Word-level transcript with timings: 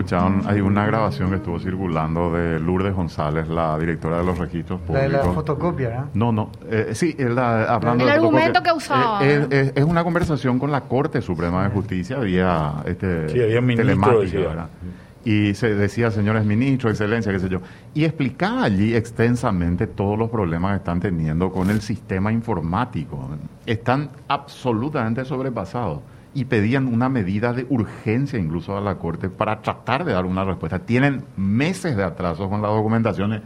escucharon, 0.00 0.42
hay 0.46 0.60
una 0.60 0.86
grabación 0.86 1.30
que 1.30 1.36
estuvo 1.36 1.58
circulando 1.60 2.32
de 2.32 2.58
Lourdes 2.58 2.94
González, 2.94 3.48
la 3.48 3.78
directora 3.78 4.18
de 4.18 4.24
los 4.24 4.38
registros 4.38 4.80
La 4.88 5.00
de 5.00 5.04
públicos. 5.06 5.26
la 5.26 5.32
fotocopia, 5.32 5.88
¿verdad? 5.88 6.04
No, 6.14 6.32
no, 6.32 6.50
eh, 6.68 6.90
sí, 6.94 7.14
es 7.18 7.30
la- 7.30 7.64
hablando 7.64 8.04
El 8.04 8.10
de 8.10 8.16
argumento 8.16 8.62
que 8.62 8.72
usaba. 8.72 9.24
Eh, 9.24 9.46
es, 9.50 9.66
es- 9.68 9.72
es 9.76 9.84
una 9.84 10.02
conversación 10.04 10.58
con 10.58 10.70
la 10.70 10.82
Corte 10.82 11.20
Suprema 11.22 11.64
de 11.64 11.70
Justicia, 11.70 12.16
había, 12.16 12.74
este, 12.86 13.28
Sí, 13.28 13.40
había 13.40 13.60
telemática, 13.76 14.20
decía. 14.20 14.40
¿verdad? 14.40 14.68
Y 15.22 15.52
se 15.54 15.74
decía, 15.74 16.10
señores 16.10 16.46
ministros, 16.46 16.92
excelencia, 16.92 17.30
qué 17.30 17.38
sé 17.40 17.50
yo. 17.50 17.60
Y 17.92 18.04
explicaba 18.04 18.64
allí 18.64 18.94
extensamente 18.94 19.86
todos 19.86 20.18
los 20.18 20.30
problemas 20.30 20.70
que 20.72 20.76
están 20.78 20.98
teniendo 20.98 21.50
con 21.52 21.68
el 21.68 21.82
sistema 21.82 22.32
informático. 22.32 23.28
Están 23.66 24.08
absolutamente 24.28 25.24
sobrepasados. 25.26 26.00
Y 26.32 26.44
pedían 26.44 26.86
una 26.86 27.08
medida 27.08 27.52
de 27.52 27.66
urgencia 27.68 28.38
incluso 28.38 28.76
a 28.76 28.80
la 28.80 28.96
Corte 28.96 29.28
para 29.30 29.62
tratar 29.62 30.04
de 30.04 30.12
dar 30.12 30.26
una 30.26 30.44
respuesta. 30.44 30.78
Tienen 30.78 31.24
meses 31.36 31.96
de 31.96 32.04
atraso 32.04 32.48
con 32.48 32.62
las 32.62 32.70
documentaciones 32.70 33.42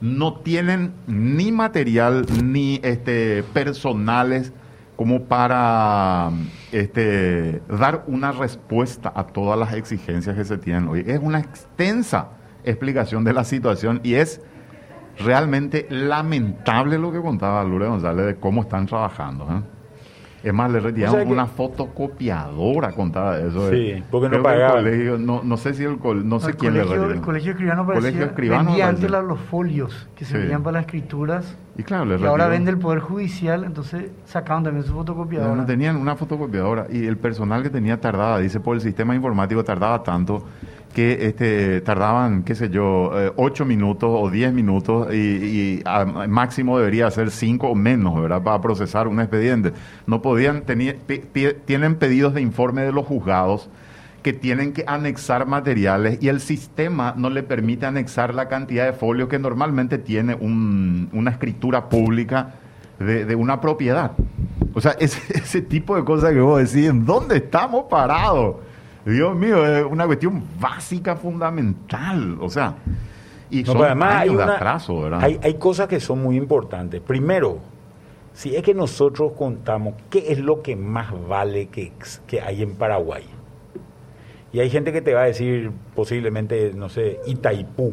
no 0.00 0.34
tienen 0.34 0.92
ni 1.06 1.52
material 1.52 2.26
ni 2.44 2.80
este 2.82 3.42
personales 3.42 4.52
como 4.96 5.24
para 5.24 6.30
este 6.72 7.62
dar 7.68 8.04
una 8.06 8.32
respuesta 8.32 9.12
a 9.14 9.26
todas 9.26 9.58
las 9.58 9.74
exigencias 9.74 10.36
que 10.36 10.44
se 10.44 10.58
tienen 10.58 10.88
hoy. 10.88 11.04
Es 11.06 11.20
una 11.22 11.38
extensa 11.38 12.30
explicación 12.64 13.24
de 13.24 13.32
la 13.32 13.44
situación 13.44 14.00
y 14.02 14.14
es 14.14 14.40
realmente 15.18 15.86
lamentable 15.90 16.98
lo 16.98 17.12
que 17.12 17.20
contaba 17.20 17.62
Lourdes 17.64 17.90
González 17.90 18.26
de 18.26 18.36
cómo 18.36 18.62
están 18.62 18.86
trabajando. 18.86 19.44
¿eh? 19.44 19.75
Es 20.46 20.54
más, 20.54 20.70
le 20.70 20.78
retiraron 20.78 21.14
O 21.16 21.18
sea 21.18 21.26
que- 21.26 21.32
una 21.32 21.46
fotocopiadora, 21.46 22.92
contaba 22.92 23.36
eso. 23.40 23.68
Sí, 23.68 24.00
porque 24.12 24.28
no 24.28 24.42
colegio, 24.74 25.18
no, 25.18 25.40
no 25.42 25.56
sé 25.56 25.74
si 25.74 25.82
el 25.82 25.98
col- 25.98 26.28
no 26.28 26.38
sé 26.38 26.50
el, 26.50 26.56
quién 26.56 26.74
le 26.74 26.80
colegio, 26.82 26.96
retiró. 27.02 27.18
el 27.18 27.24
colegio 27.24 27.50
escribano 27.50 27.84
Colegio 27.84 28.02
parecía, 28.04 28.24
escribano 28.26 28.64
vendía 28.66 28.88
antes 28.88 29.10
los 29.24 29.40
folios 29.40 30.08
que 30.14 30.24
se 30.24 30.32
Sí. 30.32 30.38
vendían 30.38 30.62
para 30.62 30.74
las 30.74 30.82
escrituras 30.86 31.58
Y 31.76 31.82
claro, 31.82 32.04
le 32.04 32.16
y 32.18 32.24
ahora 32.24 32.46
vende 32.46 32.70
el 32.70 32.78
Poder 32.78 33.00
Judicial, 33.00 33.64
entonces 33.64 34.10
sacaron 34.24 34.62
también 34.62 34.86
su 34.86 34.92
fotocopiadora. 34.94 35.50
No, 35.50 35.56
no 35.62 35.66
tenían 35.66 35.96
una 35.96 36.14
fotocopiadora 36.14 36.86
y 36.90 37.04
el 37.06 37.16
personal 37.16 37.64
que 37.64 37.70
tenía 37.70 38.00
tardaba, 38.00 38.38
dice, 38.38 38.60
por 38.60 38.76
el 38.76 38.80
sistema 38.80 39.16
informático 39.16 39.64
tardaba 39.64 40.02
tanto 40.04 40.44
que 40.96 41.26
este 41.26 41.82
tardaban, 41.82 42.42
qué 42.42 42.54
sé 42.54 42.70
yo, 42.70 43.10
eh, 43.20 43.30
ocho 43.36 43.66
minutos 43.66 44.08
o 44.10 44.30
diez 44.30 44.50
minutos 44.50 45.12
y, 45.12 45.16
y 45.18 45.82
a- 45.84 46.06
máximo 46.06 46.78
debería 46.78 47.10
ser 47.10 47.30
cinco 47.30 47.68
o 47.68 47.74
menos, 47.74 48.18
¿verdad? 48.18 48.42
Para 48.42 48.62
procesar 48.62 49.06
un 49.06 49.20
expediente. 49.20 49.74
No 50.06 50.22
podían, 50.22 50.62
pi- 50.62 51.52
tienen 51.66 51.96
pedidos 51.96 52.32
de 52.32 52.40
informe 52.40 52.80
de 52.80 52.92
los 52.92 53.04
juzgados 53.04 53.68
que 54.22 54.32
tienen 54.32 54.72
que 54.72 54.84
anexar 54.86 55.46
materiales 55.46 56.16
y 56.22 56.28
el 56.28 56.40
sistema 56.40 57.12
no 57.14 57.28
le 57.28 57.42
permite 57.42 57.84
anexar 57.84 58.34
la 58.34 58.48
cantidad 58.48 58.86
de 58.86 58.94
folio 58.94 59.28
que 59.28 59.38
normalmente 59.38 59.98
tiene 59.98 60.34
un- 60.34 61.10
una 61.12 61.30
escritura 61.30 61.90
pública 61.90 62.54
de, 62.98 63.26
de 63.26 63.34
una 63.34 63.60
propiedad. 63.60 64.12
O 64.72 64.80
sea, 64.80 64.92
ese, 64.98 65.20
ese 65.38 65.60
tipo 65.60 65.94
de 65.94 66.04
cosas 66.04 66.32
que 66.32 66.40
vos 66.40 66.58
decís, 66.58 66.88
¿en 66.88 67.04
dónde 67.04 67.36
estamos 67.36 67.84
parados? 67.90 68.56
Dios 69.06 69.34
mío, 69.36 69.64
es 69.64 69.84
una 69.84 70.04
cuestión 70.06 70.42
básica, 70.60 71.16
fundamental. 71.16 72.36
O 72.40 72.50
sea, 72.50 72.74
y 73.50 73.62
No, 73.62 73.72
son 73.72 73.84
además 73.84 74.14
hay, 74.16 74.34
de 74.34 74.42
atraso, 74.42 75.02
¿verdad? 75.02 75.20
hay, 75.22 75.38
hay 75.42 75.54
cosas 75.54 75.86
que 75.88 76.00
son 76.00 76.22
muy 76.22 76.36
importantes. 76.36 77.00
Primero, 77.00 77.58
si 78.34 78.54
es 78.56 78.62
que 78.62 78.74
nosotros 78.74 79.32
contamos 79.38 79.94
qué 80.10 80.32
es 80.32 80.38
lo 80.40 80.60
que 80.62 80.74
más 80.76 81.12
vale 81.28 81.68
que, 81.68 81.92
que 82.26 82.40
hay 82.40 82.62
en 82.62 82.74
Paraguay. 82.74 83.24
Y 84.52 84.60
hay 84.60 84.70
gente 84.70 84.92
que 84.92 85.00
te 85.02 85.14
va 85.14 85.22
a 85.22 85.26
decir 85.26 85.70
posiblemente, 85.94 86.72
no 86.74 86.88
sé, 86.88 87.20
Itaipú. 87.26 87.92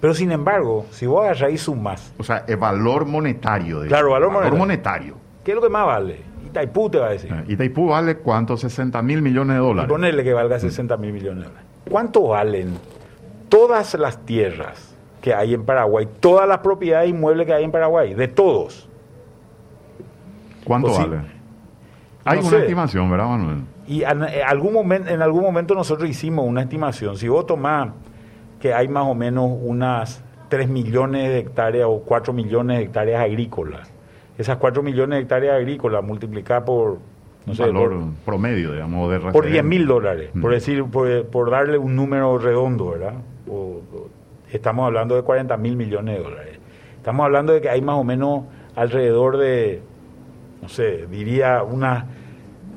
Pero 0.00 0.14
sin 0.14 0.32
embargo, 0.32 0.86
si 0.90 1.06
vos 1.06 1.22
agarrás 1.24 1.52
y 1.52 1.58
sumás, 1.58 2.12
O 2.18 2.24
sea, 2.24 2.44
el 2.48 2.56
valor 2.56 3.04
monetario. 3.06 3.80
de- 3.80 3.88
Claro, 3.88 4.10
valor 4.10 4.30
monetario. 4.32 4.58
monetario. 4.58 5.14
¿qué 5.44 5.52
es 5.52 5.54
lo 5.54 5.62
que 5.62 5.68
más 5.68 5.86
vale? 5.86 6.22
Itaipú 6.50 6.90
te 6.90 6.98
va 6.98 7.06
a 7.06 7.10
decir. 7.10 7.32
Eh, 7.32 7.44
Itaipú 7.52 7.88
vale 7.88 8.16
cuánto? 8.18 8.56
60 8.56 9.00
mil 9.02 9.22
millones 9.22 9.56
de 9.56 9.62
Y 9.62 9.66
dólares. 9.66 9.88
ponerle 9.90 10.22
que 10.24 10.32
valga 10.32 10.58
60 10.58 10.96
mil 10.96 11.12
millones 11.12 11.44
de 11.44 11.48
dólares. 11.48 11.66
¿Cuánto 11.90 12.28
valen 12.28 12.74
todas 13.48 13.94
las 13.94 14.18
tierras 14.24 14.94
que 15.20 15.34
hay 15.34 15.54
en 15.54 15.64
Paraguay, 15.64 16.08
todas 16.20 16.46
las 16.48 16.58
propiedades 16.58 17.10
inmuebles 17.10 17.46
que 17.46 17.52
hay 17.54 17.64
en 17.64 17.70
Paraguay, 17.72 18.14
de 18.14 18.28
todos? 18.28 18.88
¿Cuánto 20.64 20.88
Pues 20.88 20.98
vale? 20.98 21.20
Hay 22.24 22.36
No 22.38 22.42
una 22.42 22.50
sé. 22.50 22.58
estimación, 22.62 23.10
¿verdad, 23.10 23.28
Manuel? 23.28 23.58
Y 23.86 24.02
en, 24.04 24.22
en 24.22 24.42
algún 24.46 24.72
momento, 24.72 25.10
en 25.10 25.22
algún 25.22 25.42
momento 25.42 25.74
nosotros 25.74 26.08
hicimos 26.08 26.46
una 26.46 26.62
estimación. 26.62 27.16
Si 27.16 27.26
vos 27.28 27.46
tomás 27.46 27.88
que 28.60 28.74
hay 28.74 28.88
más 28.88 29.04
o 29.06 29.14
menos 29.14 29.50
unas 29.62 30.22
3 30.48 30.68
millones 30.68 31.28
de 31.30 31.38
hectáreas 31.38 31.86
o 31.88 32.00
4 32.04 32.32
millones 32.32 32.78
de 32.78 32.84
hectáreas 32.84 33.22
agrícolas, 33.22 33.90
esas 34.40 34.56
4 34.56 34.82
millones 34.82 35.18
de 35.18 35.22
hectáreas 35.22 35.56
agrícolas 35.56 36.02
multiplicadas 36.02 36.64
por, 36.64 36.98
no 37.46 37.54
sé, 37.54 37.62
valor 37.62 37.90
por, 37.90 38.08
promedio, 38.24 38.72
digamos, 38.72 39.10
de 39.10 39.18
por 39.18 39.26
referencia. 39.26 39.52
10 39.62 39.64
mil 39.64 39.86
dólares, 39.86 40.30
por 40.40 40.50
Mm. 40.50 40.54
decir, 40.54 40.84
por, 40.84 41.26
por 41.26 41.50
darle 41.50 41.76
un 41.78 41.94
número 41.94 42.38
redondo, 42.38 42.90
¿verdad? 42.90 43.14
O- 43.48 43.80
o- 43.94 44.08
estamos 44.50 44.86
hablando 44.86 45.14
de 45.14 45.22
40 45.22 45.56
mil 45.56 45.76
millones 45.76 46.16
de 46.16 46.22
dólares. 46.24 46.58
Estamos 46.96 47.24
hablando 47.24 47.52
de 47.52 47.60
que 47.60 47.68
hay 47.68 47.82
más 47.82 47.96
o 47.96 48.04
menos 48.04 48.44
alrededor 48.76 49.36
de, 49.36 49.82
no 50.62 50.68
sé, 50.68 51.06
diría 51.10 51.62
unas, 51.62 52.04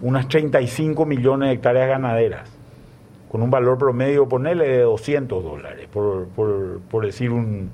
unas 0.02 0.28
35 0.28 1.06
millones 1.06 1.48
de 1.50 1.56
hectáreas 1.56 1.88
ganaderas, 1.88 2.50
con 3.32 3.42
un 3.42 3.50
valor 3.50 3.78
promedio, 3.78 4.28
ponerle 4.28 4.68
de 4.68 4.82
200 4.82 5.44
dólares, 5.44 5.88
por, 5.92 6.28
por, 6.36 6.80
por 6.92 7.06
decir 7.06 7.32
un, 7.32 7.70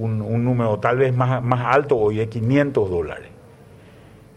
un, 0.00 0.22
un 0.22 0.44
número 0.44 0.78
tal 0.78 0.98
vez 0.98 1.14
más, 1.14 1.42
más 1.42 1.60
alto, 1.64 1.96
hoy 1.96 2.16
de 2.16 2.28
500 2.28 2.90
dólares. 2.90 3.28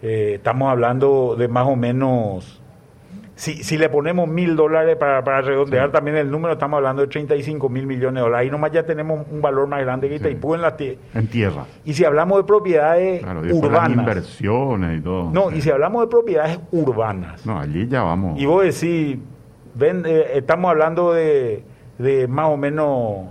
Eh, 0.01 0.33
estamos 0.35 0.69
hablando 0.69 1.35
de 1.37 1.47
más 1.47 1.65
o 1.65 1.75
menos, 1.77 2.59
si, 3.35 3.63
si 3.63 3.77
le 3.77 3.87
ponemos 3.87 4.27
mil 4.27 4.55
dólares 4.57 4.97
para, 4.97 5.23
para 5.23 5.41
redondear 5.41 5.91
también 5.91 6.17
el 6.17 6.29
número, 6.29 6.53
estamos 6.53 6.77
hablando 6.77 7.01
de 7.03 7.07
35 7.07 7.69
mil 7.69 7.87
millones 7.87 8.15
de 8.15 8.21
dólares. 8.21 8.45
Ahí 8.45 8.51
nomás 8.51 8.71
ya 8.71 8.83
tenemos 8.85 9.25
un 9.31 9.41
valor 9.41 9.67
más 9.67 9.81
grande 9.81 10.09
que 10.09 10.17
Sí. 10.19 10.21
Itaipú 10.23 10.55
en 10.55 10.61
la 10.61 10.75
En 11.13 11.27
tierra. 11.27 11.65
Y 11.85 11.93
si 11.93 12.03
hablamos 12.03 12.37
de 12.39 12.43
propiedades 12.43 13.21
Claro, 13.23 13.45
y 13.47 13.51
urbanas. 13.53 13.97
inversiones 13.97 14.99
y 14.99 15.01
todo. 15.01 15.31
No, 15.31 15.49
Sí. 15.51 15.57
y 15.57 15.61
si 15.61 15.71
hablamos 15.71 16.01
de 16.01 16.07
propiedades 16.07 16.59
urbanas. 16.73 17.45
No, 17.45 17.57
allí 17.57 17.87
ya 17.87 18.03
vamos. 18.03 18.39
Y 18.39 18.45
vos 18.45 18.63
decís, 18.63 19.17
ven, 19.73 20.03
eh, 20.05 20.25
estamos 20.35 20.69
hablando 20.69 21.13
de, 21.13 21.63
de 21.97 22.27
más 22.27 22.49
o 22.49 22.57
menos 22.57 23.27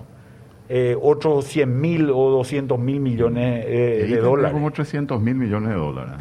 eh, 0.75 0.97
otros 1.01 1.45
100 1.45 1.81
mil 1.81 2.09
o 2.09 2.31
200 2.31 2.79
mil 2.79 2.99
millones 2.99 3.63
eh, 3.69 4.07
de 4.09 4.17
dólares. 4.17 4.53
como 4.55 4.71
300 4.71 5.21
mil 5.21 5.35
millones 5.35 5.69
de 5.69 5.75
dólares. 5.77 6.15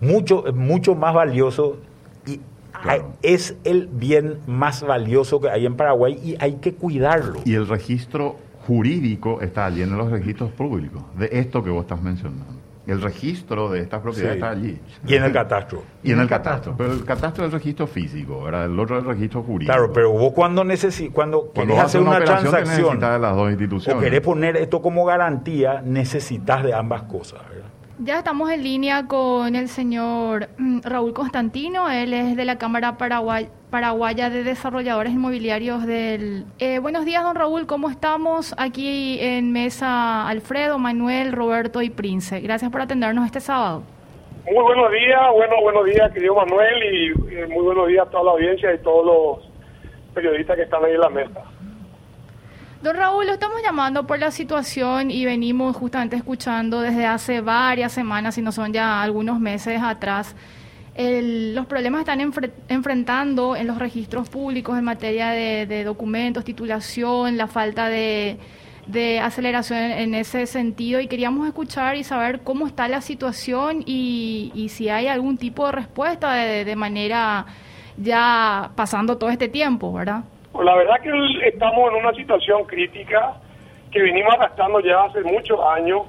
mucho, 0.00 0.44
mucho 0.54 0.94
más 0.94 1.14
valioso 1.14 1.78
y 2.26 2.38
Claro. 2.82 2.90
hay- 2.90 3.02
es 3.22 3.56
el 3.64 3.86
bien 3.90 4.40
más 4.46 4.82
valioso 4.82 5.40
que 5.40 5.48
hay 5.48 5.64
en 5.64 5.74
Paraguay 5.76 6.18
y 6.22 6.36
hay 6.38 6.56
que 6.56 6.74
cuidarlo. 6.74 7.40
Y 7.46 7.54
el 7.54 7.66
registro 7.66 8.36
jurídico 8.66 9.40
está 9.40 9.64
allí 9.64 9.80
en 9.82 9.96
los 9.96 10.10
registros 10.10 10.50
públicos, 10.50 11.02
de 11.18 11.30
esto 11.32 11.64
que 11.64 11.70
vos 11.70 11.82
estás 11.84 12.02
mencionando. 12.02 12.44
El 12.86 13.00
registro 13.00 13.70
de 13.70 13.80
estas 13.80 14.02
propiedades 14.02 14.34
Sí. 14.34 14.38
está 14.38 14.50
allí. 14.50 14.80
Y 15.06 15.14
en 15.14 15.24
el 15.24 15.32
catastro. 15.32 15.82
Y 16.02 16.12
en 16.12 16.20
el 16.20 16.28
catastro. 16.28 16.74
Pero 16.76 16.92
el 16.92 17.04
catastro 17.04 17.44
es 17.44 17.52
el 17.52 17.58
registro 17.58 17.86
físico, 17.86 18.42
¿verdad? 18.44 18.66
El 18.66 18.78
otro 18.78 18.98
es 18.98 19.04
el 19.04 19.08
registro 19.08 19.42
jurídico. 19.42 19.72
Claro, 19.72 19.92
pero 19.92 20.10
vos 20.12 20.32
cuando 20.34 20.64
necesi 20.64 21.08
cuando, 21.08 21.50
Cuando 21.54 21.74
querés 21.74 21.86
hacer 21.86 22.00
una, 22.02 22.16
una, 22.16 22.24
transacción 22.24 23.00
de 23.00 23.18
las 23.18 23.34
dos 23.34 23.46
o 23.46 23.50
instituciones. 23.50 24.02
querés 24.02 24.20
poner 24.20 24.56
esto 24.56 24.82
como 24.82 25.04
garantía, 25.06 25.80
necesitas 25.82 26.62
de 26.62 26.74
ambas 26.74 27.02
cosas. 27.04 27.40
¿verdad? 27.48 27.64
Ya 28.00 28.18
estamos 28.18 28.50
en 28.50 28.64
línea 28.64 29.06
con 29.06 29.54
el 29.54 29.68
señor 29.68 30.48
mm, 30.58 30.80
Raúl 30.82 31.12
Constantino, 31.12 31.88
él 31.88 32.12
es 32.12 32.36
de 32.36 32.44
la 32.44 32.58
Cámara 32.58 32.98
Paraguay- 32.98 33.48
Paraguaya 33.70 34.30
de 34.30 34.42
Desarrolladores 34.42 35.12
Inmobiliarios 35.12 35.86
del... 35.86 36.44
Eh, 36.58 36.80
buenos 36.80 37.04
días, 37.04 37.22
don 37.22 37.36
Raúl, 37.36 37.66
¿cómo 37.66 37.88
estamos? 37.90 38.52
Aquí 38.58 39.18
en 39.20 39.52
mesa 39.52 40.28
Alfredo, 40.28 40.78
Manuel, 40.78 41.32
Roberto 41.32 41.82
y 41.82 41.90
Prince. 41.90 42.40
Gracias 42.40 42.70
por 42.70 42.80
atendernos 42.80 43.26
este 43.26 43.40
sábado. 43.40 43.84
Muy 44.44 44.62
buenos 44.62 44.90
días, 44.90 45.20
bueno, 45.32 45.54
buenos 45.62 45.84
días, 45.86 46.12
querido 46.12 46.34
Manuel, 46.34 46.82
y 46.94 47.06
eh, 47.36 47.46
muy 47.48 47.64
buenos 47.64 47.86
días 47.88 48.06
a 48.06 48.10
toda 48.10 48.24
la 48.24 48.30
audiencia 48.32 48.74
y 48.74 48.78
todos 48.78 49.06
los 49.06 49.50
periodistas 50.14 50.56
que 50.56 50.62
están 50.62 50.84
ahí 50.84 50.92
en 50.94 51.00
la 51.00 51.10
mesa. 51.10 51.42
Don 52.84 52.96
Raúl, 52.96 53.24
lo 53.26 53.32
estamos 53.32 53.62
llamando 53.62 54.06
por 54.06 54.18
la 54.18 54.30
situación 54.30 55.10
y 55.10 55.24
venimos 55.24 55.74
justamente 55.74 56.16
escuchando 56.16 56.82
desde 56.82 57.06
hace 57.06 57.40
varias 57.40 57.92
semanas, 57.92 58.34
si 58.34 58.42
no 58.42 58.52
son 58.52 58.74
ya 58.74 59.00
algunos 59.00 59.40
meses 59.40 59.80
atrás, 59.82 60.36
el- 60.94 61.54
los 61.54 61.64
problemas 61.64 62.00
están 62.00 62.20
enfre- 62.20 62.52
enfrentando 62.68 63.56
en 63.56 63.68
los 63.68 63.78
registros 63.78 64.28
públicos 64.28 64.76
en 64.78 64.84
materia 64.84 65.30
de, 65.30 65.82
documentos, 65.82 66.44
titulación, 66.44 67.38
la 67.38 67.46
falta 67.46 67.88
de, 67.88 68.38
aceleración 69.22 69.78
en, 69.78 70.14
ese 70.14 70.44
sentido 70.46 71.00
y 71.00 71.06
queríamos 71.08 71.46
escuchar 71.46 71.96
y 71.96 72.04
saber 72.04 72.42
cómo 72.42 72.66
está 72.66 72.86
la 72.86 73.00
situación 73.00 73.82
y, 73.86 74.52
y 74.54 74.68
si 74.68 74.90
hay 74.90 75.06
algún 75.06 75.38
tipo 75.38 75.64
de 75.64 75.72
respuesta 75.72 76.34
de 76.34 76.76
manera 76.76 77.46
ya 77.96 78.72
pasando 78.76 79.16
todo 79.16 79.30
este 79.30 79.48
tiempo, 79.48 79.90
¿verdad? 79.90 80.24
Pues 80.54 80.66
la 80.66 80.76
verdad 80.76 81.00
que 81.02 81.48
estamos 81.48 81.90
en 81.90 81.96
una 81.96 82.14
situación 82.14 82.62
crítica 82.62 83.34
que 83.90 84.00
venimos 84.00 84.32
arrastrando 84.34 84.78
ya 84.78 85.02
hace 85.02 85.20
muchos 85.24 85.58
años. 85.60 86.02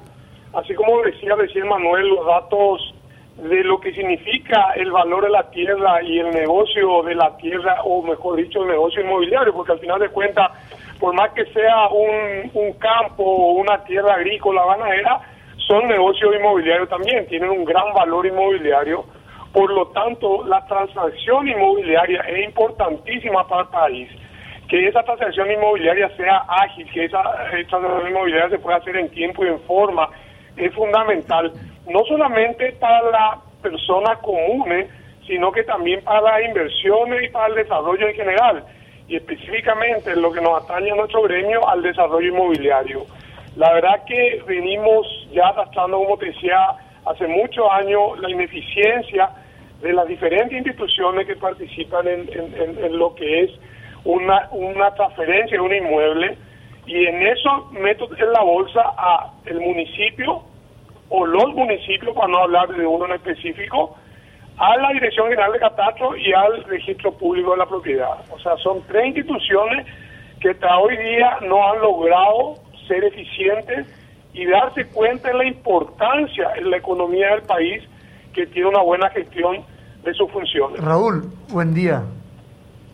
Así 0.54 0.72
como 0.76 1.02
decía 1.02 1.34
recién 1.34 1.66
Manuel, 1.66 2.10
los 2.10 2.24
datos 2.24 2.94
de 3.38 3.64
lo 3.64 3.80
que 3.80 3.92
significa 3.92 4.70
el 4.76 4.92
valor 4.92 5.24
de 5.24 5.30
la 5.30 5.50
tierra 5.50 6.00
y 6.00 6.20
el 6.20 6.30
negocio 6.30 7.02
de 7.02 7.16
la 7.16 7.36
tierra, 7.38 7.82
o 7.82 8.02
mejor 8.02 8.36
dicho, 8.36 8.62
el 8.62 8.68
negocio 8.68 9.02
inmobiliario, 9.02 9.52
porque 9.52 9.72
al 9.72 9.80
final 9.80 9.98
de 9.98 10.10
cuentas, 10.10 10.52
por 11.00 11.12
más 11.12 11.32
que 11.32 11.44
sea 11.46 11.88
un, 11.88 12.48
un 12.54 12.72
campo 12.74 13.24
o 13.24 13.54
una 13.54 13.82
tierra 13.82 14.14
agrícola, 14.14 14.64
ganadera, 14.64 15.22
son 15.56 15.88
negocios 15.88 16.32
inmobiliarios 16.38 16.88
también, 16.88 17.26
tienen 17.26 17.50
un 17.50 17.64
gran 17.64 17.92
valor 17.94 18.24
inmobiliario. 18.24 19.06
Por 19.52 19.72
lo 19.72 19.88
tanto, 19.88 20.46
la 20.46 20.64
transacción 20.66 21.48
inmobiliaria 21.48 22.20
es 22.20 22.44
importantísima 22.44 23.44
para 23.48 23.62
el 23.62 23.68
país. 23.70 24.25
Que 24.68 24.88
esa 24.88 25.02
transacción 25.02 25.50
inmobiliaria 25.50 26.08
sea 26.16 26.44
ágil, 26.48 26.90
que 26.92 27.04
esa, 27.04 27.22
transacción 27.22 28.08
inmobiliaria 28.08 28.50
se 28.50 28.58
pueda 28.58 28.78
hacer 28.78 28.96
en 28.96 29.08
tiempo 29.10 29.44
y 29.44 29.48
en 29.48 29.60
forma, 29.60 30.08
es 30.56 30.74
fundamental 30.74 31.52
no 31.88 32.04
solamente 32.04 32.72
para 32.72 33.10
la 33.10 33.38
persona 33.62 34.16
común, 34.16 34.86
sino 35.26 35.52
que 35.52 35.62
también 35.64 36.02
para 36.02 36.20
las 36.20 36.44
inversiones 36.44 37.24
y 37.24 37.28
para 37.28 37.48
el 37.48 37.54
desarrollo 37.54 38.08
en 38.08 38.14
general, 38.14 38.64
y 39.08 39.16
específicamente 39.16 40.12
en 40.12 40.22
lo 40.22 40.32
que 40.32 40.40
nos 40.40 40.62
atañe 40.62 40.90
a 40.90 40.96
nuestro 40.96 41.22
gremio, 41.22 41.68
al 41.68 41.82
desarrollo 41.82 42.28
inmobiliario. 42.28 43.04
La 43.56 43.72
verdad 43.72 44.04
que 44.06 44.42
venimos 44.46 45.06
ya 45.32 45.48
arrastrando, 45.48 45.98
como 45.98 46.18
te 46.18 46.26
decía, 46.26 46.58
hace 47.06 47.26
muchos 47.26 47.64
años 47.70 48.18
la 48.20 48.30
ineficiencia 48.30 49.30
de 49.80 49.92
las 49.92 50.06
diferentes 50.08 50.56
instituciones 50.58 51.26
que 51.26 51.36
participan 51.36 52.06
en, 52.08 52.98
lo 52.98 53.14
que 53.14 53.44
es 53.44 53.50
una, 54.06 54.48
una 54.52 54.94
transferencia 54.94 55.56
de 55.56 55.60
un 55.60 55.74
inmueble 55.74 56.38
y 56.86 57.06
en 57.06 57.22
eso 57.26 57.68
meto 57.72 58.08
en 58.16 58.32
la 58.32 58.42
bolsa 58.42 58.80
a 58.96 59.32
el 59.44 59.60
municipio, 59.60 60.42
o 61.08 61.26
los 61.26 61.54
municipios, 61.54 62.14
para 62.14 62.28
no 62.28 62.38
hablar 62.38 62.68
de 62.68 62.86
uno 62.86 63.06
en 63.06 63.12
específico, 63.12 63.96
a 64.58 64.76
la 64.76 64.88
Dirección 64.90 65.28
General 65.28 65.52
de 65.52 65.58
Catastro 65.58 66.16
y 66.16 66.32
al 66.32 66.64
Registro 66.64 67.12
Público 67.12 67.52
de 67.52 67.56
la 67.58 67.66
Propiedad. 67.66 68.24
O 68.30 68.38
sea, 68.38 68.56
son 68.58 68.82
tres 68.86 69.06
instituciones 69.06 69.86
que 70.40 70.50
hasta 70.50 70.78
hoy 70.78 70.96
día 70.96 71.38
no 71.42 71.68
han 71.68 71.80
logrado 71.80 72.54
ser 72.86 73.04
eficientes 73.04 73.86
y 74.32 74.46
darse 74.46 74.86
cuenta 74.86 75.28
de 75.28 75.34
la 75.34 75.46
importancia 75.46 76.52
en 76.56 76.70
la 76.70 76.76
economía 76.76 77.30
del 77.30 77.42
país 77.42 77.82
que 78.32 78.46
tiene 78.46 78.68
una 78.68 78.82
buena 78.82 79.10
gestión 79.10 79.64
de 80.04 80.14
sus 80.14 80.30
funciones. 80.30 80.82
Raúl, 80.82 81.24
buen 81.48 81.74
día. 81.74 82.02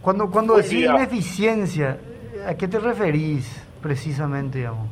Cuando, 0.02 0.28
cuando 0.30 0.56
decís 0.56 0.84
ineficiencia, 0.84 1.96
¿a 2.46 2.54
qué 2.56 2.66
te 2.66 2.80
referís 2.80 3.46
precisamente, 3.80 4.58
digamos? 4.58 4.88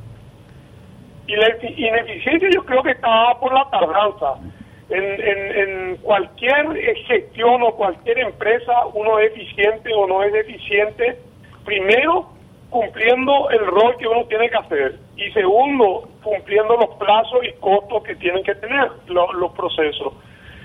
Y 1.26 1.34
la 1.34 1.48
ineficiencia 1.58 2.48
yo 2.52 2.64
creo 2.64 2.82
que 2.82 2.92
está 2.92 3.34
por 3.40 3.52
la 3.52 3.68
tardanza. 3.70 4.40
En, 4.88 5.04
en, 5.04 5.96
cualquier 5.98 6.66
gestión 7.06 7.62
o 7.62 7.76
cualquier 7.76 8.18
empresa 8.18 8.72
uno 8.92 9.20
es 9.20 9.30
eficiente 9.32 9.92
o 9.94 10.06
no 10.08 10.22
es 10.24 10.34
eficiente, 10.34 11.18
primero 11.64 12.28
cumpliendo 12.70 13.50
el 13.50 13.66
rol 13.66 13.96
que 13.98 14.06
uno 14.06 14.24
tiene 14.26 14.48
que 14.48 14.56
hacer 14.56 14.98
y 15.16 15.30
segundo 15.32 16.08
cumpliendo 16.22 16.76
los 16.76 16.96
plazos 16.96 17.40
y 17.44 17.52
costos 17.60 18.02
que 18.04 18.16
tienen 18.16 18.42
que 18.42 18.54
tener 18.56 18.90
los 19.08 19.52
procesos. 19.52 20.14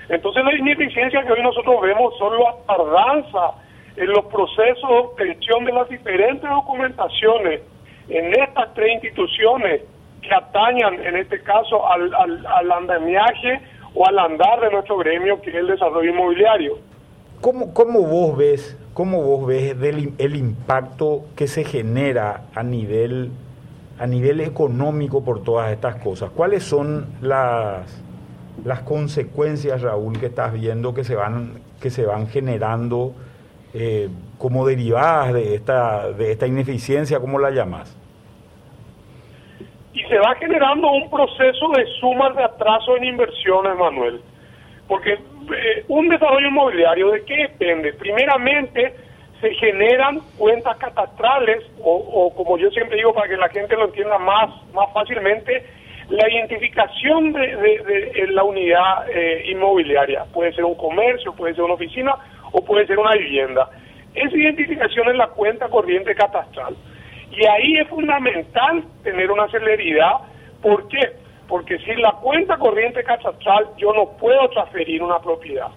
Entonces 0.08 0.44
la 0.44 0.54
ineficiencia 0.54 1.22
que 1.22 1.32
hoy 1.32 1.42
nosotros 1.42 1.80
vemos 1.82 2.16
son 2.18 2.38
la 2.38 2.54
tardanza 2.66 3.54
en 3.96 4.08
los 4.08 4.24
procesos 4.26 4.88
de 4.88 4.96
obtención 4.96 5.64
de 5.64 5.72
las 5.72 5.88
diferentes 5.88 6.48
documentaciones 6.48 7.62
en 8.08 8.34
estas 8.34 8.72
tres 8.74 8.94
instituciones 8.94 9.82
que 10.20 10.34
atañan, 10.34 10.94
en 11.04 11.16
este 11.16 11.40
caso, 11.42 11.86
al, 11.88 12.12
al, 12.14 12.72
andamiaje 12.72 13.60
o 13.94 14.06
al 14.06 14.18
andar 14.18 14.60
de 14.60 14.70
nuestro 14.70 14.98
gremio, 14.98 15.40
que 15.40 15.50
es 15.50 15.56
el 15.56 15.68
desarrollo 15.68 16.10
inmobiliario. 16.10 16.78
¿Cómo, 17.40 17.72
cómo 17.72 18.02
vos 18.02 18.36
ves, 18.36 18.78
cómo 18.92 19.22
vos 19.22 19.46
ves 19.46 19.78
del, 19.78 20.12
el 20.18 20.36
impacto 20.36 21.24
que 21.36 21.46
se 21.46 21.64
genera 21.64 22.42
a 22.54 22.62
nivel, 22.62 23.30
a 23.98 24.06
nivel 24.06 24.40
económico 24.40 25.24
por 25.24 25.42
todas 25.42 25.72
estas 25.72 25.96
cosas? 25.96 26.30
¿Cuáles 26.30 26.64
son 26.64 27.06
las, 27.20 28.02
las 28.64 28.80
consecuencias, 28.80 29.82
Raúl, 29.82 30.18
que 30.18 30.26
estás 30.26 30.52
viendo 30.52 30.94
que 30.94 31.04
se 31.04 31.14
van, 31.14 31.60
que 31.80 31.90
se 31.90 32.04
van 32.04 32.26
generando 32.28 33.12
eh, 33.74 34.08
como 34.38 34.66
derivadas 34.66 35.32
de 35.34 35.54
esta, 35.54 36.12
de 36.12 36.32
esta 36.32 36.46
ineficiencia, 36.46 37.20
¿cómo 37.20 37.38
la 37.38 37.50
llamas? 37.50 37.96
y 39.96 40.02
se 40.04 40.18
va 40.18 40.34
generando 40.34 40.90
un 40.90 41.08
proceso 41.08 41.70
de 41.70 41.86
sumas 41.98 42.36
de 42.36 42.44
atraso 42.44 42.98
en 42.98 43.04
inversiones, 43.04 43.78
Manuel. 43.78 44.20
Porque 44.86 45.14
eh, 45.14 45.84
un 45.88 46.08
desarrollo 46.10 46.48
inmobiliario, 46.48 47.12
¿de 47.12 47.24
qué 47.24 47.36
depende? 47.48 47.94
Primeramente, 47.94 48.94
se 49.40 49.54
generan 49.54 50.20
cuentas 50.36 50.76
catastrales, 50.76 51.64
o, 51.82 52.30
como 52.36 52.58
yo 52.58 52.68
siempre 52.70 52.98
digo 52.98 53.14
para 53.14 53.26
que 53.26 53.38
la 53.38 53.48
gente 53.48 53.74
lo 53.74 53.86
entienda 53.86 54.18
más, 54.18 54.50
más 54.74 54.92
fácilmente, 54.92 55.64
la 56.10 56.30
identificación 56.30 57.32
de, 57.32 58.26
la 58.28 58.44
unidad 58.44 59.08
eh, 59.08 59.46
inmobiliaria. 59.50 60.24
Puede 60.26 60.52
ser 60.52 60.66
un 60.66 60.74
comercio, 60.74 61.32
puede 61.32 61.54
ser 61.54 61.64
una 61.64 61.74
oficina 61.74 62.16
o 62.52 62.64
puede 62.64 62.86
ser 62.86 62.98
una 62.98 63.12
vivienda. 63.12 63.68
Esa 64.14 64.36
identificación 64.36 65.08
es 65.08 65.16
la 65.16 65.28
cuenta 65.28 65.68
corriente 65.68 66.14
catastral. 66.14 66.74
Y 67.30 67.46
ahí 67.46 67.76
es 67.78 67.88
fundamental 67.88 68.84
tener 69.02 69.30
una 69.30 69.48
celeridad. 69.48 70.12
¿Por 70.62 70.88
qué? 70.88 71.12
Porque 71.48 71.78
sin 71.80 72.00
la 72.00 72.12
cuenta 72.12 72.56
corriente 72.56 73.04
catastral 73.04 73.66
yo 73.76 73.92
no 73.92 74.16
puedo 74.16 74.48
transferir 74.50 75.02
una 75.02 75.18
propiedad. 75.18 75.68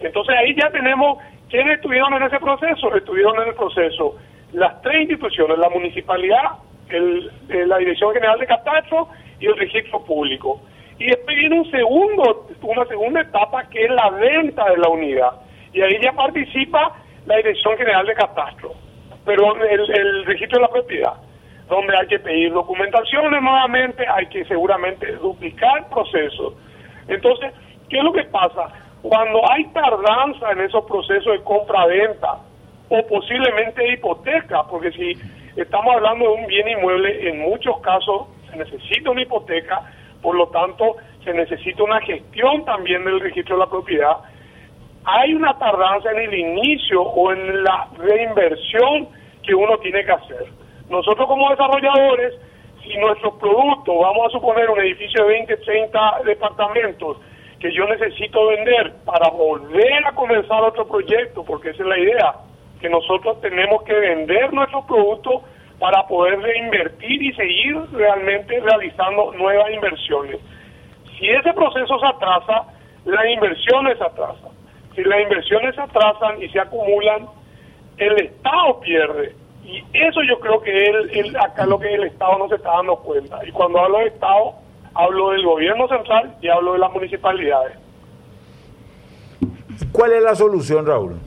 Entonces 0.00 0.34
ahí 0.36 0.54
ya 0.54 0.70
tenemos 0.70 1.18
quiénes 1.48 1.76
estuvieron 1.76 2.12
en 2.14 2.24
ese 2.24 2.38
proceso. 2.38 2.94
Estuvieron 2.94 3.40
en 3.42 3.48
el 3.48 3.54
proceso 3.54 4.16
las 4.52 4.80
tres 4.82 5.02
instituciones, 5.02 5.58
la 5.58 5.70
municipalidad, 5.70 6.58
el, 6.90 7.30
eh, 7.48 7.66
la 7.66 7.78
Dirección 7.78 8.12
General 8.12 8.38
de 8.38 8.46
Catastro 8.46 9.08
y 9.40 9.46
el 9.46 9.56
registro 9.56 10.04
público. 10.04 10.60
Y 10.98 11.06
después 11.06 11.36
viene 11.36 11.60
un 11.60 11.70
segundo, 11.70 12.48
una 12.62 12.84
segunda 12.86 13.20
etapa 13.20 13.64
que 13.70 13.84
es 13.84 13.90
la 13.90 14.10
venta 14.10 14.68
de 14.68 14.78
la 14.78 14.88
unidad. 14.88 15.47
Y 15.72 15.82
ahí 15.82 15.98
ya 16.02 16.12
participa 16.12 16.96
la 17.26 17.36
Dirección 17.36 17.76
General 17.76 18.06
de 18.06 18.14
Catastro 18.14 18.88
pero 19.28 19.54
el, 19.62 20.24
registro 20.24 20.56
de 20.56 20.62
la 20.62 20.70
propiedad, 20.70 21.12
donde 21.68 21.94
hay 21.94 22.06
que 22.06 22.18
pedir 22.18 22.50
documentaciones 22.50 23.42
nuevamente, 23.42 24.06
hay 24.08 24.26
que 24.28 24.42
seguramente 24.46 25.16
duplicar 25.16 25.86
procesos. 25.90 26.54
Entonces, 27.08 27.52
¿qué 27.90 27.98
es 27.98 28.04
lo 28.04 28.14
que 28.14 28.24
pasa? 28.24 28.68
Cuando 29.02 29.42
hay 29.52 29.66
tardanza 29.66 30.52
en 30.52 30.62
esos 30.62 30.82
procesos 30.86 31.30
de 31.30 31.44
compra-venta 31.44 32.38
o 32.88 33.06
posiblemente 33.06 33.92
hipoteca, 33.92 34.62
porque 34.62 34.92
si 34.92 35.12
estamos 35.60 35.94
hablando 35.94 36.24
de 36.24 36.30
un 36.30 36.46
bien 36.46 36.66
inmueble, 36.66 37.28
en 37.28 37.40
muchos 37.40 37.78
casos 37.80 38.28
se 38.50 38.56
necesita 38.56 39.10
una 39.10 39.20
hipoteca, 39.20 39.82
por 40.22 40.36
lo 40.36 40.46
tanto 40.48 40.96
se 41.22 41.34
necesita 41.34 41.82
una 41.82 42.00
gestión 42.00 42.64
también 42.64 43.04
del 43.04 43.20
registro 43.20 43.56
de 43.56 43.60
la 43.60 43.68
propiedad. 43.68 44.16
Hay 45.10 45.32
una 45.32 45.58
tardanza 45.58 46.10
en 46.10 46.18
el 46.18 46.34
inicio 46.34 47.00
o 47.00 47.32
en 47.32 47.64
la 47.64 47.88
reinversión 47.96 49.08
que 49.42 49.54
uno 49.54 49.78
tiene 49.78 50.04
que 50.04 50.12
hacer. 50.12 50.44
Nosotros 50.90 51.26
como 51.26 51.48
desarrolladores, 51.48 52.34
si 52.82 52.94
nuestro 52.98 53.38
producto, 53.38 53.98
vamos 54.00 54.26
a 54.26 54.30
suponer 54.32 54.68
un 54.68 54.78
edificio 54.80 55.24
de 55.24 55.30
20, 55.30 55.56
30 55.56 56.20
departamentos, 56.26 57.16
que 57.58 57.72
yo 57.72 57.86
necesito 57.86 58.48
vender 58.48 58.96
para 59.06 59.30
volver 59.30 60.06
a 60.06 60.12
comenzar 60.12 60.62
otro 60.62 60.86
proyecto, 60.86 61.42
porque 61.42 61.70
esa 61.70 61.84
es 61.84 61.88
la 61.88 61.98
idea, 61.98 62.34
que 62.78 62.90
nosotros 62.90 63.40
tenemos 63.40 63.82
que 63.84 63.94
vender 63.94 64.52
nuestro 64.52 64.84
producto 64.86 65.42
para 65.78 66.06
poder 66.06 66.38
reinvertir 66.38 67.22
y 67.22 67.32
seguir 67.32 67.78
realmente 67.92 68.60
realizando 68.60 69.32
nuevas 69.32 69.72
inversiones. 69.72 70.38
Si 71.18 71.30
ese 71.30 71.50
proceso 71.54 71.98
se 71.98 72.06
atrasa, 72.06 72.64
las 73.06 73.26
inversiones 73.26 73.96
se 73.96 74.04
atrasan. 74.04 74.57
Si 74.98 75.04
las 75.04 75.20
inversiones 75.22 75.76
se 75.76 75.80
atrasan 75.80 76.42
y 76.42 76.48
se 76.48 76.58
acumulan, 76.58 77.28
el 77.98 78.20
Estado 78.20 78.80
pierde. 78.80 79.32
Y 79.64 79.84
eso 79.92 80.24
yo 80.24 80.40
creo 80.40 80.60
que 80.60 80.90
es 81.12 81.36
acá 81.36 81.66
lo 81.66 81.78
que 81.78 81.94
el 81.94 82.02
Estado 82.02 82.36
no 82.36 82.48
se 82.48 82.56
está 82.56 82.70
dando 82.72 82.96
cuenta. 82.96 83.38
Y 83.46 83.52
cuando 83.52 83.78
hablo 83.78 83.98
de 83.98 84.06
Estado, 84.06 84.54
hablo 84.94 85.30
del 85.30 85.44
gobierno 85.44 85.86
central 85.86 86.34
y 86.42 86.48
hablo 86.48 86.72
de 86.72 86.80
las 86.80 86.92
municipalidades. 86.92 87.78
¿Cuál 89.92 90.14
es 90.14 90.22
la 90.24 90.34
solución, 90.34 90.84
Raúl? 90.84 91.20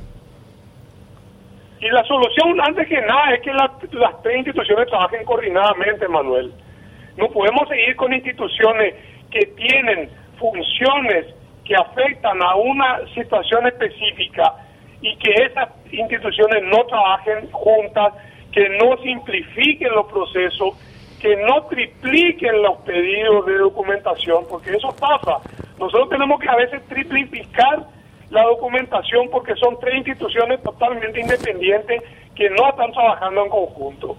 Y 1.79 1.87
la 1.91 2.03
solución, 2.03 2.59
antes 2.59 2.89
que 2.89 2.99
nada, 2.99 3.35
es 3.35 3.41
que 3.41 3.53
las 3.53 4.21
tres 4.21 4.35
instituciones 4.35 4.89
trabajen 4.89 5.23
coordinadamente, 5.23 6.09
Manuel. 6.09 6.51
No 7.15 7.29
podemos 7.29 7.69
seguir 7.69 7.95
con 7.95 8.11
instituciones 8.11 8.95
que 9.31 9.45
tienen 9.45 10.09
funciones 10.37 11.27
que 11.65 11.75
afectan 11.75 12.41
a 12.41 12.55
una 12.55 12.99
situación 13.13 13.67
específica 13.67 14.53
y 15.01 15.15
que 15.17 15.31
esas 15.31 15.69
instituciones 15.91 16.63
no 16.63 16.85
trabajen 16.85 17.51
juntas, 17.51 18.13
que 18.51 18.69
no 18.69 18.97
simplifiquen 18.97 19.91
los 19.93 20.05
procesos, 20.07 20.75
que 21.19 21.35
no 21.37 21.63
tripliquen 21.65 22.61
los 22.61 22.77
pedidos 22.79 23.45
de 23.45 23.57
documentación, 23.57 24.45
porque 24.49 24.71
eso 24.71 24.89
pasa. 24.99 25.37
Nosotros 25.79 26.09
tenemos 26.09 26.39
que 26.39 26.49
a 26.49 26.55
veces 26.55 26.81
triplicar 26.87 27.85
la 28.29 28.43
documentación 28.43 29.29
porque 29.29 29.55
son 29.55 29.77
tres 29.79 29.95
instituciones 29.97 30.61
totalmente 30.63 31.19
independientes 31.19 32.01
que 32.35 32.49
no 32.49 32.69
están 32.69 32.91
trabajando 32.91 33.43
en 33.43 33.49
conjunto. 33.49 34.17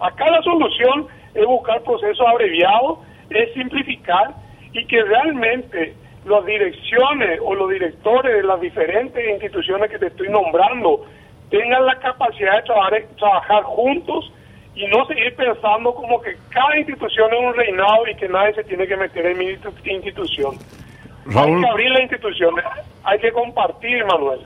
Acá 0.00 0.28
la 0.30 0.42
solución 0.42 1.06
es 1.34 1.46
buscar 1.46 1.82
procesos 1.82 2.26
abreviados, 2.26 2.98
es 3.30 3.52
simplificar 3.54 4.34
y 4.72 4.86
que 4.86 5.02
realmente 5.02 5.94
las 6.26 6.44
direcciones 6.44 7.38
o 7.42 7.54
los 7.54 7.70
directores 7.70 8.34
de 8.34 8.42
las 8.42 8.60
diferentes 8.60 9.22
instituciones 9.28 9.90
que 9.90 9.98
te 9.98 10.06
estoy 10.06 10.28
nombrando 10.28 11.04
tengan 11.50 11.84
la 11.84 11.98
capacidad 11.98 12.56
de 12.56 12.62
trabajar, 12.62 13.04
trabajar 13.18 13.62
juntos 13.64 14.32
y 14.74 14.86
no 14.86 15.06
seguir 15.06 15.34
pensando 15.36 15.94
como 15.94 16.20
que 16.20 16.36
cada 16.50 16.76
institución 16.78 17.32
es 17.32 17.40
un 17.40 17.54
reinado 17.54 18.08
y 18.10 18.16
que 18.16 18.28
nadie 18.28 18.54
se 18.54 18.64
tiene 18.64 18.86
que 18.86 18.96
meter 18.96 19.26
en 19.26 19.38
mi 19.38 19.46
institución. 19.84 20.56
Hay 21.26 21.60
que 21.60 21.68
abrir 21.68 21.90
las 21.90 22.02
instituciones, 22.02 22.64
hay 23.04 23.18
que 23.18 23.32
compartir, 23.32 24.04
Manuel. 24.04 24.40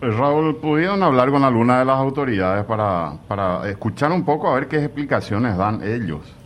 Raúl, 0.00 0.56
¿pudieron 0.56 1.02
hablar 1.02 1.30
con 1.30 1.44
alguna 1.44 1.78
de 1.78 1.84
las 1.84 1.96
autoridades 1.96 2.64
para, 2.64 3.12
para 3.28 3.68
escuchar 3.68 4.10
un 4.12 4.24
poco 4.24 4.48
a 4.48 4.54
ver 4.54 4.66
qué 4.66 4.78
explicaciones 4.78 5.56
dan 5.56 5.80
ellos? 5.82 6.41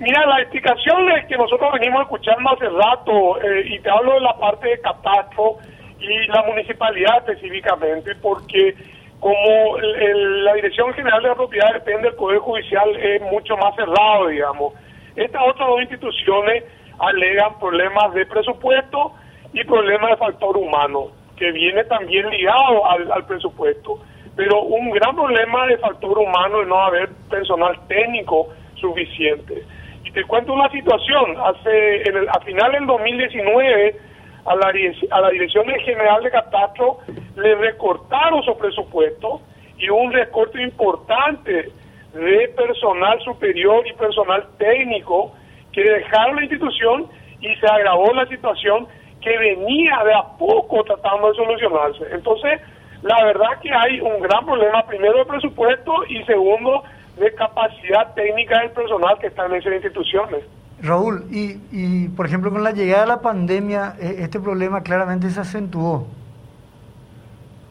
Mira, 0.00 0.24
las 0.24 0.40
explicaciones 0.40 1.26
que 1.26 1.36
nosotros 1.36 1.72
venimos 1.74 2.00
escuchando 2.00 2.50
hace 2.50 2.70
rato, 2.70 3.38
eh, 3.42 3.64
y 3.66 3.78
te 3.80 3.90
hablo 3.90 4.14
de 4.14 4.20
la 4.20 4.32
parte 4.38 4.68
de 4.68 4.80
catastro 4.80 5.56
y 6.00 6.26
la 6.26 6.42
municipalidad 6.44 7.18
específicamente, 7.18 8.14
porque 8.16 8.74
como 9.20 9.76
la 9.78 10.54
Dirección 10.54 10.94
General 10.94 11.22
de 11.22 11.28
la 11.28 11.34
Propiedad 11.34 11.74
depende 11.74 12.08
del 12.08 12.14
Poder 12.14 12.38
Judicial, 12.38 12.96
es 12.96 13.20
mucho 13.20 13.58
más 13.58 13.74
cerrado, 13.76 14.28
digamos. 14.28 14.72
Estas 15.16 15.42
otras 15.46 15.68
dos 15.68 15.82
instituciones 15.82 16.64
alegan 16.98 17.58
problemas 17.58 18.14
de 18.14 18.24
presupuesto 18.24 19.12
y 19.52 19.62
problemas 19.64 20.12
de 20.12 20.16
factor 20.16 20.56
humano, 20.56 21.08
que 21.36 21.52
viene 21.52 21.84
también 21.84 22.30
ligado 22.30 22.86
al, 22.86 23.26
presupuesto. 23.26 24.00
Pero 24.34 24.62
un 24.62 24.90
gran 24.92 25.14
problema 25.14 25.66
de 25.66 25.76
factor 25.76 26.16
humano 26.16 26.62
es 26.62 26.68
no 26.68 26.80
haber 26.80 27.10
personal 27.28 27.78
técnico 27.86 28.48
suficiente. 28.76 29.62
Y 30.10 30.12
te 30.12 30.24
cuento 30.24 30.52
una 30.52 30.68
situación, 30.70 31.36
hace 31.38 32.02
en 32.08 32.16
el, 32.16 32.28
a 32.28 32.40
final 32.40 32.72
del 32.72 32.86
2019 32.86 33.96
a 34.44 34.56
la, 34.56 34.72
a 35.10 35.20
la 35.20 35.30
Dirección 35.30 35.66
General 35.84 36.20
de 36.24 36.30
Catastro 36.32 36.98
le 37.36 37.54
recortaron 37.54 38.42
su 38.42 38.58
presupuesto 38.58 39.40
y 39.78 39.88
un 39.88 40.12
recorte 40.12 40.60
importante 40.62 41.70
de 42.12 42.48
personal 42.56 43.20
superior 43.20 43.86
y 43.86 43.92
personal 43.92 44.48
técnico 44.58 45.32
que 45.72 45.84
dejaron 45.84 46.36
la 46.36 46.42
institución 46.42 47.06
y 47.40 47.54
se 47.54 47.66
agravó 47.68 48.12
la 48.12 48.26
situación 48.26 48.88
que 49.22 49.38
venía 49.38 50.02
de 50.04 50.12
a 50.12 50.24
poco 50.38 50.82
tratando 50.82 51.28
de 51.28 51.34
solucionarse. 51.36 52.04
Entonces, 52.10 52.60
la 53.02 53.24
verdad 53.26 53.60
que 53.62 53.70
hay 53.72 54.00
un 54.00 54.20
gran 54.20 54.44
problema, 54.44 54.84
primero 54.88 55.18
de 55.18 55.26
presupuesto 55.26 56.04
y 56.08 56.24
segundo 56.24 56.82
de 57.16 57.34
capacidad 57.34 58.14
técnica 58.14 58.60
del 58.60 58.70
personal 58.70 59.18
que 59.18 59.28
está 59.28 59.46
en 59.46 59.54
esas 59.54 59.74
instituciones. 59.74 60.44
Raúl, 60.82 61.24
y, 61.30 61.60
y 61.72 62.08
por 62.08 62.26
ejemplo 62.26 62.50
con 62.50 62.64
la 62.64 62.72
llegada 62.72 63.02
de 63.02 63.08
la 63.08 63.20
pandemia, 63.20 63.94
e, 64.00 64.22
este 64.22 64.40
problema 64.40 64.82
claramente 64.82 65.28
se 65.30 65.40
acentuó. 65.40 66.06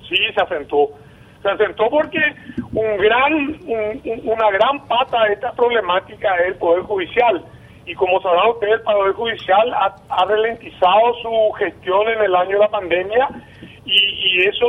Sí, 0.08 0.18
se 0.36 0.42
acentuó. 0.42 0.92
Se 1.42 1.50
acentuó 1.50 1.90
porque 1.90 2.20
un 2.74 2.98
gran, 2.98 3.34
una 4.24 4.52
gran 4.52 4.88
pata 4.88 5.24
de 5.24 5.34
esta 5.34 5.52
problemática 5.54 6.36
es 6.38 6.48
el 6.48 6.56
Poder 6.56 6.84
Judicial 6.84 7.46
y 7.90 7.96
como 7.96 8.22
sabrán 8.22 8.50
ustedes, 8.50 8.74
el 8.74 8.82
Poder 8.82 9.14
Judicial 9.14 9.74
ha, 9.74 10.26
ralentizado 10.26 11.14
su 11.24 11.52
gestión 11.58 12.08
en 12.08 12.22
el 12.22 12.36
año 12.36 12.52
de 12.52 12.60
la 12.60 12.70
pandemia 12.70 13.30
y, 13.86 14.48
eso 14.48 14.68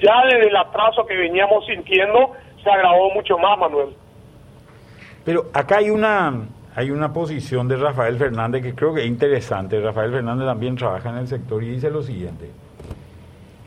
ya 0.00 0.22
desde 0.26 0.48
el 0.48 0.56
atraso 0.56 1.04
que 1.06 1.16
veníamos 1.16 1.66
sintiendo 1.66 2.32
se 2.66 2.72
agravó 2.72 3.10
mucho 3.14 3.38
más, 3.38 3.58
Manuel. 3.58 3.96
Pero 5.24 5.46
acá 5.52 5.78
hay 5.78 5.90
una, 5.90 6.48
hay 6.74 6.90
una 6.90 7.12
posición 7.12 7.68
de 7.68 7.76
Rafael 7.76 8.16
Fernández 8.18 8.62
que 8.62 8.74
creo 8.74 8.92
que 8.92 9.02
es 9.02 9.06
interesante. 9.06 9.80
Rafael 9.80 10.10
Fernández 10.10 10.46
también 10.46 10.76
trabaja 10.76 11.10
en 11.10 11.18
el 11.18 11.28
sector 11.28 11.62
y 11.62 11.70
dice 11.70 11.90
lo 11.90 12.02
siguiente. 12.02 12.50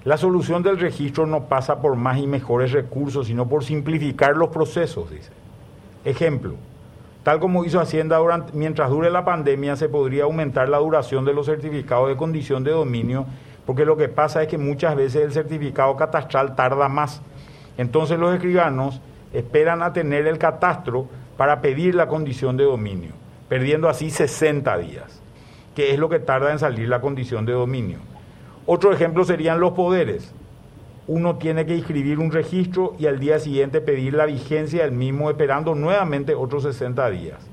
La 0.03 0.17
solución 0.17 0.63
del 0.63 0.79
registro 0.79 1.25
no 1.25 1.45
pasa 1.45 1.81
por 1.81 1.95
más 1.95 2.17
y 2.17 2.27
mejores 2.27 2.71
recursos, 2.71 3.27
sino 3.27 3.47
por 3.47 3.63
simplificar 3.63 4.35
los 4.35 4.49
procesos, 4.49 5.09
dice. 5.09 5.31
Ejemplo, 6.03 6.55
Tal 7.23 7.39
como 7.39 7.65
hizo 7.65 7.81
Hacienda 7.81 8.17
durante, 8.17 8.53
mientras 8.53 8.89
dure 8.89 9.09
la 9.09 9.25
pandemia, 9.25 9.75
se 9.75 9.89
podría 9.89 10.23
aumentar 10.23 10.69
la 10.69 10.77
duración 10.77 11.25
de 11.25 11.33
los 11.33 11.47
certificados 11.47 12.07
de 12.07 12.15
condición 12.15 12.63
de 12.63 12.71
dominio, 12.71 13.25
porque 13.65 13.85
lo 13.85 13.97
que 13.97 14.07
pasa 14.07 14.41
es 14.41 14.47
que 14.47 14.57
muchas 14.57 14.95
veces 14.95 15.23
el 15.23 15.33
certificado 15.33 15.95
catastral 15.97 16.55
tarda 16.55 16.87
más. 16.87 17.21
Entonces 17.79 18.19
los 18.19 18.33
escribanos 18.35 19.01
esperan 19.33 19.81
a 19.81 19.93
tener 19.93 20.27
el 20.27 20.37
catastro 20.37 21.07
para 21.37 21.61
pedir 21.61 21.95
la 21.95 22.07
condición 22.07 22.57
de 22.57 22.65
dominio, 22.65 23.13
perdiendo 23.47 23.89
así 23.89 24.11
60 24.11 24.77
días, 24.77 25.21
que 25.73 25.91
es 25.91 25.97
lo 25.97 26.09
que 26.09 26.19
tarda 26.19 26.51
en 26.51 26.59
salir 26.59 26.89
la 26.89 27.01
condición 27.01 27.45
de 27.45 27.53
dominio. 27.53 27.97
Otro 28.67 28.93
ejemplo 28.93 29.23
serían 29.23 29.59
los 29.59 29.71
poderes 29.71 30.35
uno 31.09 31.37
tiene 31.37 31.65
que 31.65 31.75
inscribir 31.75 32.19
un 32.19 32.31
registro 32.31 32.95
y 32.99 33.07
al 33.07 33.19
día 33.19 33.39
siguiente 33.39 33.81
pedir 33.81 34.13
la 34.13 34.27
vigencia 34.27 34.83
del 34.83 34.91
mismo 34.91 35.31
esperando 35.31 35.73
nuevamente 35.73 36.35
otros 36.35 36.61
60 36.61 37.09
días. 37.09 37.49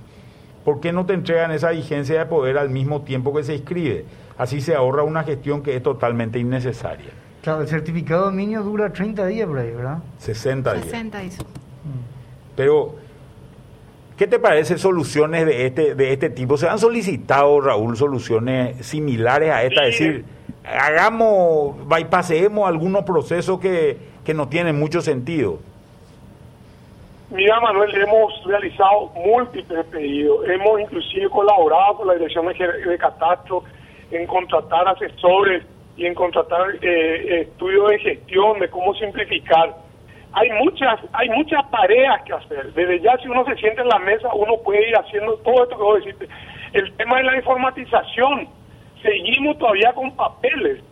¿Por 0.62 0.78
qué 0.80 0.92
no 0.92 1.06
te 1.06 1.14
entregan 1.14 1.52
esa 1.52 1.70
vigencia 1.70 2.18
de 2.18 2.26
poder 2.26 2.58
al 2.58 2.68
mismo 2.68 3.00
tiempo 3.00 3.32
que 3.34 3.44
se 3.44 3.54
inscribe? 3.54 4.04
Así 4.36 4.60
se 4.60 4.74
ahorra 4.74 5.04
una 5.04 5.24
gestión 5.24 5.62
que 5.62 5.74
es 5.74 5.82
totalmente 5.82 6.38
innecesaria. 6.38 7.12
Claro, 7.46 7.60
el 7.60 7.68
certificado 7.68 8.22
de 8.22 8.30
dominio 8.32 8.60
dura 8.64 8.92
30 8.92 9.24
días 9.26 9.46
por 9.46 9.60
ahí, 9.60 9.70
¿verdad? 9.70 9.98
60 10.18 10.72
días. 10.72 10.84
60 10.86 11.18
días. 11.20 11.38
Pero, 12.56 12.96
¿qué 14.18 14.26
te 14.26 14.40
parece 14.40 14.76
soluciones 14.78 15.46
de 15.46 15.66
este, 15.66 15.94
de 15.94 16.12
este 16.12 16.28
tipo? 16.30 16.56
¿Se 16.56 16.68
han 16.68 16.80
solicitado, 16.80 17.60
Raúl, 17.60 17.96
soluciones 17.96 18.84
similares 18.84 19.52
a 19.52 19.62
esta? 19.62 19.86
Es 19.86 19.96
decir, 19.96 20.24
hagamos, 20.64 21.86
bypassemos 21.86 22.66
algunos 22.68 23.04
procesos 23.04 23.60
que, 23.60 23.96
que 24.24 24.34
no 24.34 24.48
tienen 24.48 24.76
mucho 24.76 25.00
sentido. 25.00 25.60
Mira, 27.30 27.60
Manuel, 27.60 27.94
hemos 27.94 28.42
realizado 28.44 29.12
múltiples 29.24 29.86
pedidos. 29.86 30.48
Hemos 30.48 30.80
inclusive 30.80 31.30
colaborado 31.30 31.98
con 31.98 32.08
la 32.08 32.14
Dirección 32.14 32.44
de 32.48 32.98
Catastro 32.98 33.62
en 34.10 34.26
contratar 34.26 34.88
asesores 34.88 35.62
y 35.96 36.06
en 36.06 36.14
contratar 36.14 36.76
eh, 36.82 37.40
estudios 37.42 37.90
de 37.90 37.98
gestión 37.98 38.58
de 38.60 38.68
cómo 38.68 38.94
simplificar. 38.94 39.74
Hay 40.32 40.50
muchas, 40.62 41.00
hay 41.12 41.28
muchas 41.30 41.70
tareas 41.70 42.22
que 42.24 42.34
hacer. 42.34 42.72
Desde 42.74 43.00
ya, 43.00 43.16
si 43.18 43.28
uno 43.28 43.44
se 43.46 43.56
siente 43.56 43.80
en 43.80 43.88
la 43.88 43.98
mesa, 43.98 44.28
uno 44.34 44.58
puede 44.62 44.88
ir 44.88 44.94
haciendo 44.96 45.36
todo 45.38 45.62
esto 45.62 45.76
que 45.76 45.82
vos 45.82 46.04
decís. 46.04 46.28
El 46.72 46.92
tema 46.96 47.18
de 47.18 47.24
la 47.24 47.36
informatización 47.36 48.48
seguimos 49.02 49.56
todavía 49.58 49.92
con 49.94 50.14
papeles. 50.14 50.82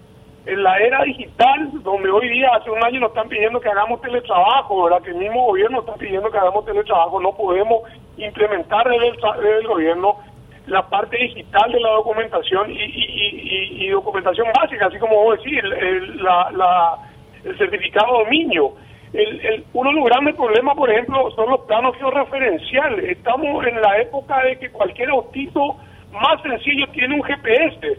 En 0.47 0.63
la 0.63 0.79
era 0.79 1.03
digital, 1.05 1.71
donde 1.83 2.11
hoy 2.11 2.29
día, 2.29 2.51
hace 2.55 2.71
un 2.71 2.83
año 2.85 3.01
nos 3.01 3.11
están 3.11 3.29
pidiendo 3.29 3.61
que 3.61 3.69
hagamos 3.69 4.01
teletrabajo, 4.03 4.85
¿verdad? 4.85 5.03
que 5.03 5.11
el 5.11 5.17
mismo 5.17 5.47
gobierno 5.47 5.81
está 5.81 5.95
pidiendo 5.95 6.31
que 6.31 6.37
hagamos 6.37 6.67
teletrabajo, 6.67 7.21
no 7.21 7.35
podemos 7.35 7.83
implementar 8.19 8.87
desde 8.89 9.59
el, 9.59 9.67
gobierno 9.67 10.19
la 10.67 10.89
parte 10.89 11.17
digital 11.17 11.71
de 11.71 11.81
la 11.81 11.91
documentación 11.91 12.71
y, 12.71 13.89
documentación 13.89 14.49
básica, 14.55 14.87
así 14.87 14.99
como 14.99 15.23
vos 15.23 15.39
decís, 15.39 15.61
el, 15.63 16.23
la, 16.23 16.99
el 17.45 17.59
certificado 17.59 18.19
de 18.19 18.25
dominio. 18.25 18.73
El, 19.13 19.65
uno 19.73 19.91
de 19.91 19.97
los 19.97 20.05
grandes 20.07 20.35
problemas, 20.35 20.77
por 20.77 20.91
ejemplo, 20.91 21.31
son 21.33 21.51
los 21.51 21.61
planos 21.63 21.97
georreferenciales. 21.97 23.17
Estamos 23.17 23.65
en 23.67 23.81
la 23.81 24.01
época 24.01 24.43
de 24.43 24.59
que 24.59 24.71
cualquier 24.71 25.11
autito 25.11 25.77
más 26.11 26.43
sencillo 26.43 26.87
tiene 26.89 27.15
un 27.15 27.23
GPS 27.23 27.99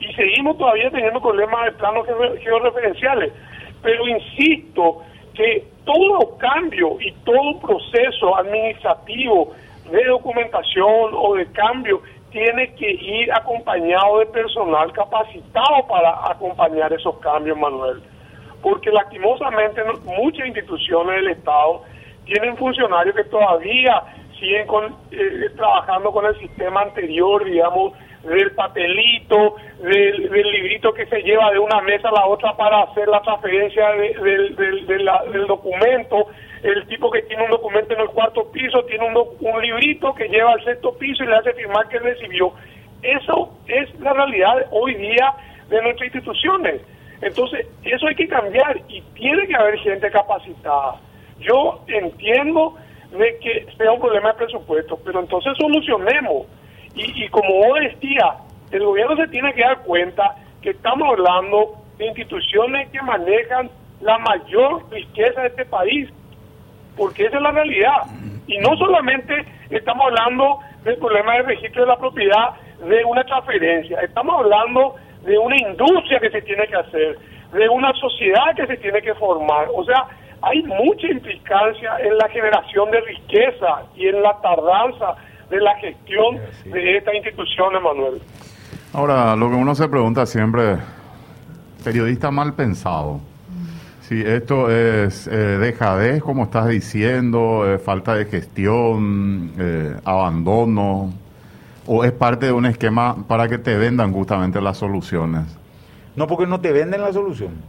y 0.00 0.12
seguimos 0.12 0.58
todavía 0.58 0.90
teniendo 0.90 1.20
problemas 1.20 1.64
de 1.66 1.72
planos 1.72 2.06
georreferenciales. 2.42 3.32
Pero 3.82 4.08
insisto 4.08 5.02
que 5.34 5.64
todo 5.84 6.36
cambio 6.38 7.00
y 7.00 7.12
todo 7.24 7.58
proceso 7.60 8.36
administrativo 8.36 9.52
de 9.90 10.04
documentación 10.04 11.10
o 11.14 11.34
de 11.34 11.46
cambio 11.52 12.02
tiene 12.30 12.74
que 12.74 12.90
ir 12.90 13.32
acompañado 13.32 14.20
de 14.20 14.26
personal 14.26 14.92
capacitado 14.92 15.86
para 15.88 16.30
acompañar 16.30 16.92
esos 16.92 17.18
cambios, 17.18 17.58
Manuel. 17.58 18.00
Porque 18.62 18.90
lastimosamente 18.90 19.82
muchas 20.04 20.46
instituciones 20.46 21.16
del 21.16 21.28
Estado 21.30 21.82
tienen 22.24 22.56
funcionarios 22.56 23.16
que 23.16 23.24
todavía 23.24 24.02
siguen 24.38 24.66
con, 24.66 24.96
eh, 25.10 25.50
trabajando 25.56 26.12
con 26.12 26.24
el 26.26 26.38
sistema 26.38 26.82
anterior, 26.82 27.44
digamos, 27.44 27.92
del 28.24 28.52
papelito, 28.52 29.56
del, 29.82 30.30
librito 30.30 30.92
que 30.92 31.06
se 31.06 31.22
lleva 31.22 31.50
de 31.50 31.58
una 31.58 31.80
mesa 31.82 32.08
a 32.08 32.12
la 32.12 32.26
otra 32.26 32.56
para 32.56 32.82
hacer 32.82 33.08
la 33.08 33.20
transferencia 33.22 33.90
del, 33.92 34.56
del, 34.86 35.46
documento. 35.46 36.26
El 36.62 36.86
tipo 36.86 37.10
que 37.10 37.22
tiene 37.22 37.44
un 37.44 37.50
documento 37.50 37.94
en 37.94 38.00
el 38.00 38.08
cuarto 38.08 38.50
piso 38.52 38.82
tiene 38.84 39.06
un, 39.06 39.16
un 39.16 39.62
librito 39.62 40.14
que 40.14 40.28
lleva 40.28 40.52
al 40.52 40.64
sexto 40.64 40.92
piso 40.98 41.24
y 41.24 41.26
le 41.26 41.36
hace 41.36 41.54
firmar 41.54 41.88
que 41.88 41.98
recibió. 41.98 42.52
Eso 43.02 43.56
es 43.66 43.98
la 44.00 44.12
realidad 44.12 44.66
hoy 44.70 44.94
día 44.94 45.34
de 45.68 45.82
nuestras 45.82 46.06
instituciones. 46.06 46.82
Entonces, 47.22 47.66
eso 47.84 48.06
hay 48.06 48.14
que 48.14 48.28
cambiar 48.28 48.80
y 48.88 49.00
tiene 49.14 49.46
que 49.46 49.54
haber 49.54 49.78
gente 49.78 50.10
capacitada. 50.10 50.96
Yo 51.38 51.82
entiendo 51.86 52.76
de 53.10 53.38
que 53.38 53.66
sea 53.76 53.92
un 53.92 54.00
problema 54.00 54.32
de 54.32 54.38
presupuesto, 54.38 54.98
pero 55.04 55.20
entonces 55.20 55.52
solucionemos. 55.58 56.46
Y, 56.94 57.28
como 57.28 57.54
vos 57.54 57.78
decías, 57.80 58.36
el 58.70 58.84
gobierno 58.84 59.16
se 59.16 59.28
tiene 59.28 59.52
que 59.54 59.62
dar 59.62 59.82
cuenta 59.82 60.36
que 60.60 60.70
estamos 60.70 61.08
hablando 61.08 61.76
de 61.98 62.06
instituciones 62.06 62.88
que 62.90 63.00
manejan 63.02 63.70
la 64.00 64.18
mayor 64.18 64.90
riqueza 64.90 65.42
de 65.42 65.48
este 65.48 65.64
país, 65.66 66.10
porque 67.00 67.24
esa 67.24 67.38
es 67.38 67.42
la 67.42 67.50
realidad. 67.50 67.96
Y 68.46 68.58
no 68.58 68.76
solamente 68.76 69.32
estamos 69.70 70.04
hablando 70.04 70.58
del 70.84 70.98
problema 70.98 71.32
del 71.36 71.46
registro 71.46 71.80
de 71.80 71.88
la 71.88 71.96
propiedad 71.96 72.50
de 72.86 73.02
una 73.06 73.24
transferencia, 73.24 73.98
estamos 74.00 74.38
hablando 74.38 74.96
de 75.24 75.38
una 75.38 75.56
industria 75.56 76.20
que 76.20 76.30
se 76.30 76.42
tiene 76.42 76.66
que 76.66 76.76
hacer, 76.76 77.18
de 77.54 77.68
una 77.70 77.90
sociedad 77.94 78.54
que 78.54 78.66
se 78.66 78.76
tiene 78.76 79.00
que 79.00 79.14
formar. 79.14 79.68
O 79.74 79.82
sea, 79.82 80.08
hay 80.42 80.62
mucha 80.62 81.06
implicancia 81.06 81.98
en 82.00 82.18
la 82.18 82.28
generación 82.28 82.90
de 82.90 83.00
riqueza 83.00 83.82
y 83.96 84.08
en 84.08 84.22
la 84.22 84.38
tardanza 84.42 85.16
de 85.48 85.58
la 85.58 85.74
gestión 85.76 86.38
de 86.66 86.98
esta 86.98 87.14
institución, 87.14 87.76
Emanuel. 87.76 88.20
Ahora, 88.92 89.34
lo 89.36 89.48
que 89.48 89.56
uno 89.56 89.74
se 89.74 89.88
pregunta 89.88 90.26
siempre, 90.26 90.76
periodista 91.82 92.30
mal 92.30 92.54
pensado, 92.54 93.20
si 94.10 94.22
esto 94.22 94.68
es 94.68 95.28
eh, 95.28 95.30
dejadez, 95.30 96.20
como 96.20 96.42
estás 96.42 96.66
diciendo, 96.66 97.62
eh, 97.64 97.78
falta 97.78 98.16
de 98.16 98.24
gestión, 98.24 99.52
eh, 99.56 99.94
abandono, 100.04 101.12
o 101.86 102.02
es 102.02 102.10
parte 102.10 102.46
de 102.46 102.52
un 102.52 102.66
esquema 102.66 103.14
para 103.28 103.46
que 103.46 103.58
te 103.58 103.76
vendan 103.76 104.12
justamente 104.12 104.60
las 104.60 104.78
soluciones. 104.78 105.56
No, 106.16 106.26
porque 106.26 106.48
no 106.48 106.60
te 106.60 106.72
venden 106.72 107.02
la 107.02 107.12
solución. 107.12 107.62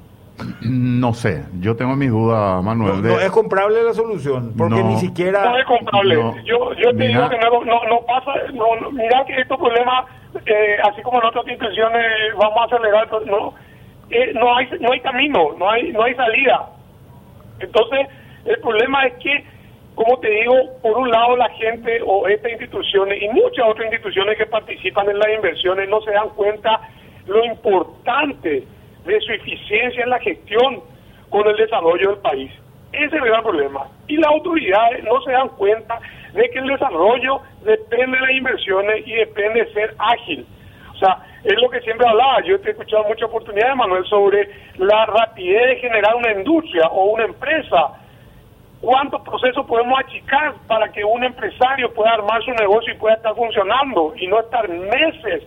No 0.62 1.14
sé, 1.14 1.46
yo 1.60 1.76
tengo 1.76 1.96
mis 1.96 2.10
dudas, 2.10 2.64
Manuel. 2.64 3.04
No, 3.04 3.20
es 3.20 3.30
comprable 3.30 3.84
la 3.84 3.94
solución, 3.94 4.54
porque 4.58 4.84
ni 4.84 4.98
siquiera... 4.98 5.46
No 5.46 5.60
es 5.60 5.66
comprable. 5.66 6.16
yo, 6.44 6.74
yo 6.74 6.90
te 6.98 7.08
digo 7.08 7.30
que 7.30 7.38
no, 7.38 7.64
no, 7.66 8.02
pasa, 8.08 8.32
no, 8.52 8.90
mira 8.90 9.24
que 9.28 9.40
estos 9.42 9.60
problemas, 9.60 10.06
eh, 10.48 10.78
así 10.90 11.04
como 11.04 11.22
en 11.22 11.28
otras 11.28 11.48
instituciones, 11.48 12.04
vamos 12.36 12.58
a 12.58 12.64
acelerar, 12.64 13.08
no, 13.28 13.54
eh, 14.12 14.34
no, 14.34 14.56
hay, 14.56 14.68
no 14.80 14.92
hay 14.92 15.00
camino, 15.00 15.56
no 15.58 15.70
hay, 15.70 15.92
no 15.92 16.04
hay 16.04 16.16
salida. 16.16 16.70
Entonces, 17.60 18.08
el 18.46 18.58
problema 18.60 19.06
es 19.06 19.14
que, 19.16 19.44
como 19.96 20.20
te 20.20 20.30
digo, 20.30 20.54
por 20.82 20.98
un 20.98 21.10
lado 21.10 21.36
la 21.38 21.50
gente 21.50 22.00
o 22.06 22.28
estas 22.28 22.52
instituciones 22.52 23.22
y 23.22 23.28
muchas 23.30 23.66
otras 23.68 23.86
instituciones 23.86 24.38
que 24.38 24.46
participan 24.46 25.10
en 25.10 25.20
las 25.20 25.30
inversiones 25.30 25.90
no 25.90 26.02
se 26.02 26.12
dan 26.12 26.30
cuenta 26.30 26.82
lo 27.28 27.46
importante 27.46 28.64
de 29.06 29.22
su 29.22 29.32
eficiencia 29.32 30.04
en 30.04 30.10
la 30.10 30.20
gestión 30.20 30.82
con 31.30 31.48
el 31.48 31.56
desarrollo 31.56 32.12
del 32.12 32.20
país. 32.20 32.52
Ese 32.92 33.06
es 33.06 33.14
el 33.14 33.26
gran 33.26 33.44
problema. 33.44 33.88
Y 34.08 34.18
las 34.18 34.32
autoridades 34.32 35.04
no 35.04 35.22
se 35.22 35.32
dan 35.32 35.50
cuenta 35.50 36.00
de 36.34 36.50
que 36.50 36.60
el 36.60 36.68
desarrollo 36.68 37.42
depende 37.64 38.18
de 38.18 38.26
las 38.26 38.32
inversiones 38.32 39.08
y 39.08 39.14
depende 39.14 39.64
de 39.66 39.74
ser 39.74 39.96
ágil. 39.98 40.46
Sea, 41.02 41.18
es 41.44 41.60
lo 41.60 41.68
que 41.70 41.82
siempre 41.82 42.08
hablaba. 42.08 42.42
Yo 42.42 42.58
he 42.64 42.70
escuchado 42.70 43.04
muchas 43.06 43.24
oportunidades, 43.24 43.76
Manuel, 43.76 44.06
sobre 44.06 44.48
la 44.78 45.08
rapidez 45.08 45.70
de 45.70 45.76
generar 45.78 46.16
una 46.16 46.32
industria 46.32 46.88
o 46.90 47.06
una 47.06 47.26
empresa. 47.26 47.94
¿Cuántos 48.80 49.22
procesos 49.22 49.66
podemos 49.66 50.00
achicar 50.00 50.54
para 50.68 50.92
que 50.92 51.04
un 51.04 51.24
empresario 51.24 51.92
pueda 51.94 52.12
armar 52.12 52.44
su 52.44 52.52
negocio 52.52 52.94
y 52.94 52.98
pueda 52.98 53.16
estar 53.16 53.34
funcionando 53.34 54.14
y 54.16 54.28
no 54.28 54.42
estar 54.42 54.70
meses 54.70 55.44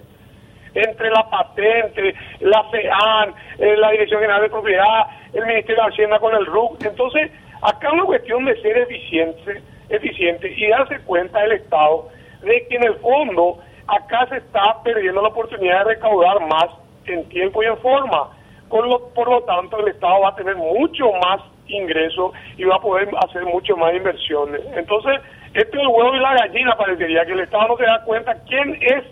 entre 0.75 1.11
la 1.11 1.31
patente, 1.31 2.15
la 2.41 2.65
CEAN, 2.73 3.35
eh, 3.59 3.77
la 3.77 3.93
Dirección 3.93 4.21
General 4.21 4.43
de 4.43 4.51
Propiedad, 4.51 5.07
el 5.33 5.47
Ministerio 5.47 5.85
de 5.85 5.91
Hacienda 5.91 6.19
con 6.19 6.35
el 6.35 6.47
RUC. 6.47 6.85
Entonces, 6.85 7.31
acá 7.63 7.87
es 7.87 7.93
una 7.93 8.05
cuestión 8.05 8.45
de 8.45 8.61
ser 8.61 8.77
eficiente, 8.79 9.63
eficiente 9.89 10.53
y 10.53 10.67
darse 10.69 10.99
cuenta 11.05 11.41
del 11.43 11.53
Estado 11.53 12.09
de 12.43 12.67
que 12.67 12.77
en 12.77 12.85
el 12.85 12.95
fondo 12.97 13.59
acá 13.87 14.27
se 14.29 14.37
está 14.39 14.83
perdiendo 14.83 15.23
la 15.23 15.29
oportunidad 15.29 15.85
de 15.85 15.95
recaudar 15.95 16.41
más 16.47 16.67
en 17.07 17.29
tiempo 17.29 17.63
y 17.63 17.67
en 17.67 17.79
forma. 17.79 18.31
Con 18.69 18.89
lo, 18.89 19.09
por 19.11 19.29
lo 19.29 19.43
tanto, 19.43 19.79
el 19.81 19.89
Estado 19.89 20.21
va 20.21 20.31
a 20.31 20.37
tener 20.37 20.57
mucho 20.57 21.05
más 21.23 21.41
ingresos 21.69 22.33
y 22.57 22.65
va 22.65 22.77
a 22.77 22.81
poder 22.81 23.09
hacer 23.27 23.45
mucho 23.45 23.77
más 23.77 23.95
inversiones. 23.95 24.61
Entonces, 24.77 25.21
esto 25.55 25.77
es 25.77 25.83
el 25.83 25.89
huevo 25.89 26.15
y 26.15 26.21
la 26.21 26.35
gallina, 26.35 26.77
parecería 26.77 27.25
que 27.25 27.33
el 27.33 27.41
Estado 27.41 27.69
no 27.69 27.77
se 27.77 27.85
da 27.85 28.03
cuenta 28.05 28.35
quién 28.47 28.79
es 28.81 29.05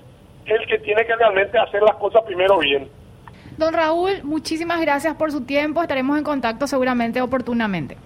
el 0.47 0.67
que 0.67 0.79
tiene 0.79 1.05
que 1.05 1.15
realmente 1.15 1.59
hacer 1.59 1.83
las 1.83 1.97
cosas 1.97 2.23
primero 2.25 2.59
bien. 2.59 2.89
Don 3.57 3.73
Raúl, 3.73 4.23
muchísimas 4.25 4.81
gracias 4.81 5.15
por 5.15 5.31
su 5.31 5.45
tiempo. 5.45 5.83
Estaremos 5.83 6.19
en 6.19 6.25
contacto 6.25 6.67
seguramente 6.67 7.21
oportunamente. 7.21 7.97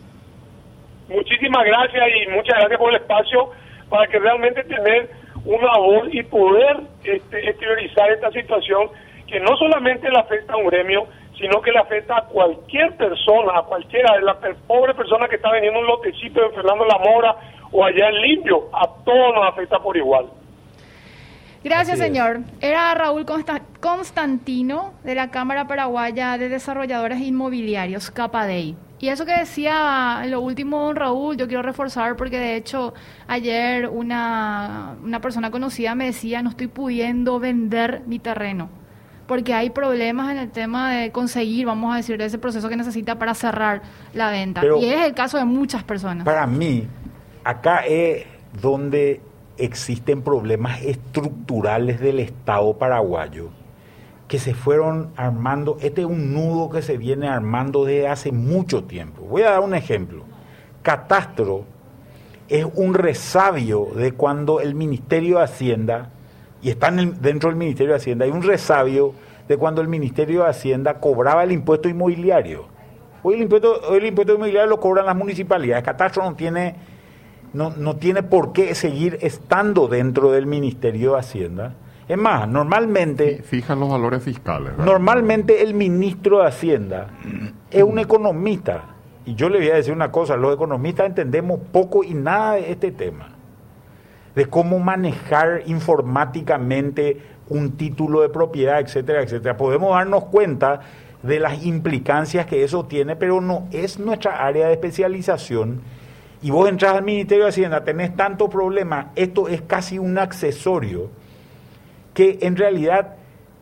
Muchísimas 1.09 1.65
gracias 1.65 2.05
y 2.15 2.31
muchas 2.31 2.59
gracias 2.59 2.79
por 2.79 2.91
el 2.91 2.97
espacio 3.01 3.51
para 3.89 4.07
que 4.09 4.19
realmente 4.19 4.65
tener 4.65 5.09
una 5.47 5.79
voz 5.79 6.09
y 6.13 6.23
poder 6.25 6.81
este, 7.05 7.49
exteriorizar 7.49 8.11
esta 8.11 8.31
situación 8.33 8.91
que 9.27 9.41
no 9.41 9.57
solamente 9.57 10.11
le 10.11 10.19
afecta 10.19 10.55
a 10.55 10.57
un 10.57 10.67
gremio, 10.67 11.07
sino 11.39 11.61
que 11.61 11.71
le 11.71 11.79
afecta 11.79 12.19
a 12.19 12.23
cualquier 12.23 12.97
persona, 12.97 13.59
a 13.59 13.63
cualquiera 13.63 14.17
de 14.17 14.23
las 14.23 14.37
pobre 14.67 14.95
persona 14.95 15.29
que 15.29 15.37
está 15.37 15.51
vendiendo 15.53 15.81
un 15.81 15.87
lotecito 15.87 16.41
de 16.41 16.51
Fernando 16.51 16.85
La 16.85 16.99
Mora 16.99 17.37
o 17.71 17.85
allá 17.85 18.09
en 18.09 18.23
Limpio, 18.23 18.69
a 18.73 18.89
todos 19.05 19.35
nos 19.35 19.49
afecta 19.49 19.79
por 19.79 19.97
igual. 19.97 20.27
Gracias, 21.63 21.99
señor. 21.99 22.39
Era 22.61 22.95
Raúl 22.95 23.27
Constantino 23.81 24.95
de 25.03 25.17
la 25.17 25.31
Cámara 25.31 25.67
Paraguaya 25.67 26.39
de 26.39 26.49
Desarrolladores 26.49 27.21
Inmobiliarios, 27.21 28.11
CAPADEI. 28.11 28.77
Y 28.99 29.09
eso 29.09 29.27
que 29.27 29.37
decía 29.37 30.25
lo 30.27 30.41
último, 30.41 30.93
Raúl, 30.95 31.37
yo 31.37 31.47
quiero 31.47 31.63
reforzar 31.63 32.17
porque 32.17 32.39
de 32.39 32.57
hecho 32.57 32.95
ayer 33.29 33.89
una, 33.89 34.97
una 35.03 35.21
persona 35.21 35.51
conocida 35.51 35.95
me 35.95 36.07
decía, 36.07 36.43
no 36.43 36.51
estoy 36.51 36.69
pudiendo 36.69 37.39
vender 37.39 38.03
mi 38.07 38.19
terreno 38.19 38.71
porque 39.27 39.55
hay 39.55 39.71
problemas 39.71 40.31
en 40.31 40.39
el 40.39 40.51
tema 40.51 40.93
de 40.93 41.11
conseguir, 41.11 41.67
vamos 41.67 41.93
a 41.93 41.97
decir, 41.97 42.21
ese 42.23 42.39
proceso 42.39 42.69
que 42.69 42.77
necesita 42.77 43.19
para 43.19 43.35
cerrar 43.35 43.83
la 44.15 44.31
venta. 44.31 44.63
y 44.81 44.87
es 44.87 45.05
el 45.05 45.15
caso 45.15 45.37
de 45.37 45.45
muchas 45.45 45.83
personas. 45.83 46.25
Para 46.25 46.47
mí, 46.47 46.87
acá 47.45 47.81
es 47.81 48.25
donde 48.61 49.21
existen 49.59 50.23
problemas 50.23 50.81
estructurales 50.83 52.01
del 52.01 52.21
Estado 52.21 52.79
paraguayo 52.79 53.51
que 54.29 54.39
se 54.39 54.55
fueron 54.55 55.11
armando. 55.17 55.77
Este 55.81 56.03
es 56.03 56.07
un 56.07 56.33
nudo 56.33 56.71
que 56.71 56.83
se 56.83 56.97
viene 56.97 57.29
armando 57.29 57.85
desde 57.85 58.09
hace 58.09 58.33
mucho 58.33 58.85
tiempo. 58.85 59.23
Voy 59.23 59.43
a 59.43 59.53
dar 59.53 59.61
un 59.61 59.75
ejemplo. 59.75 60.25
Catastro 60.83 61.65
es 62.49 62.67
un 62.75 62.95
resabio 62.95 63.89
de 63.95 64.13
cuando 64.13 64.61
el 64.61 64.75
Ministerio 64.75 65.39
de 65.39 65.45
Hacienda, 65.45 66.11
y 66.63 66.71
está 66.71 66.91
dentro 66.91 67.51
del 67.51 67.59
Ministerio 67.59 67.93
de 67.93 67.99
Hacienda, 67.99 68.25
hay 68.25 68.31
un 68.31 68.43
resabio 68.43 69.15
de 69.49 69.57
cuando 69.57 69.81
el 69.81 69.89
Ministerio 69.89 70.43
de 70.43 70.51
Hacienda 70.51 70.95
cobraba 70.95 71.45
el 71.45 71.53
impuesto 71.53 71.89
inmobiliario. 71.89 72.67
Hoy 73.23 73.37
el 73.37 73.43
impuesto, 73.43 73.81
hoy 73.89 73.99
el 73.99 74.07
impuesto 74.07 74.35
inmobiliario 74.35 74.69
lo 74.69 74.81
cobran 74.81 75.07
las 75.07 75.17
municipalidades. 75.17 75.85
Catastro 75.85 76.25
no 76.25 76.35
tiene 76.35 76.75
no, 77.53 77.71
no 77.71 77.97
tiene 77.97 78.23
por 78.23 78.53
qué 78.53 78.75
seguir 78.75 79.19
estando 79.23 79.89
dentro 79.89 80.31
del 80.31 80.47
Ministerio 80.47 81.13
de 81.13 81.21
Hacienda. 81.21 81.75
Es 82.09 82.17
más, 82.17 82.49
normalmente... 82.49 83.43
Fijan 83.43 83.81
los 83.81 83.91
valores 83.91 84.23
fiscales. 84.23 84.77
Normalmente 84.79 85.63
el 85.63 85.75
ministro 85.75 86.39
de 86.39 86.47
Hacienda 86.47 87.09
es 87.71 87.83
un 87.83 87.99
economista. 87.99 88.85
Y 89.25 89.35
yo 89.35 89.49
le 89.49 89.59
voy 89.59 89.71
a 89.71 89.75
decir 89.75 89.93
una 89.93 90.13
cosa, 90.13 90.37
los 90.37 90.55
economistas 90.55 91.07
entendemos 91.07 91.61
poco 91.73 92.05
y 92.05 92.15
nada 92.15 92.55
de 92.55 92.71
este 92.71 92.93
tema. 92.93 93.31
De 94.35 94.47
cómo 94.47 94.79
manejar 94.79 95.63
informáticamente 95.67 97.21
un 97.49 97.73
título 97.73 98.21
de 98.21 98.29
propiedad, 98.29 98.81
etcétera, 98.81 99.23
etcétera. 99.23 99.57
Podemos 99.57 99.91
darnos 99.91 100.25
cuenta 100.27 100.81
de 101.23 101.41
las 101.41 101.65
implicancias 101.65 102.47
que 102.47 102.63
eso 102.63 102.85
tiene, 102.85 103.17
pero 103.17 103.41
no 103.41 103.67
es 103.73 103.99
nuestra 103.99 104.47
área 104.47 104.69
de 104.69 104.75
especialización 104.75 105.81
y 106.43 106.51
vos 106.51 106.69
entras 106.69 106.95
al 106.95 107.03
Ministerio 107.03 107.45
de 107.45 107.51
Hacienda, 107.51 107.83
tenés 107.83 108.15
tanto 108.15 108.49
problema, 108.49 109.11
esto 109.17 109.49
es 109.49 109.63
casi 109.63 109.99
un 109.99 110.19
accesorio 110.19 111.11
que 112.17 112.39
en 112.41 112.57
realidad 112.57 113.15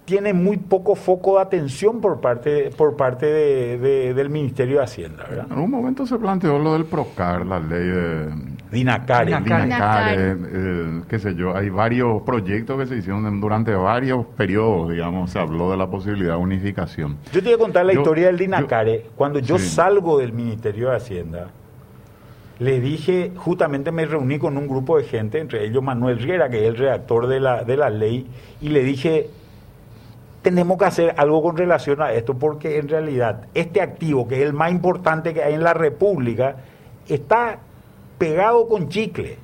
tiene 0.05 0.33
muy 0.33 0.59
poco 0.59 0.95
foco 0.95 1.37
de 1.37 1.43
atención 1.43 2.01
por 2.01 2.21
parte 2.21 2.71
por 2.77 2.95
parte 2.95 3.27
del 3.27 4.31
Ministerio 4.31 4.77
de 4.79 4.85
Hacienda. 4.85 5.25
En 5.51 5.59
un 5.59 5.71
momento 5.71 6.07
se 6.07 6.17
planteó 6.19 6.59
lo 6.59 6.75
del 6.75 6.85
PROCAR, 6.85 7.45
la 7.45 7.59
ley 7.59 8.29
Dinacare. 8.71 9.27
Dinacare, 9.27 9.63
Dinacare. 9.65 10.15
eh, 10.53 11.01
qué 11.09 11.19
sé 11.19 11.35
yo, 11.35 11.57
hay 11.57 11.69
varios 11.71 12.23
proyectos 12.23 12.79
que 12.79 12.87
se 12.87 12.97
hicieron 12.97 13.41
durante 13.41 13.75
varios 13.75 14.27
periodos, 14.37 14.91
digamos, 14.91 15.31
se 15.31 15.39
habló 15.39 15.71
de 15.71 15.77
la 15.79 15.89
posibilidad 15.89 16.35
de 16.37 16.41
unificación. 16.41 17.17
Yo 17.33 17.41
te 17.43 17.47
voy 17.47 17.55
a 17.55 17.59
contar 17.59 17.87
la 17.87 17.95
Yo- 17.95 18.01
historia 18.03 18.27
del 18.27 18.37
yo- 18.37 18.41
Dinacare. 18.45 19.07
Cuando 19.17 19.39
yo 19.41 19.59
Sí. 19.59 19.69
salgo 19.69 20.19
del 20.19 20.33
Ministerio 20.33 20.91
de 20.91 20.97
Hacienda, 20.97 21.49
le 22.59 22.81
dije, 22.81 23.33
justamente 23.37 23.91
me 23.91 24.07
reuní 24.07 24.39
con 24.39 24.57
un 24.57 24.69
grupo 24.69 24.97
de 24.97 25.05
gente, 25.05 25.41
entre 25.41 25.65
ellos 25.65 25.83
Manuel 25.83 26.19
Riera, 26.19 26.49
que 26.49 26.63
es 26.63 26.69
el 26.69 26.77
redactor 26.77 27.27
de 27.27 27.41
la, 27.41 27.65
de 27.65 27.77
la 27.77 27.91
ley, 27.91 28.27
y 28.61 28.69
le 28.69 28.85
dije, 28.85 29.29
tenemos 30.43 30.79
que 30.79 30.85
hacer 30.85 31.15
algo 31.17 31.43
con 31.43 31.57
relación 31.57 32.01
a 32.01 32.13
esto, 32.13 32.35
porque 32.35 32.79
en 32.79 32.89
realidad 32.89 33.47
este 33.55 33.81
activo, 33.81 34.29
que 34.29 34.37
es 34.37 34.47
el 34.47 34.53
más 34.53 34.71
importante 34.71 35.35
que 35.35 35.43
hay 35.43 35.55
en 35.55 35.65
la 35.65 35.75
República, 35.75 36.57
está 37.09 37.59
pegado 38.19 38.69
con 38.69 38.89
chicle. 38.89 39.37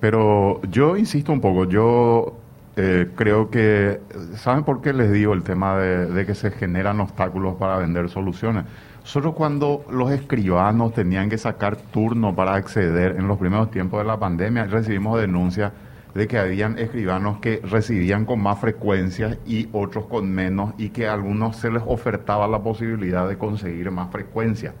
Pero 0.00 0.62
yo 0.62 0.96
insisto 0.96 1.32
un 1.32 1.40
poco, 1.40 1.64
yo 1.64 2.34
eh, 2.76 3.08
creo 3.14 3.50
que, 3.50 4.00
¿saben 4.36 4.64
por 4.64 4.80
qué 4.80 4.92
les 4.92 5.12
digo 5.12 5.34
el 5.34 5.42
tema 5.42 5.76
de, 5.78 6.06
de 6.06 6.26
que 6.26 6.34
se 6.34 6.50
generan 6.50 7.00
obstáculos 7.00 7.56
para 7.56 7.76
vender 7.76 8.08
soluciones? 8.08 8.64
Nosotros 9.02 9.34
cuando 9.34 9.84
los 9.90 10.10
escribanos 10.12 10.94
tenían 10.94 11.28
que 11.28 11.36
sacar 11.36 11.76
turno 11.76 12.34
para 12.34 12.54
acceder 12.54 13.16
en 13.18 13.26
los 13.26 13.38
primeros 13.38 13.70
tiempos 13.70 14.00
de 14.00 14.06
la 14.06 14.18
pandemia, 14.18 14.64
recibimos 14.64 15.20
denuncias 15.20 15.72
de 16.14 16.28
que 16.28 16.38
habían 16.38 16.78
escribanos 16.78 17.38
que 17.38 17.60
recibían 17.64 18.24
con 18.24 18.40
más 18.40 18.60
frecuencia 18.60 19.38
y 19.46 19.68
otros 19.72 20.06
con 20.06 20.30
menos 20.30 20.74
y 20.78 20.90
que 20.90 21.08
a 21.08 21.14
algunos 21.14 21.56
se 21.56 21.70
les 21.70 21.82
ofertaba 21.84 22.46
la 22.46 22.60
posibilidad 22.62 23.28
de 23.28 23.38
conseguir 23.38 23.90
más 23.90 24.10
frecuencia. 24.10 24.74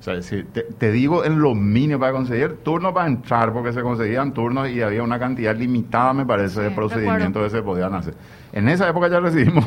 O 0.00 0.02
sea, 0.02 0.20
si 0.20 0.42
te, 0.42 0.62
te 0.62 0.92
digo 0.92 1.24
en 1.24 1.40
lo 1.40 1.54
mínimo 1.54 2.00
para 2.00 2.12
conseguir 2.12 2.58
turnos 2.62 2.92
para 2.92 3.06
entrar, 3.06 3.54
porque 3.54 3.72
se 3.72 3.80
conseguían 3.80 4.34
turnos 4.34 4.68
y 4.68 4.82
había 4.82 5.02
una 5.02 5.18
cantidad 5.18 5.56
limitada, 5.56 6.12
me 6.12 6.26
parece, 6.26 6.56
Sí, 6.56 6.60
de 6.60 6.70
procedimientos 6.72 7.42
que 7.44 7.50
se 7.50 7.62
podían 7.62 7.94
hacer. 7.94 8.14
En 8.52 8.68
esa 8.68 8.86
época 8.86 9.08
ya 9.08 9.20
recibimos, 9.20 9.64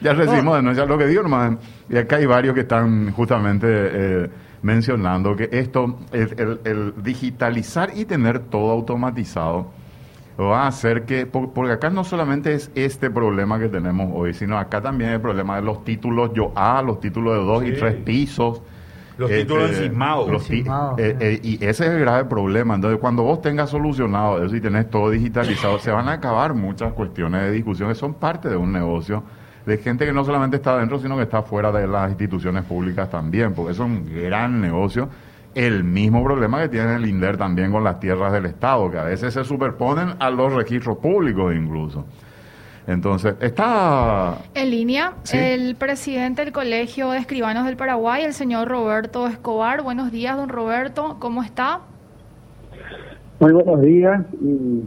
ya 0.00 0.12
recibimos 0.14 0.56
denuncias, 0.56 0.88
lo 0.88 0.96
que 0.98 1.06
digo 1.06 1.22
nomás. 1.22 1.56
Y 1.88 1.96
acá 1.96 2.16
hay 2.16 2.26
varios 2.26 2.54
que 2.54 2.60
están 2.60 3.12
justamente 3.12 3.66
eh, 3.70 4.30
mencionando 4.62 5.34
que 5.36 5.48
esto, 5.52 5.98
el, 6.12 6.34
el- 6.38 6.60
el 6.64 6.94
digitalizar 7.02 7.90
y 7.94 8.04
tener 8.04 8.38
todo 8.40 8.70
automatizado, 8.72 9.68
va 10.38 10.62
a 10.64 10.66
hacer 10.68 11.04
que, 11.04 11.26
por- 11.26 11.52
porque 11.52 11.72
acá 11.72 11.90
no 11.90 12.04
solamente 12.04 12.54
es 12.54 12.70
este 12.74 13.10
problema 13.10 13.58
que 13.58 13.68
tenemos 13.68 14.10
hoy, 14.14 14.32
sino 14.34 14.58
acá 14.58 14.80
también 14.80 15.10
el 15.10 15.20
problema 15.20 15.56
de 15.56 15.62
los 15.62 15.84
títulos 15.84 16.30
yo 16.34 16.52
A, 16.56 16.82
los 16.82 17.00
títulos 17.00 17.34
de 17.38 17.44
dos 17.44 17.64
y 17.64 17.72
tres 17.72 17.94
pisos. 17.96 18.62
Los 19.18 19.30
Este, 19.30 19.42
títulos 19.42 19.70
encimados. 19.72 20.30
los 20.30 20.48
Encimados, 20.50 20.98
eh, 20.98 21.14
eh, 21.20 21.40
y 21.42 21.54
ese 21.56 21.84
es 21.84 21.90
el 21.90 22.00
grave 22.00 22.24
problema. 22.24 22.74
Entonces, 22.74 22.98
cuando 22.98 23.22
vos 23.22 23.42
tengas 23.42 23.68
solucionado 23.68 24.42
eso 24.42 24.56
y 24.56 24.62
tenés 24.62 24.88
todo 24.88 25.10
digitalizado, 25.10 25.78
se 25.78 25.90
van 25.90 26.08
a 26.08 26.12
acabar 26.12 26.54
muchas 26.54 26.94
cuestiones 26.94 27.42
de 27.42 27.50
discusión 27.52 27.90
que 27.90 27.94
son 27.94 28.14
parte 28.14 28.48
de 28.48 28.56
un 28.56 28.72
negocio 28.72 29.22
de 29.66 29.78
gente 29.78 30.06
que 30.06 30.12
no 30.12 30.24
solamente 30.24 30.56
está 30.56 30.78
dentro, 30.78 30.98
sino 30.98 31.16
que 31.16 31.22
está 31.22 31.42
fuera 31.42 31.70
de 31.72 31.86
las 31.86 32.10
instituciones 32.10 32.64
públicas 32.64 33.10
también, 33.10 33.52
porque 33.54 33.72
eso 33.72 33.84
es 33.84 33.90
un 33.90 34.06
gran 34.14 34.60
negocio. 34.60 35.08
El 35.54 35.82
mismo 35.84 36.22
problema 36.22 36.60
que 36.60 36.68
tiene 36.68 36.94
el 36.94 37.06
INDER 37.06 37.36
también 37.36 37.72
con 37.72 37.82
las 37.82 37.98
tierras 37.98 38.32
del 38.32 38.46
Estado, 38.46 38.90
que 38.90 38.98
a 38.98 39.04
veces 39.04 39.34
se 39.34 39.44
superponen 39.44 40.10
a 40.18 40.30
los 40.30 40.52
registros 40.54 40.98
públicos 40.98 41.52
incluso. 41.54 42.04
Entonces, 42.86 43.34
está... 43.40 44.38
En 44.54 44.70
línea, 44.70 45.12
Sí. 45.22 45.36
el 45.38 45.76
presidente 45.76 46.44
del 46.44 46.52
Colegio 46.52 47.10
de 47.10 47.18
Escribanos 47.18 47.66
del 47.66 47.76
Paraguay, 47.76 48.24
el 48.24 48.32
señor 48.32 48.68
Roberto 48.68 49.26
Escobar. 49.26 49.82
Buenos 49.82 50.10
días, 50.10 50.36
don 50.36 50.48
Roberto, 50.48 51.16
¿cómo 51.20 51.42
está? 51.42 51.80
Muy 53.40 53.52
buenos 53.52 53.80
días 53.82 54.22
y 54.40 54.84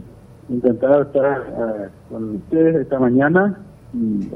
encantado 0.52 0.98
de 0.98 1.02
estar 1.04 1.42
eh, 1.48 1.88
con 2.08 2.36
ustedes 2.36 2.76
esta 2.76 2.98
mañana 2.98 3.58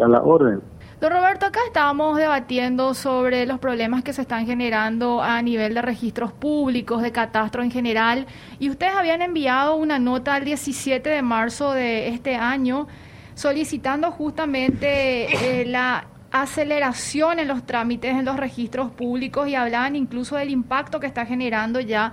a 0.03 0.09
la 0.09 0.23
orden. 0.23 0.61
Don 1.01 1.13
Roberto, 1.13 1.47
acá 1.47 1.61
estábamos 1.67 2.19
debatiendo 2.19 2.93
sobre 2.93 3.47
los 3.47 3.61
problemas 3.61 4.03
que 4.03 4.13
se 4.13 4.23
están 4.23 4.47
generando 4.47 5.23
a 5.23 5.41
nivel 5.43 5.75
de 5.75 5.83
registros 5.83 6.33
públicos, 6.33 7.03
de 7.03 7.13
catastro 7.13 7.63
en 7.63 7.71
general, 7.71 8.27
y 8.59 8.69
ustedes 8.69 8.95
habían 8.95 9.23
enviado 9.23 9.77
una 9.77 10.01
nota 10.01 10.37
el 10.37 10.45
17 10.45 11.09
de 11.09 11.23
marzo 11.23 11.73
de 11.73 12.09
este 12.09 12.35
año 12.35 12.89
solicitando 13.37 14.11
justamente 14.11 15.61
eh, 15.61 15.65
la 15.65 16.07
aceleración 16.33 17.39
en 17.39 17.47
los 17.47 17.65
trámites 17.65 18.11
en 18.17 18.25
los 18.25 18.37
registros 18.37 18.91
públicos 18.91 19.49
y 19.49 19.55
hablaban 19.55 19.95
incluso 19.95 20.37
del 20.37 20.51
impacto 20.51 20.99
que 20.99 21.07
está 21.07 21.25
generando 21.25 21.79
ya 21.79 22.13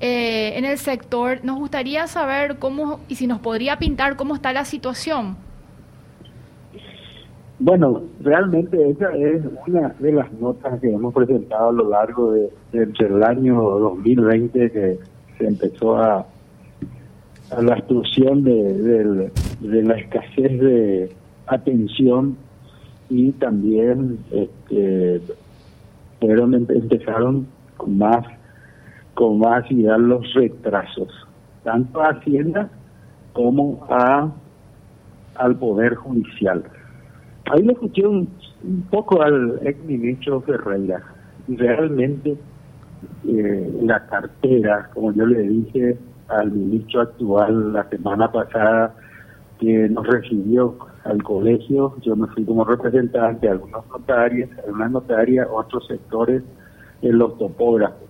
eh, 0.00 0.54
en 0.56 0.64
el 0.64 0.78
sector. 0.78 1.40
Nos 1.44 1.56
gustaría 1.56 2.08
saber 2.08 2.58
cómo, 2.58 2.98
y 3.08 3.14
si 3.14 3.28
nos 3.28 3.38
podría 3.38 3.78
pintar 3.78 4.16
cómo 4.16 4.34
está 4.34 4.52
la 4.52 4.64
situación. 4.64 5.36
Bueno, 7.60 8.02
realmente 8.20 8.90
esa 8.90 9.10
es 9.14 9.42
una 9.66 9.88
de 10.00 10.12
las 10.12 10.32
notas 10.34 10.80
que 10.80 10.92
hemos 10.92 11.14
presentado 11.14 11.68
a 11.68 11.72
lo 11.72 11.88
largo 11.88 12.32
de, 12.32 12.50
de- 12.72 12.82
entre 12.82 13.06
el 13.06 13.22
año 13.22 13.54
2020 13.62 14.70
que 14.72 14.98
se 15.38 15.46
empezó 15.46 15.96
a, 15.96 16.26
a 17.50 17.62
la 17.62 17.78
extrusión 17.78 18.42
de, 18.42 19.30
de 19.60 19.82
la 19.84 19.94
escasez 19.94 20.60
de 20.60 21.12
atención 21.46 22.36
y 23.08 23.30
también 23.32 24.18
este, 24.32 25.20
empezaron 26.20 27.46
con 27.76 27.98
más 27.98 28.24
con 29.14 29.38
más 29.38 29.62
actividad 29.62 29.98
los 29.98 30.32
retrasos 30.34 31.08
tanto 31.62 32.00
a 32.00 32.08
Hacienda 32.08 32.68
como 33.32 33.86
a 33.90 34.28
al 35.36 35.56
poder 35.56 35.94
judicial 35.96 36.64
Ahí 37.50 37.62
le 37.62 37.72
escuché 37.72 38.06
un, 38.06 38.28
poco 38.90 39.22
al 39.22 39.60
ex 39.62 39.84
ministro 39.84 40.40
Ferreira 40.40 41.02
realmente 41.46 42.36
eh, 43.28 43.80
la 43.82 44.06
cartera, 44.06 44.88
como 44.94 45.12
yo 45.12 45.26
le 45.26 45.42
dije 45.42 45.98
al 46.28 46.50
ministro 46.50 47.02
actual 47.02 47.74
la 47.74 47.86
semana 47.90 48.32
pasada 48.32 48.94
que 49.60 49.88
nos 49.90 50.06
recibió 50.06 50.76
al 51.04 51.22
colegio, 51.22 51.94
yo 52.00 52.16
me 52.16 52.26
fui 52.28 52.44
como 52.44 52.64
representante 52.64 53.46
de 53.46 53.52
algunos 53.52 53.86
notarios, 53.88 54.48
algunas 54.64 54.90
notarias, 54.90 55.46
otros 55.52 55.86
sectores 55.86 56.42
en 57.02 57.18
los 57.18 57.36
topógrafos, 57.36 58.08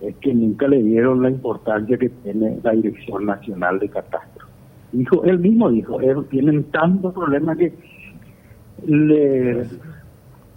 es 0.00 0.16
que 0.16 0.32
nunca 0.32 0.66
le 0.66 0.82
dieron 0.82 1.22
la 1.22 1.28
importancia 1.28 1.98
que 1.98 2.08
tiene 2.08 2.58
la 2.62 2.72
Dirección 2.72 3.26
Nacional 3.26 3.78
de 3.78 3.90
Catastro. 3.90 4.46
Dijo, 4.92 5.24
él 5.24 5.38
mismo 5.38 5.70
dijo, 5.70 6.00
"Eh, 6.00 6.16
tienen 6.30 6.64
tantos 6.64 7.12
problemas 7.12 7.58
que 7.58 7.74
le, 8.84 9.66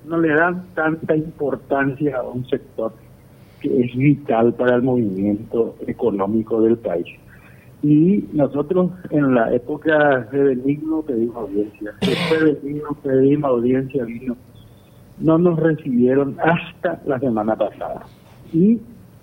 no 0.06 0.18
le 0.18 0.34
dan 0.34 0.66
tanta 0.74 1.16
importancia 1.16 2.18
a 2.18 2.24
un 2.24 2.46
sector 2.48 2.94
que 3.62 3.82
es 3.82 3.96
vital 3.96 4.54
para 4.54 4.76
el 4.76 4.84
movimiento 4.84 5.76
económico 5.86 6.62
del 6.62 6.78
país. 6.78 7.08
Y 7.82 8.26
nosotros 8.34 8.92
en 9.10 9.34
la 9.34 9.54
época 9.54 10.28
de 10.32 10.44
Benigno 10.44 11.02
pedimos 11.02 11.38
audiencia, 11.38 11.94
después 12.02 12.44
de 12.44 12.54
Benigno 12.54 12.90
pedimos 13.02 13.50
audiencia, 13.50 14.04
vino. 14.04 14.36
No 15.20 15.38
nos 15.38 15.60
recibieron 15.60 16.38
hasta 16.40 17.02
la 17.06 17.20
semana 17.20 17.56
pasada. 17.56 18.06
Y 18.54 18.80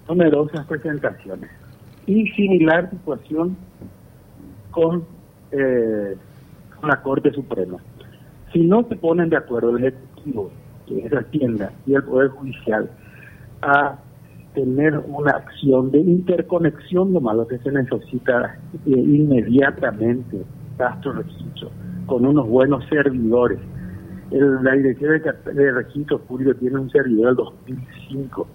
numerosas 0.09 0.66
presentaciones. 0.66 1.50
Y 2.06 2.26
similar 2.28 2.90
situación 2.90 3.56
con, 4.70 5.04
eh, 5.52 6.14
con 6.78 6.90
la 6.90 7.02
Corte 7.02 7.32
Suprema. 7.32 7.78
Si 8.52 8.61
no 8.61 8.85
se 8.88 8.96
ponen 8.96 9.30
de 9.30 9.37
acuerdo 9.37 9.76
el 9.76 9.85
Ejecutivo, 9.85 10.50
que 10.87 11.04
es 11.04 11.12
Hacienda, 11.12 11.72
y 11.87 11.94
el 11.94 12.02
Poder 12.04 12.28
Judicial, 12.30 12.90
a 13.62 13.98
tener 14.54 14.98
una 15.06 15.32
acción 15.32 15.90
de 15.90 15.98
interconexión, 15.98 17.12
lo 17.12 17.20
malo 17.20 17.46
que 17.46 17.59
se 17.59 17.70
necesita 17.70 18.59
eh, 18.87 18.90
inmediatamente, 18.90 20.42
Castro 20.78 21.12
Registro, 21.12 21.70
con 22.06 22.24
unos 22.24 22.48
buenos 22.48 22.85
servidores. 22.88 23.59
La 24.30 24.72
Dirección 24.72 25.20
de, 25.22 25.52
de 25.52 25.72
Registro 25.72 26.18
Público 26.18 26.54
tiene 26.54 26.78
un 26.78 26.90
servidor 26.90 27.26
del 27.26 27.37
2005. 27.37 28.48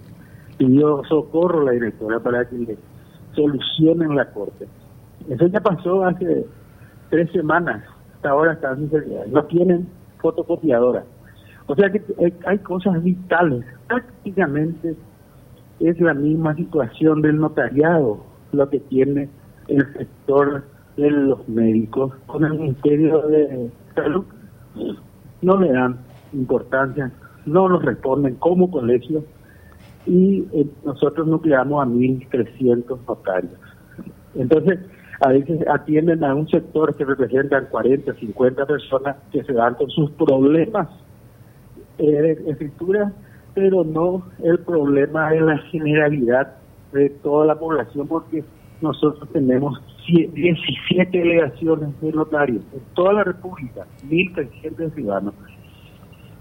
Pidió 0.57 1.03
socorro 1.07 1.61
a 1.61 1.65
la 1.65 1.71
directora 1.71 2.19
para 2.19 2.49
que 2.49 2.57
le 2.57 2.77
solucionen 3.35 4.15
la 4.15 4.25
Corte. 4.31 4.67
Eso 5.29 5.47
ya 5.47 5.61
pasó 5.61 6.03
hace 6.03 6.45
tres 7.09 7.31
semanas. 7.31 7.83
Hasta 8.21 8.29
ahora 8.29 8.53
están. 8.53 8.87
No 9.31 9.45
tienen 9.45 9.87
fotocopiadora. 10.19 11.03
O 11.65 11.73
sea 11.73 11.89
que 11.91 12.03
hay, 12.19 12.31
hay 12.45 12.59
cosas 12.59 13.01
vitales. 13.01 13.65
Prácticamente 13.87 14.95
es 15.79 15.99
la 15.99 16.13
misma 16.13 16.53
situación 16.53 17.23
del 17.23 17.37
notariado, 17.37 18.23
lo 18.51 18.69
que 18.69 18.79
tiene 18.79 19.27
el 19.69 19.91
sector 19.93 20.63
de 20.97 21.09
los 21.09 21.49
médicos 21.49 22.13
con 22.27 22.45
el 22.45 22.59
Ministerio 22.59 23.23
de 23.23 23.71
Salud. 23.95 24.25
No 25.41 25.59
le 25.59 25.71
dan 25.71 25.97
importancia, 26.31 27.11
no 27.47 27.69
nos 27.69 27.83
responden 27.83 28.35
como 28.35 28.69
colegio 28.69 29.23
y 30.05 30.45
eh, 30.53 30.67
nosotros 30.85 31.25
nucleamos 31.25 31.83
a 31.83 31.89
1.300 31.89 32.99
notarios. 33.07 33.59
Entonces, 34.35 34.77
a 35.21 35.29
veces 35.29 35.59
atienden 35.67 36.23
a 36.23 36.33
un 36.33 36.47
sector 36.49 36.95
que 36.95 37.05
representan 37.05 37.67
40, 37.69 38.13
50 38.15 38.65
personas 38.65 39.17
que 39.31 39.43
se 39.43 39.53
dan 39.53 39.75
con 39.75 39.89
sus 39.89 40.09
problemas 40.11 40.87
de 41.99 42.31
escritura, 42.47 43.13
pero 43.53 43.83
no 43.83 44.23
el 44.43 44.57
problema 44.59 45.29
de 45.29 45.41
la 45.41 45.57
generalidad 45.69 46.55
de 46.91 47.09
toda 47.09 47.45
la 47.45 47.55
población, 47.55 48.07
porque 48.07 48.43
nosotros 48.81 49.29
tenemos 49.31 49.79
17 50.07 51.15
delegaciones 51.15 52.01
de 52.01 52.11
notarios 52.11 52.63
en 52.73 52.81
toda 52.95 53.13
la 53.13 53.23
República, 53.23 53.85
1.300 54.09 54.95
ciudadanos. 54.95 55.35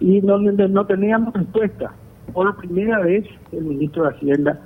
Y 0.00 0.22
no, 0.22 0.38
no 0.38 0.86
teníamos 0.86 1.34
respuesta. 1.34 1.92
Por 2.32 2.56
primera 2.56 3.00
vez, 3.00 3.26
el 3.52 3.64
ministro 3.64 4.04
de 4.04 4.16
Hacienda, 4.16 4.58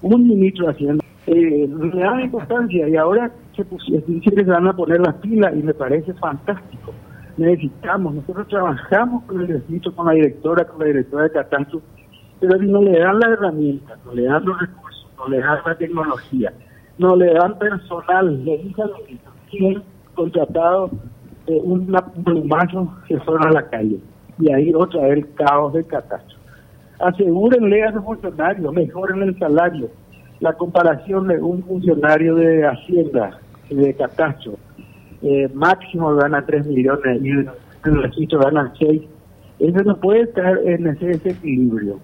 un 0.00 0.26
ministro 0.26 0.66
de 0.66 0.72
Hacienda, 0.72 1.04
eh, 1.26 1.68
le 1.68 2.00
da 2.00 2.22
importancia 2.22 2.88
y 2.88 2.96
ahora 2.96 3.30
se, 3.64 4.20
que 4.20 4.44
se 4.44 4.50
van 4.50 4.66
a 4.66 4.76
poner 4.76 5.00
las 5.00 5.14
pilas 5.16 5.54
y 5.54 5.62
me 5.62 5.74
parece 5.74 6.12
fantástico. 6.14 6.92
Necesitamos, 7.36 8.14
nosotros 8.14 8.48
trabajamos 8.48 9.24
con 9.24 9.40
el 9.40 9.62
ministro, 9.68 9.94
con 9.94 10.06
la 10.06 10.12
directora, 10.12 10.64
con 10.64 10.80
la 10.80 10.86
directora 10.86 11.24
de 11.24 11.30
catastro, 11.30 11.82
pero 12.40 12.58
no 12.58 12.82
le 12.82 12.98
dan 12.98 13.18
la 13.18 13.28
herramienta, 13.28 13.96
no 14.04 14.12
le 14.12 14.24
dan 14.24 14.44
los 14.44 14.60
recursos, 14.60 15.06
no 15.16 15.28
le 15.28 15.38
dan 15.38 15.58
la 15.64 15.74
tecnología 15.76 16.52
no 16.98 17.14
le 17.16 17.32
dan 17.32 17.58
personal, 17.58 18.44
le 18.44 18.58
dicen 18.58 18.86
que 19.50 19.80
contratado 20.14 20.90
eh, 21.46 21.60
un 21.62 21.86
plumazo 22.24 22.92
que 23.06 23.18
fueron 23.20 23.46
a 23.46 23.52
la 23.52 23.68
calle. 23.68 23.98
Y 24.38 24.52
ahí 24.52 24.72
otra 24.74 25.02
vez 25.02 25.18
el 25.18 25.34
caos 25.34 25.72
de 25.72 25.84
catastro. 25.84 26.36
Asegúrenle 26.98 27.84
a 27.84 27.92
los 27.92 28.04
funcionarios, 28.04 28.72
mejoren 28.72 29.22
el 29.22 29.38
salario. 29.38 29.88
La 30.40 30.52
comparación 30.52 31.28
de 31.28 31.40
un 31.40 31.62
funcionario 31.62 32.34
de 32.34 32.66
Hacienda, 32.66 33.38
de 33.70 33.94
catastro, 33.94 34.54
eh, 35.22 35.48
máximo 35.52 36.14
gana 36.14 36.44
3 36.44 36.66
millones 36.66 37.22
y 37.22 37.30
el 37.30 38.02
registro 38.02 38.40
gana 38.40 38.72
6. 38.78 39.02
Eso 39.58 39.82
no 39.84 39.96
puede 39.96 40.22
estar 40.22 40.58
en 40.64 40.86
ese 40.86 41.06
desequilibrio. 41.06 41.98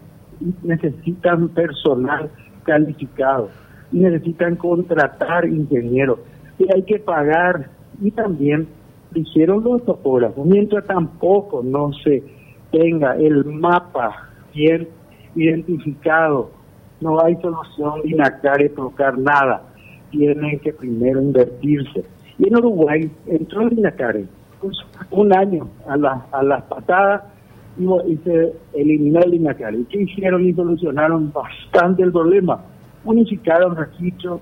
Necesitan 0.62 1.48
personal 1.50 2.31
calificado 2.64 3.50
y 3.92 3.98
necesitan 3.98 4.57
contratar 4.57 5.46
ingenieros 5.46 6.18
y 6.59 6.72
hay 6.72 6.83
que 6.83 6.98
pagar 6.98 7.68
y 8.03 8.11
también 8.11 8.66
dijeron 9.12 9.62
los 9.62 9.85
topógrafos 9.85 10.44
mientras 10.44 10.85
tampoco 10.87 11.62
no 11.62 11.92
se 12.03 12.22
tenga 12.72 13.16
el 13.16 13.44
mapa 13.44 14.31
bien 14.53 14.88
identificado 15.37 16.50
no 17.00 17.22
hay 17.22 17.37
solución 17.37 18.03
de 18.03 18.11
INACARE 18.11 18.70
tocar 18.70 19.18
nada 19.18 19.62
tienen 20.10 20.58
que 20.60 20.72
primero 20.72 21.20
invertirse 21.20 22.04
y 22.38 22.48
en 22.48 22.56
Uruguay 22.56 23.10
entró 23.26 23.62
el 23.62 23.78
INACARE 23.78 24.26
pues, 24.60 24.76
un 25.10 25.36
año 25.36 25.68
a, 25.86 25.96
la, 25.96 26.26
a 26.32 26.42
las 26.42 26.62
patadas 26.64 27.22
y, 27.78 28.16
se 28.24 28.52
eliminó 28.74 29.20
el 29.20 29.34
INACARE 29.34 29.78
¿y 29.78 29.84
qué 29.84 30.02
hicieron 30.02 30.44
y 30.44 30.52
solucionaron 30.52 31.32
bastante 31.32 32.02
el 32.02 32.12
problema? 32.12 32.60
unificaron 33.04 33.76
registro 33.76 34.40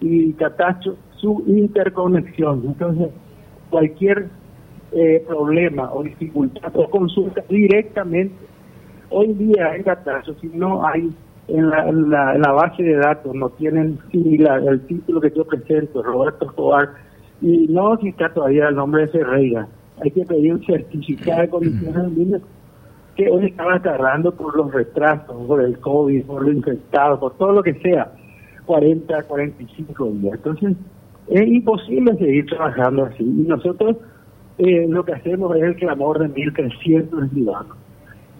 y 0.00 0.32
catastro 0.34 0.96
su 1.16 1.42
interconexión. 1.46 2.62
Entonces, 2.64 3.08
cualquier 3.70 4.28
eh, 4.92 5.24
problema 5.26 5.92
o 5.92 6.02
dificultad 6.02 6.72
o 6.74 6.88
consulta 6.88 7.42
directamente, 7.48 8.34
hoy 9.10 9.32
día 9.34 9.74
en 9.74 9.82
catastro, 9.82 10.34
si 10.40 10.48
no 10.48 10.86
hay 10.86 11.10
en 11.48 12.10
la, 12.10 12.52
base 12.52 12.82
de 12.82 12.96
datos, 12.96 13.34
no 13.34 13.48
tienen 13.50 13.98
similar 14.10 14.62
el 14.62 14.80
título 14.82 15.20
que 15.20 15.32
yo 15.34 15.46
presento, 15.46 16.02
Roberto 16.02 16.46
Escobar, 16.46 16.90
y 17.40 17.66
no 17.68 17.96
si 17.98 18.08
está 18.08 18.32
todavía 18.32 18.68
el 18.68 18.76
nombre 18.76 19.02
de 19.02 19.08
Ferreira, 19.08 19.66
hay 20.02 20.10
que 20.10 20.24
pedir 20.24 20.54
un 20.54 20.64
certificado 20.64 21.40
de 21.40 21.48
condiciones 21.48 22.16
de 22.16 22.40
que 23.16 23.30
hoy 23.30 23.46
estaba 23.46 23.80
tardando 23.80 24.32
por 24.32 24.56
los 24.56 24.72
retrasos, 24.72 25.46
por 25.46 25.62
el 25.62 25.78
COVID, 25.80 26.24
por 26.24 26.42
lo 26.42 26.52
infectado, 26.52 27.18
por 27.18 27.36
todo 27.36 27.52
lo 27.52 27.62
que 27.62 27.74
sea, 27.80 28.12
40, 28.66 29.22
45 29.24 30.06
días. 30.10 30.34
Entonces, 30.34 30.76
es 31.28 31.48
imposible 31.48 32.14
seguir 32.16 32.46
trabajando 32.46 33.06
así. 33.06 33.24
Y 33.24 33.48
nosotros 33.48 33.96
eh, 34.58 34.86
lo 34.88 35.04
que 35.04 35.14
hacemos 35.14 35.56
es 35.56 35.62
el 35.62 35.76
clamor 35.76 36.20
de 36.20 36.28
1.300 36.28 37.30
ciudadanos. 37.30 37.76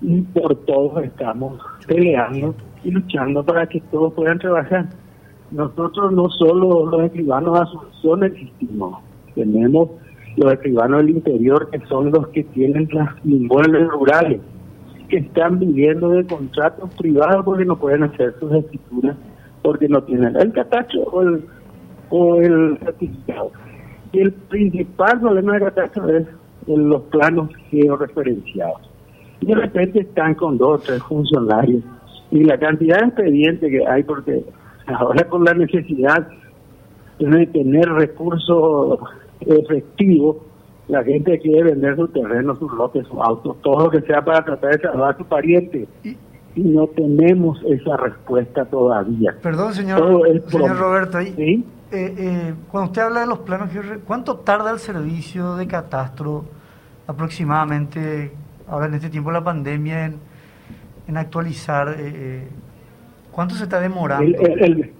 Y 0.01 0.21
por 0.21 0.55
todos 0.64 1.03
estamos 1.03 1.61
peleando 1.88 2.55
y 2.85 2.91
luchando 2.91 3.45
para 3.45 3.67
que 3.67 3.81
todos 3.91 4.12
puedan 4.14 4.38
trabajar. 4.38 4.88
Nosotros 5.51 6.12
no 6.12 6.29
solo 6.31 6.87
los 6.87 7.03
escribanos 7.05 7.55
de 7.55 7.61
Asunción 7.61 8.25
existimos, 8.25 8.99
tenemos 9.35 9.91
los 10.37 10.53
escribanos 10.53 10.99
del 10.99 11.11
interior 11.11 11.69
que 11.71 11.81
son 11.87 12.11
los 12.11 12.29
que 12.29 12.45
tienen 12.45 12.88
las 12.93 13.09
inmuebles 13.25 13.88
rurales 13.88 14.41
que 15.09 15.19
están 15.19 15.59
viviendo 15.59 16.11
de 16.11 16.27
contratos 16.27 16.95
privados 16.97 17.45
porque 17.45 17.64
no 17.64 17.79
pueden 17.79 18.03
hacer 18.03 18.35
sus 18.38 18.53
escrituras 18.53 19.17
porque 19.62 19.88
no 19.88 20.03
tienen 20.03 20.37
el 20.37 20.53
catastro 20.53 21.03
o 21.05 21.23
el, 21.23 21.45
o 22.11 22.37
el 22.37 22.79
certificado. 22.79 23.53
Y 24.12 24.21
el 24.21 24.33
principal 24.33 25.21
problema 25.21 25.55
de 25.55 25.61
catastro 25.61 26.09
es 26.09 26.27
los 26.67 27.03
planos 27.05 27.51
georreferenciados. 27.71 28.91
Y 29.41 29.47
de 29.47 29.55
repente 29.55 30.01
están 30.01 30.35
con 30.35 30.59
dos 30.59 30.81
o 30.81 30.85
tres 30.85 31.03
funcionarios. 31.03 31.83
Y 32.31 32.45
la 32.45 32.59
cantidad 32.59 33.01
de 33.01 33.07
expedientes 33.07 33.71
que 33.71 33.87
hay, 33.87 34.03
porque 34.03 34.45
ahora 34.87 35.25
con 35.29 35.45
la 35.45 35.55
necesidad 35.55 36.29
de 37.19 37.47
tener 37.47 37.88
recursos 37.88 39.01
efectivos, 39.41 40.37
la 40.88 41.05
gente 41.05 41.38
quiere 41.38 41.64
vender 41.64 41.97
su 41.97 42.09
terreno, 42.09 42.57
sus 42.57 42.73
lotes, 42.73 43.07
sus 43.07 43.19
autos, 43.21 43.57
todo 43.62 43.85
lo 43.85 43.91
que 43.91 44.01
sea 44.03 44.25
para 44.25 44.45
tratar 44.45 44.77
de 44.77 44.81
salvar 44.81 45.14
a 45.14 45.19
su 45.19 45.25
pariente. 45.25 45.87
Y, 46.05 46.17
no 46.57 46.88
tenemos 46.88 47.62
esa 47.69 47.97
respuesta 47.99 48.64
todavía. 48.64 49.37
Perdón, 49.41 49.75
señor, 49.75 50.27
señor 50.49 50.77
Roberto, 50.77 51.19
ahí, 51.19 51.33
¿Sí? 51.37 51.64
Eh, 51.93 52.14
eh, 52.19 52.55
cuando 52.69 52.91
usted 52.91 53.03
habla 53.03 53.21
de 53.21 53.27
los 53.29 53.38
planos, 53.41 53.71
¿cuánto 54.05 54.38
tarda 54.38 54.73
el 54.73 54.81
servicio 54.81 55.55
de 55.55 55.69
catastro 55.69 56.45
aproximadamente, 57.07 58.33
ahora 58.69 58.87
en 58.87 58.95
este 58.95 59.09
tiempo 59.09 59.31
de 59.31 59.35
la 59.35 59.45
pandemia, 59.45 60.07
en, 60.07 60.17
en 61.09 61.16
actualizar? 61.16 61.97
Eh, 61.99 62.47
¿Cuánto 63.33 63.55
se 63.55 63.64
está 63.64 63.81
demorando? 63.81 64.38
el, 64.38 64.92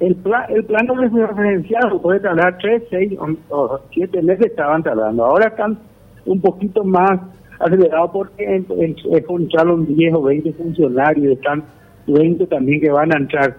el, 0.00 0.16
plan, 0.16 0.44
el 0.48 0.64
plano 0.64 0.94
referenciado 0.94 2.00
puede 2.00 2.20
tardar 2.20 2.58
3, 2.58 2.82
6 2.90 3.12
o 3.50 3.80
7 3.92 4.22
meses 4.22 4.46
estaban 4.46 4.82
tardando. 4.82 5.24
Ahora 5.24 5.48
están 5.48 5.78
un 6.24 6.40
poquito 6.40 6.82
más 6.84 7.20
acelerados 7.58 8.10
porque 8.12 8.64
encontraron 9.04 9.86
10 9.86 10.14
o 10.14 10.22
20 10.22 10.52
funcionarios, 10.54 11.32
están 11.32 11.64
20 12.06 12.46
también 12.46 12.80
que 12.80 12.90
van 12.90 13.12
a 13.12 13.18
entrar. 13.18 13.56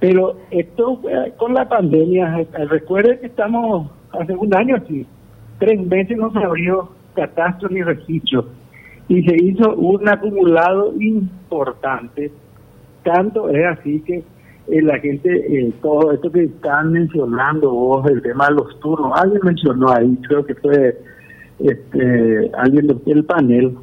Pero 0.00 0.36
esto 0.50 1.00
eh, 1.08 1.32
con 1.36 1.54
la 1.54 1.68
pandemia, 1.68 2.40
eh, 2.40 2.64
recuerden 2.66 3.18
que 3.20 3.26
estamos 3.26 3.90
hace 4.12 4.34
un 4.34 4.54
año 4.54 4.76
así, 4.76 5.06
tres 5.58 5.80
meses 5.86 6.16
no 6.16 6.32
se 6.32 6.38
abrió 6.38 6.90
catastro 7.14 7.68
ni 7.68 7.82
registro 7.82 8.46
y 9.08 9.22
se 9.22 9.36
hizo 9.42 9.74
un 9.74 10.08
acumulado 10.08 10.94
importante. 10.98 12.30
Tanto 13.02 13.50
es 13.50 13.64
así 13.66 14.00
que 14.00 14.24
eh, 14.68 14.82
la 14.82 14.98
gente, 14.98 15.28
eh, 15.28 15.72
todo 15.82 16.12
esto 16.12 16.32
que 16.32 16.44
están 16.44 16.92
mencionando 16.92 17.70
vos, 17.70 18.06
el 18.10 18.22
tema 18.22 18.48
de 18.48 18.54
los 18.54 18.80
turnos, 18.80 19.12
alguien 19.14 19.40
mencionó 19.44 19.90
ahí, 19.90 20.18
creo 20.26 20.46
que 20.46 20.54
fue 20.54 20.98
este 21.58 22.50
alguien 22.56 22.86
del 22.86 23.24
panel, 23.24 23.76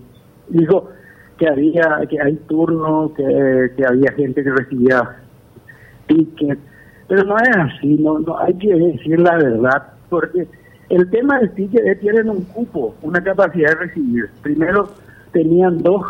dijo 0.50 0.90
que 1.38 1.48
había 1.48 2.02
que 2.10 2.20
hay 2.20 2.36
turnos, 2.48 3.12
que, 3.14 3.72
que 3.78 3.86
había 3.86 4.12
gente 4.14 4.44
que 4.44 4.50
recibía 4.50 5.18
tickets, 6.08 6.62
pero 7.08 7.24
no 7.26 7.36
es 7.38 7.58
así, 7.58 7.96
no, 8.00 8.20
no 8.20 8.40
hay 8.40 8.54
que 8.56 8.74
decir 8.74 9.20
la 9.20 9.38
verdad, 9.38 9.84
porque 10.10 10.48
el 10.90 11.10
tema 11.12 11.40
del 11.40 11.52
ticket 11.52 11.86
es 11.86 12.00
tienen 12.00 12.30
un 12.30 12.42
cupo, 12.46 12.96
una 13.04 13.24
capacidad 13.24 13.70
de 13.70 13.76
recibir. 13.76 14.30
Primero 14.42 14.90
tenían 15.32 15.80
dos 15.80 16.02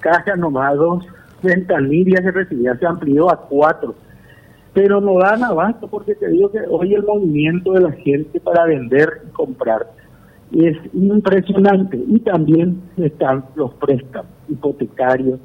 cajas 0.00 0.38
nomás, 0.38 0.76
dos 0.76 1.04
ventanillas 1.42 2.20
que 2.20 2.30
recibían, 2.30 2.78
se 2.78 2.86
amplió 2.86 3.30
a 3.30 3.36
cuatro. 3.36 3.94
Pero 4.72 5.00
no 5.00 5.18
dan 5.18 5.42
abasto 5.42 5.88
porque 5.88 6.14
te 6.14 6.28
digo 6.28 6.50
que 6.50 6.60
hoy 6.68 6.94
el 6.94 7.02
movimiento 7.02 7.72
de 7.72 7.80
la 7.80 7.92
gente 7.92 8.38
para 8.40 8.66
vender 8.66 9.22
y 9.28 9.32
comprar 9.32 9.90
es 10.52 10.76
impresionante. 10.94 11.96
Y 11.96 12.20
también 12.20 12.80
están 12.96 13.44
los 13.56 13.74
préstamos 13.74 14.30
hipotecarios 14.48 15.40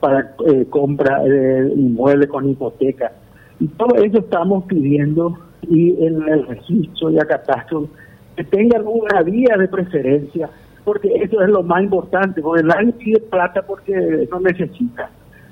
para 0.00 0.34
eh, 0.46 0.66
compra 0.68 1.22
de 1.22 1.72
inmuebles 1.74 2.28
con 2.28 2.48
hipoteca. 2.48 3.12
Y 3.60 3.68
todo 3.68 3.94
eso 3.96 4.18
estamos 4.18 4.64
pidiendo 4.64 5.38
y 5.68 6.04
en 6.04 6.28
el 6.28 6.46
registro 6.46 7.10
y 7.10 7.18
a 7.18 7.24
catastro 7.24 7.88
que 8.36 8.44
tengan 8.44 8.82
una 8.86 9.22
vía 9.22 9.56
de 9.56 9.66
preferencia 9.68 10.50
porque 10.86 11.08
eso 11.16 11.42
es 11.42 11.50
lo 11.50 11.62
más 11.62 11.82
importante 11.82 12.40
porque 12.40 12.62
nadie 12.62 12.92
pide 12.94 13.20
plata 13.20 13.60
porque 13.60 14.26
no 14.30 14.40
necesita 14.40 15.10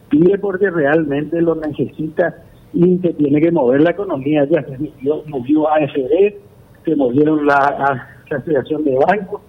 pide 0.08 0.38
porque 0.38 0.70
realmente 0.70 1.40
lo 1.40 1.54
necesita 1.56 2.36
y 2.72 2.98
se 2.98 3.12
tiene 3.14 3.40
que 3.40 3.52
mover 3.52 3.82
la 3.82 3.90
economía. 3.90 4.44
Ya 4.44 4.62
se 4.62 4.78
movió, 5.28 5.70
AFD, 5.70 6.34
se 6.84 6.96
movieron 6.96 7.46
la, 7.46 8.08
Asociación 8.30 8.82
de 8.84 8.96
Bancos 8.96 9.42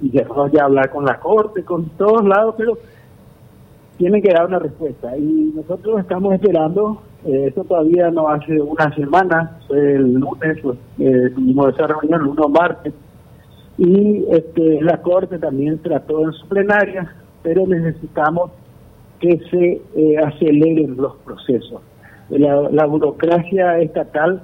y 0.00 0.10
ya 0.12 0.24
hablar 0.62 0.88
con 0.90 1.04
la 1.04 1.18
Corte, 1.18 1.64
con 1.64 1.90
todos 1.98 2.24
lados, 2.24 2.54
pero 2.56 2.78
tienen 3.98 4.22
que 4.22 4.32
dar 4.32 4.46
una 4.46 4.60
respuesta. 4.60 5.16
Y 5.18 5.52
nosotros 5.54 6.00
estamos 6.00 6.32
esperando, 6.34 7.02
eh, 7.26 7.48
eso 7.50 7.64
todavía 7.64 8.10
no 8.10 8.28
hace 8.28 8.58
una 8.60 8.94
semana, 8.94 9.58
fue 9.66 9.94
el 9.94 10.14
lunes, 10.14 10.58
pues, 10.62 10.78
eh, 11.00 11.30
tuvimos 11.34 11.74
esa 11.74 11.88
reunión 11.88 12.20
el 12.20 12.26
lunes 12.28 12.48
martes, 12.48 12.94
y 13.80 14.26
este, 14.30 14.82
la 14.82 15.00
Corte 15.00 15.38
también 15.38 15.78
trató 15.78 16.22
en 16.26 16.32
su 16.34 16.46
plenaria, 16.48 17.14
pero 17.42 17.66
necesitamos 17.66 18.50
que 19.20 19.38
se 19.50 19.80
eh, 19.96 20.18
aceleren 20.18 20.98
los 20.98 21.16
procesos. 21.24 21.80
La, 22.28 22.84
burocracia 22.84 23.78
estatal 23.78 24.42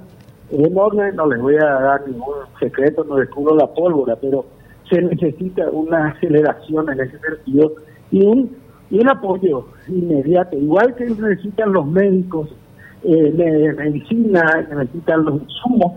es 0.49 0.59
enorme, 0.59 1.11
no 1.11 1.27
les 1.27 1.39
voy 1.39 1.55
a 1.55 1.65
dar 1.65 2.07
ningún 2.07 2.33
secreto, 2.59 3.03
no 3.03 3.17
descubro 3.17 3.55
la 3.55 3.67
pólvora, 3.67 4.15
pero 4.15 4.43
se 4.89 5.03
necesita 5.03 5.69
una 5.69 6.07
aceleración 6.07 6.89
en 6.89 6.99
ese 6.99 7.19
sentido 7.19 7.73
y 8.11 8.25
un, 8.25 8.57
y 8.89 8.99
un 8.99 9.07
apoyo 9.07 9.67
inmediato, 9.87 10.57
igual 10.57 10.95
que 10.95 11.05
necesitan 11.05 11.73
los 11.73 11.85
médicos 11.85 12.49
eh, 13.03 13.31
de 13.31 13.73
medicina, 13.73 14.67
necesitan 14.67 15.25
los 15.25 15.43
insumos 15.43 15.93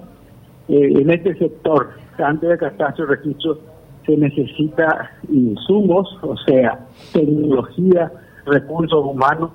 eh, 0.68 0.92
en 1.00 1.10
este 1.10 1.34
sector, 1.36 1.88
antes 2.22 2.48
de 2.48 2.58
catastro 2.58 3.06
registro 3.06 3.58
se 4.06 4.16
necesita 4.16 5.10
insumos, 5.28 6.08
o 6.22 6.36
sea, 6.46 6.78
tecnología, 7.12 8.10
recursos 8.46 9.04
humanos. 9.04 9.50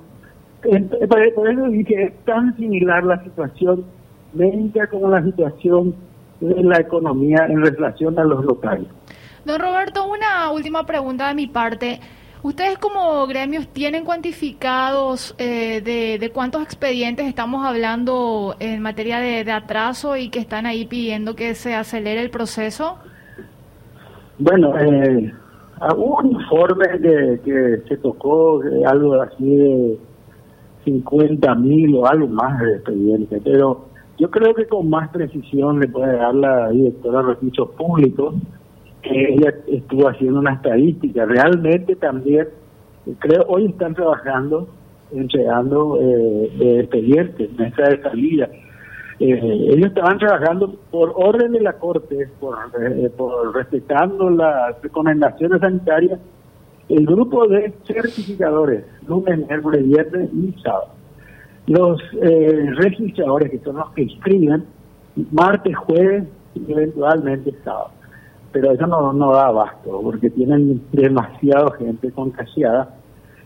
Por 0.62 1.48
eso 1.48 1.66
dije, 1.68 2.04
es 2.04 2.24
tan 2.24 2.56
similar 2.56 3.04
la 3.04 3.22
situación 3.24 3.84
médica 4.32 4.86
como 4.88 5.08
la 5.08 5.22
situación 5.22 5.94
de 6.40 6.62
la 6.62 6.78
economía 6.78 7.46
en 7.48 7.62
relación 7.62 8.18
a 8.18 8.24
los 8.24 8.44
locales. 8.44 8.86
Don 9.44 9.60
Roberto, 9.60 10.06
una 10.06 10.50
última 10.50 10.84
pregunta 10.84 11.28
de 11.28 11.34
mi 11.34 11.46
parte. 11.46 12.00
¿Ustedes 12.46 12.78
como 12.78 13.26
gremios 13.26 13.66
tienen 13.66 14.04
cuantificados 14.04 15.34
eh, 15.36 15.80
de, 16.20 16.30
cuántos 16.30 16.62
expedientes 16.62 17.26
estamos 17.26 17.66
hablando 17.66 18.54
en 18.60 18.80
materia 18.82 19.18
de, 19.18 19.50
atraso 19.50 20.16
y 20.16 20.28
que 20.28 20.38
están 20.38 20.64
ahí 20.64 20.86
pidiendo 20.86 21.34
que 21.34 21.56
se 21.56 21.74
acelere 21.74 22.22
el 22.22 22.30
proceso? 22.30 22.98
Bueno, 24.38 24.78
eh, 24.78 25.34
hubo 25.96 26.18
un 26.18 26.38
que, 27.44 27.82
se 27.88 27.96
tocó 27.96 28.62
algo 28.86 29.20
así 29.22 29.56
de 29.56 29.98
50 30.84 31.52
mil 31.56 31.96
o 31.96 32.06
algo 32.06 32.28
más 32.28 32.60
de 32.60 32.76
expedientes, 32.76 33.42
pero 33.42 33.86
yo 34.18 34.30
creo 34.30 34.54
que 34.54 34.68
con 34.68 34.88
más 34.88 35.08
precisión 35.08 35.80
le 35.80 35.88
puede 35.88 36.16
dar 36.16 36.32
la 36.32 36.70
directora 36.70 37.22
de 37.22 37.28
recursos 37.30 37.70
públicos, 37.70 38.36
ella 39.10 39.54
estuvo 39.68 40.08
haciendo 40.08 40.40
una 40.40 40.54
estadística. 40.54 41.24
Realmente 41.24 41.96
también, 41.96 42.48
creo, 43.18 43.44
hoy 43.48 43.66
están 43.66 43.94
trabajando, 43.94 44.68
entregando 45.12 45.98
eh, 46.00 46.80
expedientes, 46.80 47.52
mesa 47.58 47.82
de 47.82 48.02
salida 48.02 48.48
eh, 49.18 49.68
ellos 49.70 49.86
estaban 49.86 50.18
trabajando 50.18 50.76
por 50.90 51.12
orden 51.16 51.52
de 51.52 51.60
la 51.62 51.72
Corte, 51.74 52.28
por, 52.38 52.56
eh, 52.78 53.10
por 53.16 53.54
respetando 53.54 54.28
las 54.28 54.80
recomendaciones 54.82 55.60
sanitarias, 55.60 56.20
el 56.90 57.06
grupo 57.06 57.48
de 57.48 57.72
certificadores, 57.86 58.84
lunes, 59.08 59.38
miércoles, 59.38 59.84
viernes 59.84 60.30
y 60.34 60.52
sábado. 60.60 60.88
Los 61.66 62.00
eh, 62.20 62.70
registradores, 62.74 63.50
que 63.50 63.58
son 63.60 63.76
los 63.76 63.90
que 63.92 64.02
escriben, 64.02 64.64
martes, 65.32 65.74
jueves 65.76 66.24
y 66.54 66.70
eventualmente 66.70 67.54
sábado. 67.64 67.90
Pero 68.56 68.72
eso 68.72 68.86
no, 68.86 69.32
da 69.32 69.48
abasto, 69.48 70.00
porque 70.02 70.30
tienen 70.30 70.80
demasiada 70.90 71.70
gente 71.76 72.10
contagiada 72.10 72.88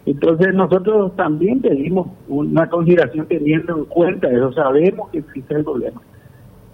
entonces 0.07 0.55
nosotros 0.55 1.15
también 1.17 1.61
pedimos 1.61 2.09
una 2.29 2.69
consideración 2.71 3.27
teniendo 3.27 3.77
en 3.77 3.85
cuenta 3.85 4.31
eso, 4.31 4.53
sabemos 4.53 5.11
que 5.11 5.19
existe 5.19 5.55
el 5.55 5.65
problema. 5.65 6.01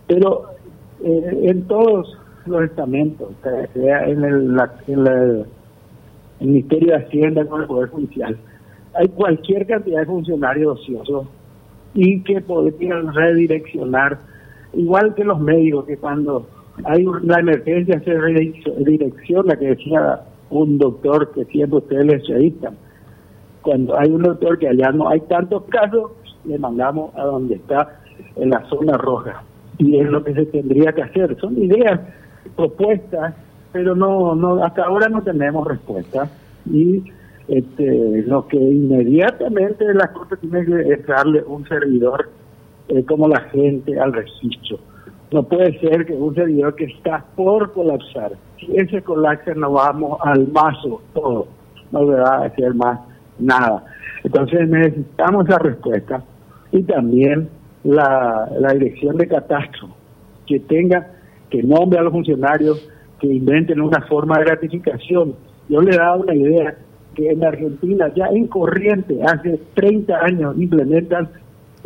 Pero 0.07 0.51
eh, 1.03 1.41
en 1.45 1.63
todos 1.63 2.17
los 2.47 2.63
estamentos, 2.63 3.29
sea 3.43 4.05
en 4.07 4.25
el, 4.25 4.57
en 4.87 5.07
el 5.07 5.47
Ministerio 6.41 6.93
de 6.93 7.05
Hacienda 7.05 7.45
con 7.47 7.63
el 7.63 7.67
Poder 7.67 7.89
Judicial, 7.89 8.37
hay 8.95 9.09
cualquier 9.09 9.67
cantidad 9.67 10.01
de 10.01 10.07
funcionarios 10.07 10.79
ociosos 10.79 11.27
y 11.95 12.23
que 12.23 12.41
podrían 12.41 13.13
redireccionar, 13.13 14.19
igual 14.73 15.15
que 15.15 15.25
los 15.25 15.41
médicos, 15.41 15.87
que 15.87 15.97
cuando 15.97 16.47
hay 16.85 17.07
una 17.07 17.41
emergencia 17.41 18.01
se 18.01 18.15
redirecciona, 18.15 19.57
que 19.57 19.67
decía 19.67 20.21
un 20.51 20.79
doctor 20.79 21.33
que 21.33 21.45
siempre 21.47 21.79
ustedes 21.79 22.07
les 22.07 22.21
entrevistan 22.21 22.77
cuando 23.67 23.99
hay 23.99 24.09
un 24.13 24.23
doctor 24.23 24.61
que 24.61 24.69
allá 24.69 24.93
no 24.93 25.09
hay 25.09 25.21
tantos 25.23 25.65
casos, 25.65 26.13
le 26.45 26.57
mandamos 26.57 27.13
a 27.17 27.25
donde 27.25 27.57
está 27.57 27.99
en 28.37 28.51
la 28.51 28.65
zona 28.69 28.97
roja. 28.97 29.43
Y 29.79 29.99
es 29.99 30.07
lo 30.09 30.23
que 30.23 30.35
se 30.35 30.47
tendría 30.47 30.93
que 30.93 31.03
hacer. 31.03 31.37
Son 31.41 31.61
ideas, 31.61 31.99
propuestas, 32.55 33.35
pero 33.73 33.97
no, 33.97 34.37
no 34.37 34.63
hasta 34.65 34.85
ahora 34.85 35.09
no 35.09 35.21
tenemos 35.21 35.67
respuesta. 35.67 36.31
Y 36.71 37.03
este, 37.49 38.23
lo 38.23 38.47
que 38.47 38.57
inmediatamente 38.57 39.93
la 39.95 40.13
Corte 40.13 40.37
tiene 40.37 40.65
que 40.65 41.03
darle 41.09 41.43
un 41.43 41.67
servidor 41.67 42.31
eh, 42.87 43.05
como 43.05 43.27
la 43.27 43.41
gente 43.51 43.99
al 43.99 44.13
registro. 44.13 44.79
No 45.33 45.43
puede 45.43 45.79
ser 45.81 46.07
que 46.07 46.13
un 46.13 46.35
servidor 46.35 46.75
que 46.77 46.85
está 46.85 47.25
por 47.35 47.73
colapsar, 47.73 48.33
si 48.61 48.77
ese 48.77 49.03
colapsa 49.03 49.55
no 49.55 49.73
vamos 49.73 50.19
al 50.23 50.47
mazo 50.49 51.03
todo, 51.15 51.49
no 51.91 52.07
va 52.07 52.45
a 52.45 52.51
ser 52.55 52.75
más 52.75 53.01
nada. 53.39 53.85
Entonces 54.23 54.69
necesitamos 54.69 55.49
la 55.49 55.59
respuesta 55.59 56.23
y 56.73 56.83
también 56.85 57.49
la, 57.85 58.49
la 58.59 58.73
dirección 58.73 59.17
de 59.17 59.29
catastro 59.29 59.89
que 60.47 60.61
tenga, 60.61 61.11
que 61.51 61.63
nombre 61.63 61.99
a 61.99 62.03
los 62.03 62.13
funcionarios, 62.13 62.89
que 63.21 63.27
inventen 63.27 63.81
una 63.81 64.01
forma 64.03 64.39
de 64.39 64.45
gratificación. 64.45 65.35
Yo 65.69 65.81
le 65.81 65.93
he 65.93 65.97
dado 65.97 66.23
una 66.23 66.35
idea 66.35 66.77
que 67.15 67.31
en 67.31 67.45
Argentina, 67.45 68.13
ya 68.15 68.27
en 68.27 68.47
corriente, 68.47 69.19
hace 69.25 69.59
30 69.75 70.17
años 70.19 70.55
implementan 70.59 71.31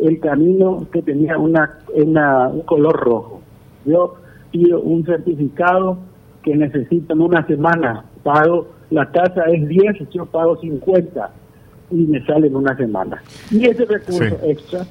el 0.01 0.19
camino 0.19 0.87
que 0.91 1.01
tenía 1.01 1.37
una, 1.37 1.79
una 1.93 2.49
un 2.49 2.61
color 2.61 2.99
rojo. 2.99 3.41
Yo 3.85 4.15
pido 4.51 4.81
un 4.81 5.05
certificado 5.05 5.97
que 6.43 6.55
necesitan 6.55 7.21
una 7.21 7.45
semana, 7.45 8.05
pago, 8.23 8.67
la 8.89 9.11
tasa 9.11 9.43
es 9.45 9.67
10, 9.67 10.09
yo 10.11 10.25
pago 10.25 10.57
50 10.57 11.29
y 11.91 11.95
me 11.95 12.25
sale 12.25 12.47
en 12.47 12.55
una 12.55 12.75
semana. 12.75 13.21
Y 13.51 13.65
ese 13.65 13.85
recurso 13.85 14.37
extra 14.43 14.85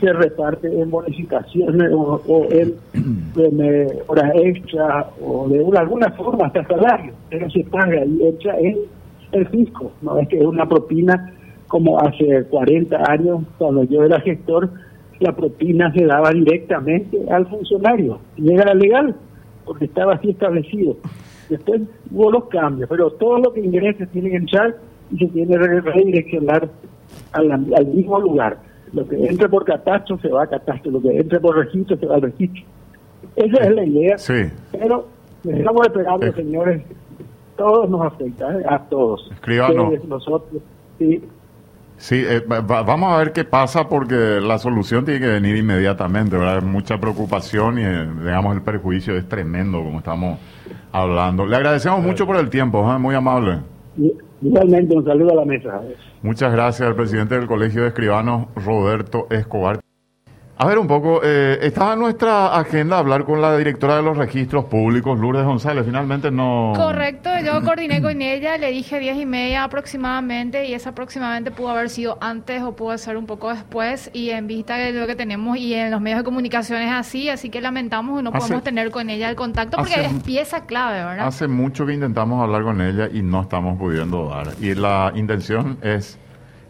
se 0.00 0.12
reparte 0.12 0.68
en 0.68 0.90
bonificaciones 0.90 1.90
o, 1.92 2.46
en, 2.50 2.74
horas 4.06 4.32
extra 4.34 5.08
o 5.24 5.48
de 5.48 5.78
alguna 5.78 6.10
forma 6.12 6.46
hasta 6.46 6.66
salario, 6.66 7.12
pero 7.30 7.48
se 7.50 7.64
paga 7.64 8.04
y 8.04 8.26
echa 8.26 8.58
en 8.58 8.76
el 9.32 9.46
fisco, 9.48 9.92
no 10.02 10.18
es 10.18 10.28
que 10.28 10.38
es 10.38 10.44
una 10.44 10.66
propina 10.66 11.32
como 11.68 12.00
hace 12.00 12.44
40 12.44 12.96
años 13.10 13.42
cuando 13.58 13.84
yo 13.84 14.02
era 14.04 14.20
gestor, 14.20 14.70
la 15.20 15.34
propina 15.34 15.92
se 15.92 16.04
daba 16.04 16.30
directamente 16.30 17.18
al 17.30 17.46
funcionario 17.46 18.18
y 18.36 18.52
era 18.52 18.74
legal 18.74 19.14
porque 19.64 19.84
estaba 19.84 20.14
así 20.14 20.30
establecido. 20.30 20.96
Después 21.48 21.82
hubo 22.10 22.30
los 22.30 22.44
cambios, 22.46 22.88
pero 22.88 23.10
todo 23.10 23.38
lo 23.38 23.52
que 23.52 23.60
ingresa 23.60 24.06
tiene 24.06 24.30
que 24.30 24.36
entrar 24.36 24.76
y 25.10 25.18
se 25.18 25.26
tiene 25.26 25.56
que 25.56 25.80
redireccionar 25.80 26.68
al, 27.32 27.50
al 27.52 27.86
mismo 27.86 28.18
lugar. 28.20 28.58
Lo 28.92 29.06
que 29.06 29.16
entre 29.26 29.48
por 29.48 29.64
catastro 29.64 30.18
se 30.18 30.28
va 30.28 30.44
a 30.44 30.46
catastro, 30.46 30.90
lo 30.92 31.02
que 31.02 31.18
entre 31.18 31.40
por 31.40 31.56
registro 31.56 31.96
se 31.96 32.06
va 32.06 32.16
al 32.16 32.22
registro. 32.22 32.62
Esa 33.36 33.64
es 33.64 33.74
la 33.74 33.84
idea. 33.84 34.18
Sí. 34.18 34.50
Pero 34.72 35.06
estamos 35.44 35.86
esperando, 35.86 36.26
eh. 36.26 36.32
señores, 36.32 36.82
todos 37.56 37.90
nos 37.90 38.06
afecta, 38.06 38.58
¿eh? 38.58 38.64
a 38.66 38.78
todos. 38.78 39.30
Escribanos. 39.32 40.04
nosotros, 40.04 40.62
sí. 40.98 41.22
Sí, 41.98 42.24
eh, 42.24 42.42
vamos 42.46 43.12
a 43.12 43.18
ver 43.18 43.32
qué 43.32 43.44
pasa 43.44 43.88
porque 43.88 44.40
la 44.40 44.58
solución 44.58 45.04
tiene 45.04 45.18
que 45.20 45.26
venir 45.26 45.56
inmediatamente, 45.56 46.36
¿verdad? 46.36 46.62
Mucha 46.62 46.98
preocupación 46.98 47.78
y, 47.78 47.84
digamos, 48.22 48.54
el 48.54 48.62
perjuicio 48.62 49.16
es 49.16 49.28
tremendo, 49.28 49.82
como 49.82 49.98
estamos 49.98 50.38
hablando. 50.92 51.44
Le 51.44 51.56
agradecemos 51.56 52.00
mucho 52.00 52.24
por 52.24 52.36
el 52.36 52.48
tiempo, 52.50 52.82
muy 53.00 53.16
amable. 53.16 53.58
Igualmente, 54.40 54.96
un 54.96 55.04
saludo 55.04 55.32
a 55.32 55.36
la 55.36 55.44
mesa. 55.44 55.80
Muchas 56.22 56.52
gracias 56.52 56.88
al 56.88 56.94
presidente 56.94 57.34
del 57.34 57.48
Colegio 57.48 57.82
de 57.82 57.88
Escribanos, 57.88 58.46
Roberto 58.54 59.26
Escobar. 59.30 59.80
A 60.60 60.66
ver, 60.66 60.76
un 60.76 60.88
poco, 60.88 61.20
eh, 61.22 61.56
estaba 61.62 61.92
en 61.92 62.00
nuestra 62.00 62.58
agenda 62.58 62.98
hablar 62.98 63.24
con 63.24 63.40
la 63.40 63.56
directora 63.56 63.94
de 63.94 64.02
los 64.02 64.16
registros 64.16 64.64
públicos, 64.64 65.16
Lourdes 65.16 65.44
González, 65.44 65.84
finalmente 65.86 66.32
no... 66.32 66.72
Correcto, 66.74 67.30
yo 67.46 67.62
coordiné 67.62 68.02
con 68.02 68.20
ella, 68.20 68.58
le 68.58 68.72
dije 68.72 68.98
diez 68.98 69.16
y 69.18 69.24
media 69.24 69.62
aproximadamente 69.62 70.66
y 70.66 70.74
esa 70.74 70.90
aproximadamente 70.90 71.52
pudo 71.52 71.68
haber 71.68 71.90
sido 71.90 72.18
antes 72.20 72.60
o 72.62 72.74
pudo 72.74 72.98
ser 72.98 73.16
un 73.16 73.26
poco 73.26 73.50
después 73.50 74.10
y 74.12 74.30
en 74.30 74.48
vista 74.48 74.74
de 74.74 74.90
lo 74.90 75.06
que 75.06 75.14
tenemos 75.14 75.56
y 75.58 75.74
en 75.74 75.92
los 75.92 76.00
medios 76.00 76.18
de 76.18 76.24
comunicación 76.24 76.82
es 76.82 76.90
así, 76.90 77.28
así 77.28 77.50
que 77.50 77.60
lamentamos 77.60 78.16
que 78.16 78.24
no 78.24 78.32
podemos 78.32 78.64
tener 78.64 78.90
con 78.90 79.10
ella 79.10 79.30
el 79.30 79.36
contacto 79.36 79.76
porque 79.76 80.06
es 80.06 80.22
pieza 80.24 80.66
clave, 80.66 81.04
¿verdad? 81.04 81.28
Hace 81.28 81.46
mucho 81.46 81.86
que 81.86 81.92
intentamos 81.92 82.42
hablar 82.42 82.64
con 82.64 82.80
ella 82.80 83.08
y 83.12 83.22
no 83.22 83.42
estamos 83.42 83.78
pudiendo 83.78 84.28
dar 84.28 84.48
y 84.60 84.74
la 84.74 85.12
intención 85.14 85.78
es 85.82 86.18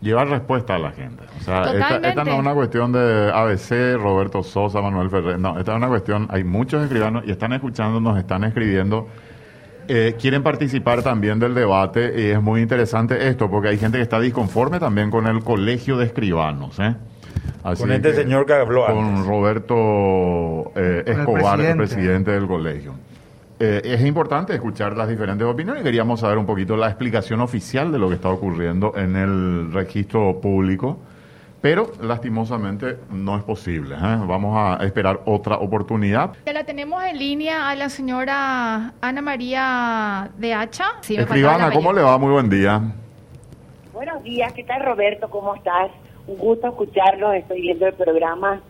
llevar 0.00 0.28
respuesta 0.28 0.74
a 0.74 0.78
la 0.78 0.92
gente. 0.92 1.24
O 1.40 1.42
sea, 1.42 1.98
esta, 2.02 2.24
no 2.24 2.32
es 2.32 2.38
una 2.38 2.54
cuestión 2.54 2.92
de 2.92 3.30
ABC, 3.32 4.00
Roberto 4.00 4.42
Sosa, 4.42 4.80
Manuel 4.80 5.10
Ferrer. 5.10 5.38
No, 5.38 5.58
esta 5.58 5.72
es 5.72 5.76
una 5.76 5.88
cuestión, 5.88 6.26
hay 6.30 6.44
muchos 6.44 6.82
escribanos 6.82 7.24
y 7.26 7.30
están 7.30 7.52
escuchando, 7.52 8.00
nos 8.00 8.18
están 8.18 8.44
escribiendo. 8.44 9.08
Eh, 9.90 10.16
quieren 10.20 10.42
participar 10.42 11.02
también 11.02 11.38
del 11.38 11.54
debate 11.54 12.12
y 12.20 12.26
es 12.26 12.42
muy 12.42 12.60
interesante 12.60 13.26
esto 13.26 13.50
porque 13.50 13.68
hay 13.68 13.78
gente 13.78 13.96
que 13.96 14.02
está 14.02 14.20
disconforme 14.20 14.78
también 14.78 15.10
con 15.10 15.26
el 15.26 15.42
colegio 15.42 15.96
de 15.96 16.04
escribanos. 16.04 16.78
¿eh? 16.78 16.94
con 17.76 17.92
este 17.92 18.14
señor 18.14 18.46
que 18.46 18.54
habló 18.54 18.86
Con 18.86 19.26
Roberto 19.26 20.72
eh, 20.76 21.04
Escobar, 21.06 21.60
el 21.60 21.76
presidente 21.76 22.30
del 22.30 22.46
colegio. 22.46 22.94
Eh, 23.60 23.80
es 23.82 24.04
importante 24.04 24.54
escuchar 24.54 24.96
las 24.96 25.08
diferentes 25.08 25.44
opiniones 25.44 25.80
y 25.80 25.84
queríamos 25.84 26.20
saber 26.20 26.38
un 26.38 26.46
poquito 26.46 26.76
la 26.76 26.86
explicación 26.86 27.40
oficial 27.40 27.90
de 27.90 27.98
lo 27.98 28.08
que 28.08 28.14
está 28.14 28.28
ocurriendo 28.28 28.96
en 28.96 29.16
el 29.16 29.72
registro 29.72 30.40
público, 30.40 30.98
pero 31.60 31.90
lastimosamente 32.00 32.98
no 33.10 33.36
es 33.36 33.42
posible. 33.42 33.96
¿eh? 33.96 34.16
Vamos 34.28 34.56
a 34.56 34.84
esperar 34.84 35.22
otra 35.24 35.56
oportunidad. 35.56 36.34
Ya 36.46 36.52
la 36.52 36.62
tenemos 36.62 37.02
en 37.02 37.18
línea 37.18 37.68
a 37.68 37.74
la 37.74 37.88
señora 37.88 38.94
Ana 39.00 39.22
María 39.22 40.30
de 40.38 40.54
Hacha. 40.54 40.84
Sí, 41.00 41.16
Escribana, 41.16 41.72
¿cómo 41.72 41.92
le 41.92 42.02
va? 42.02 42.16
Muy 42.16 42.30
buen 42.30 42.48
día. 42.48 42.80
Buenos 43.92 44.22
días, 44.22 44.52
¿qué 44.52 44.62
tal 44.62 44.84
Roberto? 44.84 45.28
¿Cómo 45.28 45.56
estás? 45.56 45.90
Un 46.28 46.36
gusto 46.36 46.68
escucharlo, 46.68 47.32
estoy 47.32 47.62
viendo 47.62 47.88
el 47.88 47.94
programa, 47.94 48.60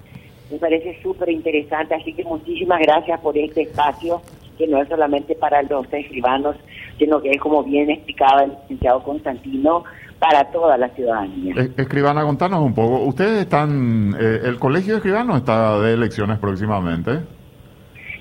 me 0.50 0.56
parece 0.56 0.98
súper 1.02 1.28
interesante, 1.28 1.94
así 1.94 2.14
que 2.14 2.24
muchísimas 2.24 2.80
gracias 2.80 3.20
por 3.20 3.36
este 3.36 3.62
espacio 3.62 4.22
que 4.58 4.66
no 4.66 4.82
es 4.82 4.88
solamente 4.88 5.34
para 5.36 5.62
los 5.62 5.86
escribanos, 5.92 6.56
sino 6.98 7.22
que 7.22 7.30
es, 7.30 7.40
como 7.40 7.62
bien 7.62 7.88
explicaba 7.90 8.42
el 8.42 8.52
licenciado 8.62 9.02
Constantino, 9.02 9.84
para 10.18 10.44
toda 10.50 10.76
la 10.76 10.88
ciudadanía. 10.90 11.54
Escribana, 11.76 12.24
contanos 12.24 12.60
un 12.60 12.74
poco. 12.74 13.00
Ustedes 13.04 13.42
están, 13.42 14.14
eh, 14.20 14.40
el 14.44 14.58
Colegio 14.58 14.94
de 14.94 14.96
Escribanos 14.98 15.36
está 15.36 15.78
de 15.80 15.94
elecciones 15.94 16.38
próximamente. 16.38 17.20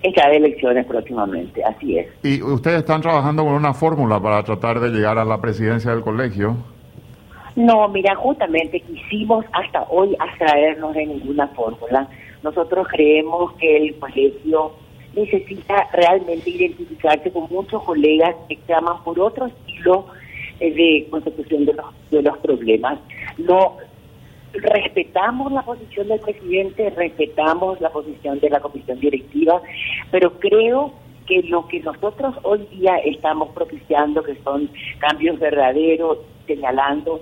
Está 0.03 0.29
de 0.29 0.37
elecciones 0.37 0.85
próximamente, 0.85 1.63
así 1.63 1.97
es. 1.97 2.07
¿Y 2.23 2.41
ustedes 2.43 2.79
están 2.79 3.01
trabajando 3.01 3.43
con 3.43 3.53
una 3.53 3.73
fórmula 3.73 4.21
para 4.21 4.43
tratar 4.43 4.79
de 4.79 4.89
llegar 4.89 5.17
a 5.17 5.25
la 5.25 5.41
presidencia 5.41 5.91
del 5.91 6.01
colegio? 6.01 6.55
No, 7.55 7.87
mira, 7.87 8.15
justamente 8.15 8.79
quisimos 8.81 9.43
hasta 9.51 9.81
hoy 9.89 10.15
abstraernos 10.19 10.93
de 10.93 11.07
ninguna 11.07 11.47
fórmula. 11.47 12.07
Nosotros 12.43 12.87
creemos 12.91 13.53
que 13.53 13.77
el 13.77 13.95
colegio 13.97 14.73
necesita 15.17 15.89
realmente 15.93 16.49
identificarse 16.49 17.31
con 17.31 17.47
muchos 17.49 17.83
colegas 17.83 18.35
que 18.47 18.55
claman 18.57 19.03
por 19.03 19.19
otro 19.19 19.47
estilo 19.47 20.05
eh, 20.59 20.71
de 20.71 21.07
consecución 21.09 21.65
de 21.65 21.73
los, 21.73 21.85
de 22.11 22.21
los 22.21 22.37
problemas. 22.37 22.99
No 23.37 23.77
respetamos 24.53 25.51
la 25.51 25.63
posición 25.63 26.07
del 26.07 26.19
presidente, 26.19 26.89
respetamos 26.91 27.81
la 27.81 27.89
posición 27.89 28.39
de 28.39 28.49
la 28.49 28.59
comisión 28.59 28.99
directiva, 28.99 29.61
pero 30.11 30.39
creo 30.39 30.93
que 31.25 31.41
lo 31.43 31.67
que 31.67 31.81
nosotros 31.81 32.35
hoy 32.43 32.65
día 32.71 32.95
estamos 33.03 33.49
propiciando, 33.49 34.23
que 34.23 34.35
son 34.43 34.69
cambios 34.99 35.37
verdaderos, 35.39 36.19
señalando 36.45 37.19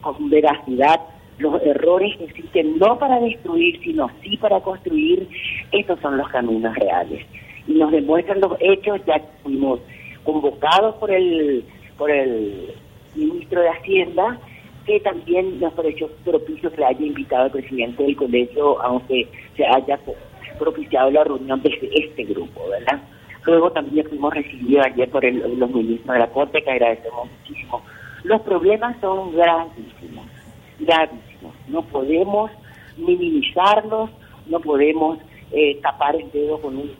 con 0.00 0.30
veracidad 0.30 1.00
los 1.38 1.60
errores 1.62 2.16
que 2.16 2.24
existen 2.24 2.78
no 2.78 2.98
para 2.98 3.20
destruir, 3.20 3.80
sino 3.82 4.10
sí 4.22 4.36
para 4.36 4.60
construir, 4.60 5.28
estos 5.72 5.98
son 6.00 6.16
los 6.16 6.28
caminos 6.28 6.74
reales. 6.76 7.26
Y 7.66 7.74
nos 7.74 7.90
demuestran 7.90 8.40
los 8.40 8.56
hechos, 8.60 9.00
ya 9.06 9.20
fuimos 9.42 9.80
convocados 10.22 10.94
por 10.96 11.10
el, 11.10 11.64
por 11.98 12.10
el 12.10 12.72
ministro 13.14 13.62
de 13.62 13.68
Hacienda, 13.68 14.38
que 14.86 15.00
también 15.00 15.60
nos 15.60 15.72
pareció 15.72 16.08
propicio 16.24 16.70
que 16.70 16.84
haya 16.84 17.04
invitado 17.04 17.44
al 17.44 17.50
presidente 17.50 18.02
del 18.02 18.16
colegio, 18.16 18.80
aunque 18.82 19.28
se 19.56 19.64
haya 19.66 19.98
propiciado 20.58 21.10
la 21.10 21.24
reunión 21.24 21.60
desde 21.62 21.88
este 21.94 22.24
grupo, 22.24 22.68
¿verdad? 22.68 23.00
Luego 23.46 23.72
también 23.72 24.06
fuimos 24.08 24.32
recibidos 24.32 24.86
ayer 24.86 25.10
por 25.10 25.24
los 25.24 25.70
ministros 25.70 26.14
de 26.14 26.18
la 26.18 26.30
Corte, 26.30 26.62
que 26.62 26.70
agradecemos 26.70 27.28
muchísimo. 27.30 27.82
Los 28.24 28.40
problemas 28.42 28.96
son 29.00 29.34
gravísimos 29.34 30.33
gravísimos. 30.78 31.54
No 31.68 31.82
podemos 31.82 32.50
minimizarlos, 32.96 34.10
no 34.46 34.60
podemos 34.60 35.18
eh, 35.52 35.78
tapar 35.82 36.16
el 36.16 36.30
dedo 36.32 36.60
con 36.60 36.76
un, 36.76 36.90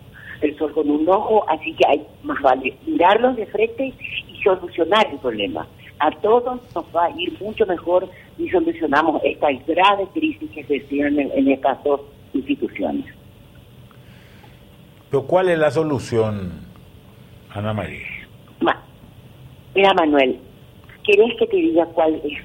el 0.41 0.57
sol 0.59 0.73
con 0.73 0.91
un 0.91 1.09
ojo, 1.09 1.45
así 1.49 1.75
que 1.75 1.87
hay 1.87 2.07
más 2.23 2.41
vale 2.43 2.77
mirarlos 2.87 3.37
de 3.37 3.47
frente 3.47 3.93
y 4.29 4.43
solucionar 4.43 5.07
el 5.11 5.19
problema. 5.19 5.67
A 6.01 6.11
todos 6.11 6.61
nos 6.75 6.85
va 6.95 7.07
a 7.07 7.11
ir 7.11 7.33
mucho 7.41 7.65
mejor 7.67 8.09
si 8.37 8.49
solucionamos 8.51 9.23
esta 9.25 9.49
grave 9.67 10.07
crisis 10.13 10.51
que 10.51 10.65
se 10.65 10.81
tiene 10.81 11.31
en, 11.35 11.49
estas 11.49 11.83
dos 11.85 12.01
instituciones. 12.33 13.07
Pero 15.11 15.23
¿cuál 15.27 15.49
es 15.51 15.59
la 15.59 15.71
solución, 15.71 16.53
Ana 17.51 17.73
María? 17.73 18.01
mira, 19.75 19.93
Manuel, 19.95 20.39
¿querés 21.05 21.37
que 21.39 21.47
te 21.47 21.57
diga 21.57 21.85
cuál 21.87 22.15
es 22.25 22.39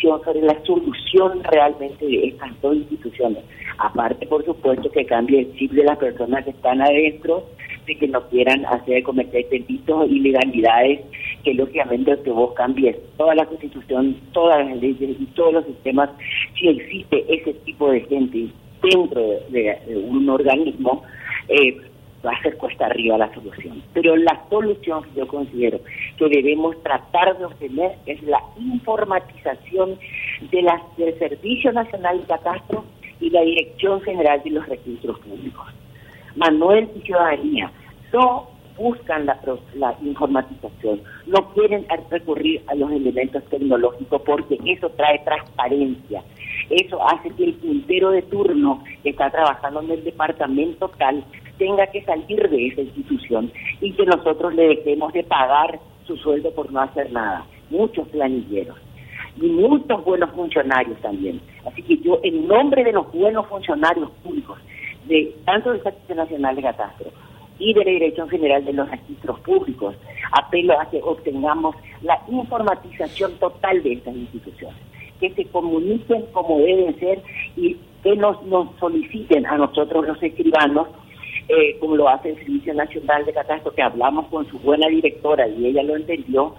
sobre 0.00 0.42
la 0.42 0.62
solución 0.64 1.42
realmente 1.44 2.06
de 2.06 2.28
estas 2.28 2.60
dos 2.60 2.76
instituciones. 2.76 3.44
Aparte, 3.78 4.26
por 4.26 4.44
supuesto, 4.44 4.90
que 4.90 5.04
cambie 5.04 5.40
el 5.40 5.56
chip 5.56 5.72
de 5.72 5.84
las 5.84 5.98
personas 5.98 6.44
que 6.44 6.50
están 6.50 6.80
adentro, 6.80 7.44
de 7.86 7.96
que 7.96 8.08
no 8.08 8.26
quieran 8.28 8.64
hacer 8.66 9.02
cometer 9.02 9.48
delitos, 9.48 10.10
ilegalidades, 10.10 11.00
que 11.42 11.54
lógicamente 11.54 12.16
que 12.24 12.30
vos 12.30 12.54
cambies 12.54 12.96
toda 13.16 13.34
la 13.34 13.46
constitución, 13.46 14.16
todas 14.32 14.66
las 14.66 14.76
leyes 14.80 15.16
y 15.20 15.26
todos 15.34 15.54
los 15.54 15.66
sistemas, 15.66 16.10
si 16.58 16.68
existe 16.68 17.24
ese 17.28 17.54
tipo 17.64 17.90
de 17.90 18.00
gente 18.02 18.48
dentro 18.82 19.22
de, 19.48 19.78
un 19.96 20.28
organismo, 20.28 21.02
eh, 21.48 21.76
va 22.24 22.32
a 22.32 22.42
ser 22.42 22.56
cuesta 22.56 22.86
arriba 22.86 23.18
la 23.18 23.32
solución. 23.34 23.82
Pero 23.92 24.16
la 24.16 24.40
solución 24.48 25.02
que 25.04 25.20
yo 25.20 25.28
considero 25.28 25.80
que 26.18 26.28
debemos 26.28 26.80
tratar 26.82 27.36
de 27.38 27.44
obtener 27.44 27.92
es 28.06 28.22
la 28.22 28.40
informatización 28.58 29.98
del 30.50 31.18
Servicio 31.18 31.72
Nacional 31.72 32.20
de 32.20 32.26
Catastro 32.26 32.84
y 33.20 33.30
la 33.30 33.42
Dirección 33.42 34.00
General 34.02 34.42
de 34.42 34.50
los 34.50 34.66
Registros 34.68 35.18
Públicos. 35.20 35.66
Manuel 36.36 36.88
y 36.96 37.00
Ciudadanía 37.00 37.70
no 38.12 38.48
buscan 38.76 39.26
la, 39.26 39.38
la 39.74 39.96
informatización, 40.02 41.00
no 41.26 41.52
quieren 41.52 41.86
recurrir 42.10 42.62
a 42.66 42.74
los 42.74 42.90
elementos 42.90 43.44
tecnológicos 43.44 44.20
porque 44.22 44.58
eso 44.66 44.88
trae 44.90 45.20
transparencia, 45.20 46.22
eso 46.70 47.06
hace 47.06 47.30
que 47.30 47.44
el 47.44 47.54
puntero 47.54 48.10
de 48.10 48.22
turno 48.22 48.82
que 49.02 49.10
está 49.10 49.30
trabajando 49.30 49.80
en 49.82 49.92
el 49.92 50.04
departamento 50.04 50.90
tal 50.98 51.24
tenga 51.58 51.86
que 51.88 52.02
salir 52.02 52.48
de 52.48 52.66
esa 52.68 52.82
institución 52.82 53.50
y 53.80 53.92
que 53.92 54.04
nosotros 54.06 54.54
le 54.54 54.68
dejemos 54.68 55.12
de 55.12 55.24
pagar 55.24 55.78
su 56.06 56.16
sueldo 56.16 56.52
por 56.52 56.70
no 56.72 56.80
hacer 56.80 57.10
nada. 57.12 57.46
Muchos 57.70 58.08
planilleros 58.08 58.76
y 59.40 59.46
muchos 59.46 60.04
buenos 60.04 60.30
funcionarios 60.30 60.98
también. 61.00 61.40
Así 61.66 61.82
que 61.82 61.96
yo, 61.98 62.20
en 62.22 62.46
nombre 62.46 62.84
de 62.84 62.92
los 62.92 63.10
buenos 63.12 63.46
funcionarios 63.46 64.10
públicos, 64.22 64.58
de 65.06 65.34
tanto 65.44 65.72
del 65.72 65.82
Servicio 65.82 66.14
Nacional 66.14 66.56
de 66.56 66.62
Catastro 66.62 67.10
y 67.58 67.74
de 67.74 67.84
la 67.84 67.90
Dirección 67.90 68.28
General 68.28 68.64
de 68.64 68.72
los 68.72 68.90
Registros 68.90 69.38
Públicos, 69.40 69.94
apelo 70.32 70.78
a 70.80 70.88
que 70.90 71.00
obtengamos 71.02 71.76
la 72.02 72.20
informatización 72.28 73.32
total 73.38 73.82
de 73.82 73.94
estas 73.94 74.14
instituciones, 74.14 74.78
que 75.20 75.30
se 75.30 75.44
comuniquen 75.46 76.26
como 76.32 76.58
deben 76.58 76.98
ser 76.98 77.22
y 77.56 77.76
que 78.02 78.16
nos, 78.16 78.42
nos 78.44 78.68
soliciten 78.78 79.46
a 79.46 79.56
nosotros 79.56 80.06
los 80.06 80.22
escribanos 80.22 80.88
eh, 81.48 81.78
como 81.78 81.96
lo 81.96 82.08
hace 82.08 82.30
el 82.30 82.36
Servicio 82.36 82.74
Nacional 82.74 83.24
de 83.24 83.32
Catastro, 83.32 83.72
que 83.74 83.82
hablamos 83.82 84.26
con 84.28 84.46
su 84.48 84.58
buena 84.58 84.88
directora 84.88 85.46
y 85.46 85.66
ella 85.66 85.82
lo 85.82 85.96
entendió, 85.96 86.54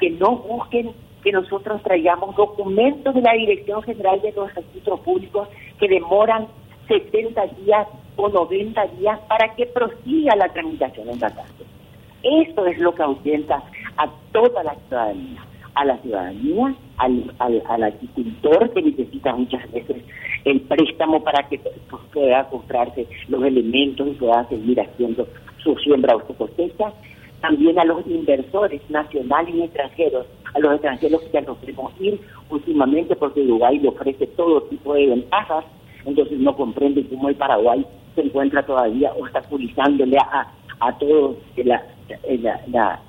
que 0.00 0.10
no 0.10 0.36
busquen 0.36 0.92
que 1.22 1.32
nosotros 1.32 1.82
traigamos 1.82 2.34
documentos 2.34 3.14
de 3.14 3.20
la 3.20 3.32
Dirección 3.32 3.82
General 3.82 4.20
de 4.20 4.32
los 4.32 4.52
Registros 4.54 5.00
Públicos 5.00 5.48
que 5.78 5.88
demoran 5.88 6.48
70 6.88 7.46
días 7.64 7.86
o 8.16 8.28
90 8.28 8.86
días 8.98 9.18
para 9.28 9.54
que 9.54 9.66
prosiga 9.66 10.34
la 10.36 10.48
tramitación 10.48 11.08
en 11.08 11.18
catastro. 11.18 11.66
Esto 12.22 12.66
es 12.66 12.78
lo 12.78 12.94
que 12.94 13.02
ahuyenta 13.02 13.62
a 13.96 14.08
toda 14.32 14.62
la 14.62 14.74
ciudadanía, 14.74 15.44
a 15.74 15.84
la 15.84 15.98
ciudadanía, 15.98 16.74
al, 16.98 17.82
agricultor 17.82 18.72
que 18.72 18.82
necesita 18.82 19.34
muchas 19.34 19.70
veces 19.72 19.96
el 20.44 20.60
préstamo 20.62 21.22
para 21.22 21.48
que 21.48 21.60
pueda 22.12 22.48
comprarse 22.48 23.06
los 23.28 23.42
elementos 23.44 24.08
y 24.08 24.12
pueda 24.12 24.48
seguir 24.48 24.80
haciendo 24.80 25.26
su 25.62 25.76
siembra 25.76 26.16
cosecha. 26.18 26.92
También 27.40 27.78
a 27.78 27.84
los 27.84 28.06
inversores 28.06 28.80
nacionales 28.88 29.54
y 29.54 29.62
extranjeros, 29.62 30.26
a 30.54 30.58
los 30.60 30.74
extranjeros 30.74 31.22
que 31.22 31.42
nos 31.42 31.58
queremos 31.58 31.92
ir 32.00 32.20
últimamente 32.50 33.16
porque 33.16 33.40
Uruguay 33.40 33.78
le 33.78 33.88
ofrece 33.88 34.26
todo 34.28 34.62
tipo 34.62 34.94
de 34.94 35.06
ventajas, 35.06 35.64
entonces 36.04 36.38
no 36.38 36.54
comprende 36.54 37.04
cómo 37.08 37.28
el 37.28 37.34
Paraguay 37.36 37.84
se 38.14 38.22
encuentra 38.22 38.64
todavía 38.64 39.12
obstaculizándole 39.18 40.18
a, 40.18 40.52
a 40.80 40.98
todos 40.98 41.36
la, 41.56 41.82
la, 42.68 43.00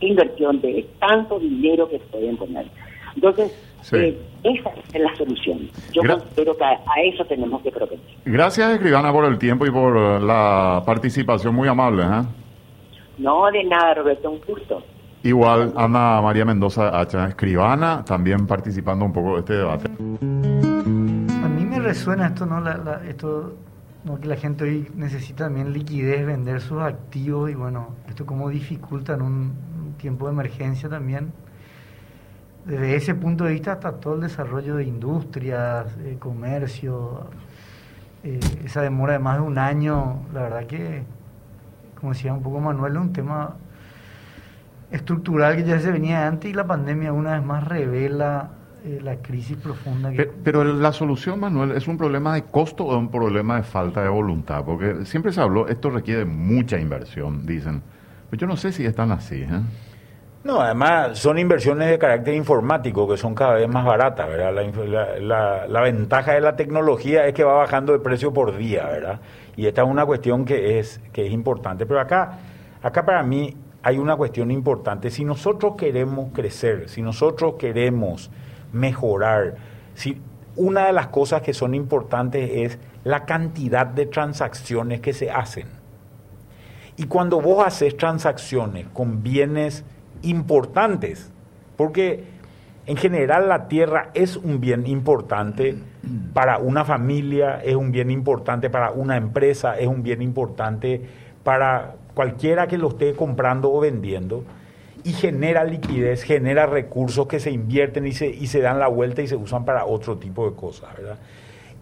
inversión 0.00 0.60
de 0.60 0.86
tanto 1.00 1.38
dinero 1.38 1.88
que 1.88 1.98
pueden 1.98 2.36
poner. 2.36 2.66
Entonces, 3.14 3.50
eh, 3.92 4.18
esa 4.42 4.70
es 4.92 5.00
la 5.00 5.14
solución. 5.16 5.68
Yo 5.92 6.02
considero 6.02 6.56
que 6.56 6.64
a, 6.64 6.78
eso 7.04 7.24
tenemos 7.24 7.62
que 7.62 7.70
proteger. 7.70 8.00
Gracias, 8.24 8.72
escribana, 8.72 9.12
por 9.12 9.24
el 9.24 9.38
tiempo 9.38 9.66
y 9.66 9.70
por 9.70 10.22
la 10.22 10.82
participación 10.84 11.54
muy 11.54 11.68
amable. 11.68 12.02
¿eh? 12.02 12.22
No, 13.18 13.50
de 13.50 13.64
nada, 13.64 13.94
Roberto, 13.94 14.30
un 14.30 14.40
gusto. 14.46 14.82
Igual, 15.22 15.72
Ana 15.76 16.20
María 16.20 16.44
Mendoza 16.44 17.00
Hacha, 17.00 17.28
escribana, 17.28 18.04
también 18.04 18.46
participando 18.46 19.04
un 19.04 19.12
poco 19.12 19.34
de 19.34 19.38
este 19.40 19.54
debate. 19.54 19.88
A 19.88 21.48
mí 21.48 21.64
me 21.64 21.80
resuena 21.80 22.28
esto, 22.28 22.46
¿no? 22.46 22.60
La, 22.60 23.02
esto, 23.08 23.54
¿no? 24.04 24.20
que 24.20 24.28
la 24.28 24.36
gente 24.36 24.64
hoy 24.64 24.88
necesita 24.94 25.44
también 25.44 25.72
liquidez, 25.72 26.24
vender 26.24 26.60
sus 26.60 26.80
activos 26.80 27.50
y 27.50 27.54
bueno, 27.54 27.96
esto 28.08 28.24
como 28.24 28.48
dificulta 28.50 29.14
en 29.14 29.22
un 29.22 29.94
tiempo 29.98 30.26
de 30.26 30.32
emergencia 30.32 30.88
también 30.88 31.32
desde 32.66 32.96
ese 32.96 33.14
punto 33.14 33.44
de 33.44 33.52
vista 33.52 33.72
hasta 33.72 33.92
todo 33.92 34.16
el 34.16 34.22
desarrollo 34.22 34.76
de 34.76 34.84
industrias, 34.84 35.86
comercio, 36.18 37.28
eh, 38.24 38.40
esa 38.64 38.82
demora 38.82 39.12
de 39.12 39.18
más 39.20 39.36
de 39.36 39.42
un 39.42 39.56
año, 39.56 40.22
la 40.34 40.42
verdad 40.42 40.66
que, 40.66 41.04
como 41.98 42.12
decía 42.12 42.32
un 42.32 42.42
poco 42.42 42.60
Manuel, 42.60 42.94
es 42.94 42.98
un 42.98 43.12
tema 43.12 43.54
estructural 44.90 45.56
que 45.56 45.64
ya 45.64 45.78
se 45.78 45.92
venía 45.92 46.26
antes 46.26 46.50
y 46.50 46.54
la 46.54 46.66
pandemia 46.66 47.12
una 47.12 47.34
vez 47.34 47.44
más 47.44 47.62
revela 47.62 48.50
eh, 48.84 49.00
la 49.00 49.16
crisis 49.16 49.56
profunda. 49.56 50.10
Que... 50.10 50.24
Pero, 50.24 50.64
la 50.64 50.92
solución, 50.92 51.38
Manuel, 51.38 51.70
¿es 51.72 51.86
un 51.86 51.96
problema 51.96 52.34
de 52.34 52.44
costo 52.44 52.84
o 52.84 52.98
un 52.98 53.10
problema 53.10 53.56
de 53.56 53.62
falta 53.62 54.02
de 54.02 54.08
voluntad? 54.08 54.64
Porque 54.64 55.04
siempre 55.04 55.32
se 55.32 55.40
habló, 55.40 55.68
esto 55.68 55.90
requiere 55.90 56.24
mucha 56.24 56.80
inversión, 56.80 57.46
dicen. 57.46 57.82
Pero 58.28 58.40
yo 58.40 58.46
no 58.48 58.56
sé 58.56 58.72
si 58.72 58.84
están 58.84 59.12
así. 59.12 59.42
¿eh? 59.42 59.60
No, 60.46 60.60
además 60.60 61.18
son 61.18 61.40
inversiones 61.40 61.90
de 61.90 61.98
carácter 61.98 62.32
informático 62.32 63.08
que 63.08 63.16
son 63.16 63.34
cada 63.34 63.54
vez 63.54 63.68
más 63.68 63.84
baratas, 63.84 64.28
¿verdad? 64.28 64.52
La, 65.20 65.66
la, 65.66 65.80
ventaja 65.80 66.34
de 66.34 66.40
la 66.40 66.54
tecnología 66.54 67.26
es 67.26 67.34
que 67.34 67.42
va 67.42 67.54
bajando 67.54 67.92
de 67.92 67.98
precio 67.98 68.32
por 68.32 68.56
día, 68.56 68.84
¿verdad? 68.86 69.18
Y 69.56 69.66
esta 69.66 69.82
es 69.82 69.88
una 69.88 70.06
cuestión 70.06 70.44
que 70.44 70.78
es, 70.78 71.00
que 71.12 71.26
es 71.26 71.32
importante. 71.32 71.84
Pero 71.84 71.98
acá, 71.98 72.38
acá 72.80 73.04
para 73.04 73.24
mí 73.24 73.56
hay 73.82 73.98
una 73.98 74.14
cuestión 74.14 74.52
importante. 74.52 75.10
Si 75.10 75.24
nosotros 75.24 75.74
queremos 75.76 76.32
crecer, 76.32 76.88
si 76.88 77.02
nosotros 77.02 77.56
queremos 77.58 78.30
mejorar, 78.72 79.56
si 79.94 80.22
una 80.54 80.86
de 80.86 80.92
las 80.92 81.08
cosas 81.08 81.42
que 81.42 81.54
son 81.54 81.74
importantes 81.74 82.48
es 82.52 82.78
la 83.02 83.24
cantidad 83.24 83.84
de 83.84 84.06
transacciones 84.06 85.00
que 85.00 85.12
se 85.12 85.28
hacen. 85.28 85.66
Y 86.96 87.06
cuando 87.06 87.40
vos 87.40 87.66
haces 87.66 87.96
transacciones 87.96 88.86
con 88.92 89.24
bienes 89.24 89.84
importantes, 90.28 91.30
porque 91.76 92.24
en 92.86 92.96
general 92.96 93.48
la 93.48 93.68
tierra 93.68 94.10
es 94.14 94.36
un 94.36 94.60
bien 94.60 94.86
importante 94.86 95.76
para 96.32 96.58
una 96.58 96.84
familia, 96.84 97.60
es 97.62 97.74
un 97.74 97.90
bien 97.90 98.10
importante 98.10 98.70
para 98.70 98.92
una 98.92 99.16
empresa, 99.16 99.78
es 99.78 99.88
un 99.88 100.02
bien 100.02 100.22
importante 100.22 101.00
para 101.42 101.94
cualquiera 102.14 102.66
que 102.66 102.78
lo 102.78 102.88
esté 102.88 103.14
comprando 103.14 103.72
o 103.72 103.80
vendiendo 103.80 104.44
y 105.04 105.12
genera 105.12 105.64
liquidez, 105.64 106.22
genera 106.22 106.66
recursos 106.66 107.26
que 107.26 107.40
se 107.40 107.50
invierten 107.50 108.06
y 108.06 108.12
se, 108.12 108.28
y 108.28 108.46
se 108.46 108.60
dan 108.60 108.78
la 108.78 108.88
vuelta 108.88 109.22
y 109.22 109.26
se 109.26 109.36
usan 109.36 109.64
para 109.64 109.84
otro 109.84 110.18
tipo 110.18 110.48
de 110.48 110.56
cosas, 110.56 110.96
¿verdad? 110.96 111.18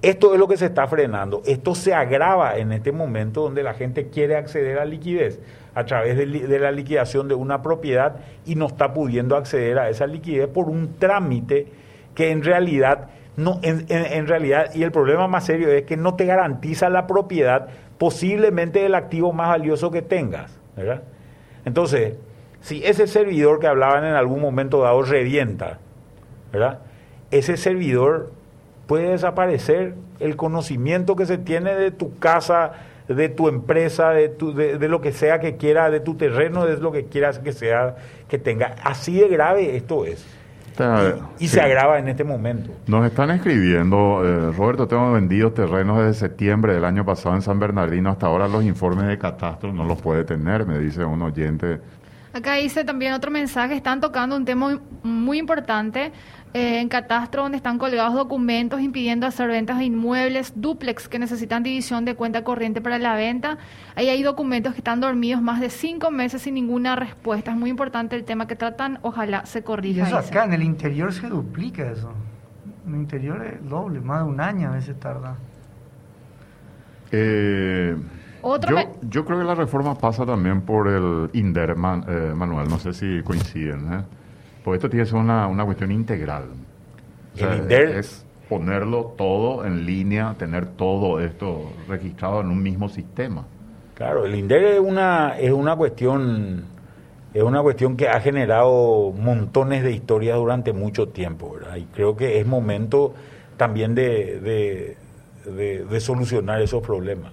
Esto 0.04 0.34
es 0.34 0.38
lo 0.38 0.46
que 0.46 0.58
se 0.58 0.66
está 0.66 0.86
frenando. 0.86 1.40
Esto 1.46 1.74
se 1.74 1.94
agrava 1.94 2.58
en 2.58 2.72
este 2.72 2.92
momento 2.92 3.40
donde 3.40 3.62
la 3.62 3.72
gente 3.72 4.08
quiere 4.08 4.36
acceder 4.36 4.78
a 4.78 4.84
liquidez 4.84 5.40
a 5.74 5.86
través 5.86 6.18
de, 6.18 6.58
la 6.58 6.70
liquidación 6.72 7.26
de 7.26 7.34
una 7.34 7.62
propiedad 7.62 8.16
y 8.44 8.54
no 8.54 8.66
está 8.66 8.92
pudiendo 8.92 9.34
acceder 9.34 9.78
a 9.78 9.88
esa 9.88 10.06
liquidez 10.06 10.46
por 10.48 10.68
un 10.68 10.98
trámite 10.98 11.68
que 12.14 12.30
en 12.32 12.44
realidad 12.44 13.08
no 13.38 13.60
en, 13.62 14.26
realidad 14.26 14.74
y 14.74 14.82
el 14.82 14.92
problema 14.92 15.26
más 15.26 15.46
serio 15.46 15.70
es 15.70 15.84
que 15.84 15.96
no 15.96 16.16
te 16.16 16.26
garantiza 16.26 16.90
la 16.90 17.06
propiedad 17.06 17.68
posiblemente 17.96 18.84
el 18.84 18.94
activo 18.94 19.32
más 19.32 19.48
valioso 19.48 19.90
que 19.90 20.02
tengas. 20.02 20.60
Entonces, 21.64 22.18
si 22.60 22.84
ese 22.84 23.06
servidor 23.06 23.58
que 23.58 23.68
hablaban 23.68 24.04
en 24.04 24.16
algún 24.16 24.42
momento 24.42 24.82
dado 24.82 25.00
revienta, 25.00 25.78
¿verdad? 26.52 26.80
Ese 27.30 27.56
servidor 27.56 28.43
puede 28.86 29.10
desaparecer 29.10 29.94
el 30.20 30.36
conocimiento 30.36 31.16
que 31.16 31.26
se 31.26 31.38
tiene 31.38 31.74
de 31.74 31.90
tu 31.90 32.18
casa, 32.18 32.72
de 33.08 33.28
tu 33.28 33.48
empresa, 33.48 34.10
de, 34.10 34.28
tu, 34.28 34.54
de, 34.54 34.88
lo 34.88 35.00
que 35.00 35.12
sea 35.12 35.40
que 35.40 35.56
quiera, 35.56 35.90
de 35.90 36.00
tu 36.00 36.14
terreno, 36.14 36.66
de 36.66 36.78
lo 36.78 36.92
que 36.92 37.06
quieras 37.06 37.38
que 37.38 37.52
sea, 37.52 37.96
que 38.28 38.38
tenga. 38.38 38.76
Así 38.82 39.18
de 39.18 39.28
grave 39.28 39.76
esto 39.76 40.04
es. 40.04 40.24
y, 41.38 41.48
se 41.48 41.60
agrava 41.60 41.98
en 41.98 42.08
este 42.08 42.24
momento. 42.24 42.70
Nos 42.86 43.06
están 43.06 43.30
escribiendo, 43.30 44.22
eh, 44.24 44.52
Roberto, 44.56 44.88
tengo 44.88 45.12
vendido 45.12 45.52
terrenos 45.52 45.98
desde 45.98 46.14
septiembre 46.14 46.74
del 46.74 46.84
año 46.84 47.04
pasado 47.04 47.34
en 47.34 47.42
San 47.42 47.58
Bernardino. 47.58 48.10
Hasta 48.10 48.26
ahora 48.26 48.48
los 48.48 48.64
informes 48.64 49.06
de 49.06 49.18
catastro 49.18 49.72
no 49.72 49.84
los 49.84 50.00
puede 50.00 50.24
tener, 50.24 50.66
me 50.66 50.78
dice 50.78 51.04
un 51.04 51.22
oyente. 51.22 51.80
Acá 52.34 52.54
dice 52.54 52.82
también 52.82 53.12
otro 53.12 53.30
mensaje, 53.30 53.76
están 53.76 54.00
tocando 54.00 54.36
un 54.36 54.44
tema 54.44 54.80
muy 55.04 55.38
importante 55.38 56.10
eh, 56.52 56.80
en 56.80 56.88
Catastro 56.88 57.44
donde 57.44 57.56
están 57.56 57.78
colgados 57.78 58.12
documentos 58.12 58.80
impidiendo 58.80 59.24
hacer 59.24 59.46
ventas 59.46 59.78
de 59.78 59.84
inmuebles 59.84 60.52
duplex 60.56 61.08
que 61.08 61.20
necesitan 61.20 61.62
división 61.62 62.04
de 62.04 62.16
cuenta 62.16 62.42
corriente 62.42 62.80
para 62.80 62.98
la 62.98 63.14
venta. 63.14 63.58
Ahí 63.94 64.08
hay 64.08 64.24
documentos 64.24 64.72
que 64.72 64.80
están 64.80 64.98
dormidos 64.98 65.42
más 65.42 65.60
de 65.60 65.70
cinco 65.70 66.10
meses 66.10 66.42
sin 66.42 66.54
ninguna 66.54 66.96
respuesta. 66.96 67.52
Es 67.52 67.56
muy 67.56 67.70
importante 67.70 68.16
el 68.16 68.24
tema 68.24 68.48
que 68.48 68.56
tratan, 68.56 68.98
ojalá 69.02 69.46
se 69.46 69.62
corrija. 69.62 70.00
Y 70.00 70.02
eso 70.02 70.18
acá 70.18 70.42
en 70.42 70.54
el 70.54 70.64
interior 70.64 71.12
se 71.12 71.28
duplica 71.28 71.88
eso. 71.88 72.12
En 72.84 72.94
el 72.94 73.00
interior 73.02 73.46
es 73.46 73.68
doble, 73.68 74.00
más 74.00 74.24
de 74.24 74.28
un 74.28 74.40
año 74.40 74.70
a 74.70 74.72
veces 74.72 74.98
tarda. 74.98 75.36
Eh, 77.12 77.96
yo, 79.08 79.24
creo 79.24 79.38
que 79.38 79.44
la 79.44 79.54
reforma 79.54 79.96
pasa 79.96 80.26
también 80.26 80.60
por 80.62 80.88
el 80.88 81.30
INDER, 81.32 81.70
eh, 81.70 81.74
Manuel, 82.34 82.68
no 82.68 82.78
sé 82.78 82.92
si 82.92 83.22
coinciden. 83.22 83.92
¿eh? 83.92 84.02
Porque 84.62 84.76
esto 84.76 84.90
tiene 84.90 85.04
que 85.04 85.10
ser 85.10 85.18
una, 85.18 85.46
una 85.46 85.64
cuestión 85.64 85.90
integral. 85.90 86.44
es 87.36 88.24
ponerlo 88.48 89.14
todo 89.16 89.64
en 89.64 89.86
línea, 89.86 90.34
tener 90.38 90.66
todo 90.66 91.20
esto 91.20 91.72
registrado 91.88 92.42
en 92.42 92.48
un 92.48 92.62
mismo 92.62 92.88
sistema. 92.88 93.46
Claro, 93.94 94.26
el 94.26 94.34
INDER 94.34 94.64
es 94.64 94.80
una, 94.80 95.38
es 95.38 95.52
una 95.52 95.76
cuestión 95.76 96.64
es 97.32 97.42
una 97.42 97.62
cuestión 97.62 97.96
que 97.96 98.08
ha 98.08 98.20
generado 98.20 99.12
montones 99.12 99.82
de 99.82 99.90
historias 99.90 100.36
durante 100.36 100.72
mucho 100.72 101.08
tiempo, 101.08 101.54
¿verdad? 101.54 101.76
Y 101.76 101.84
creo 101.86 102.16
que 102.16 102.38
es 102.38 102.46
momento 102.46 103.12
también 103.56 103.96
de, 103.96 104.96
de 105.44 106.00
solucionar 106.00 106.62
esos 106.62 106.80
problemas. 106.80 107.32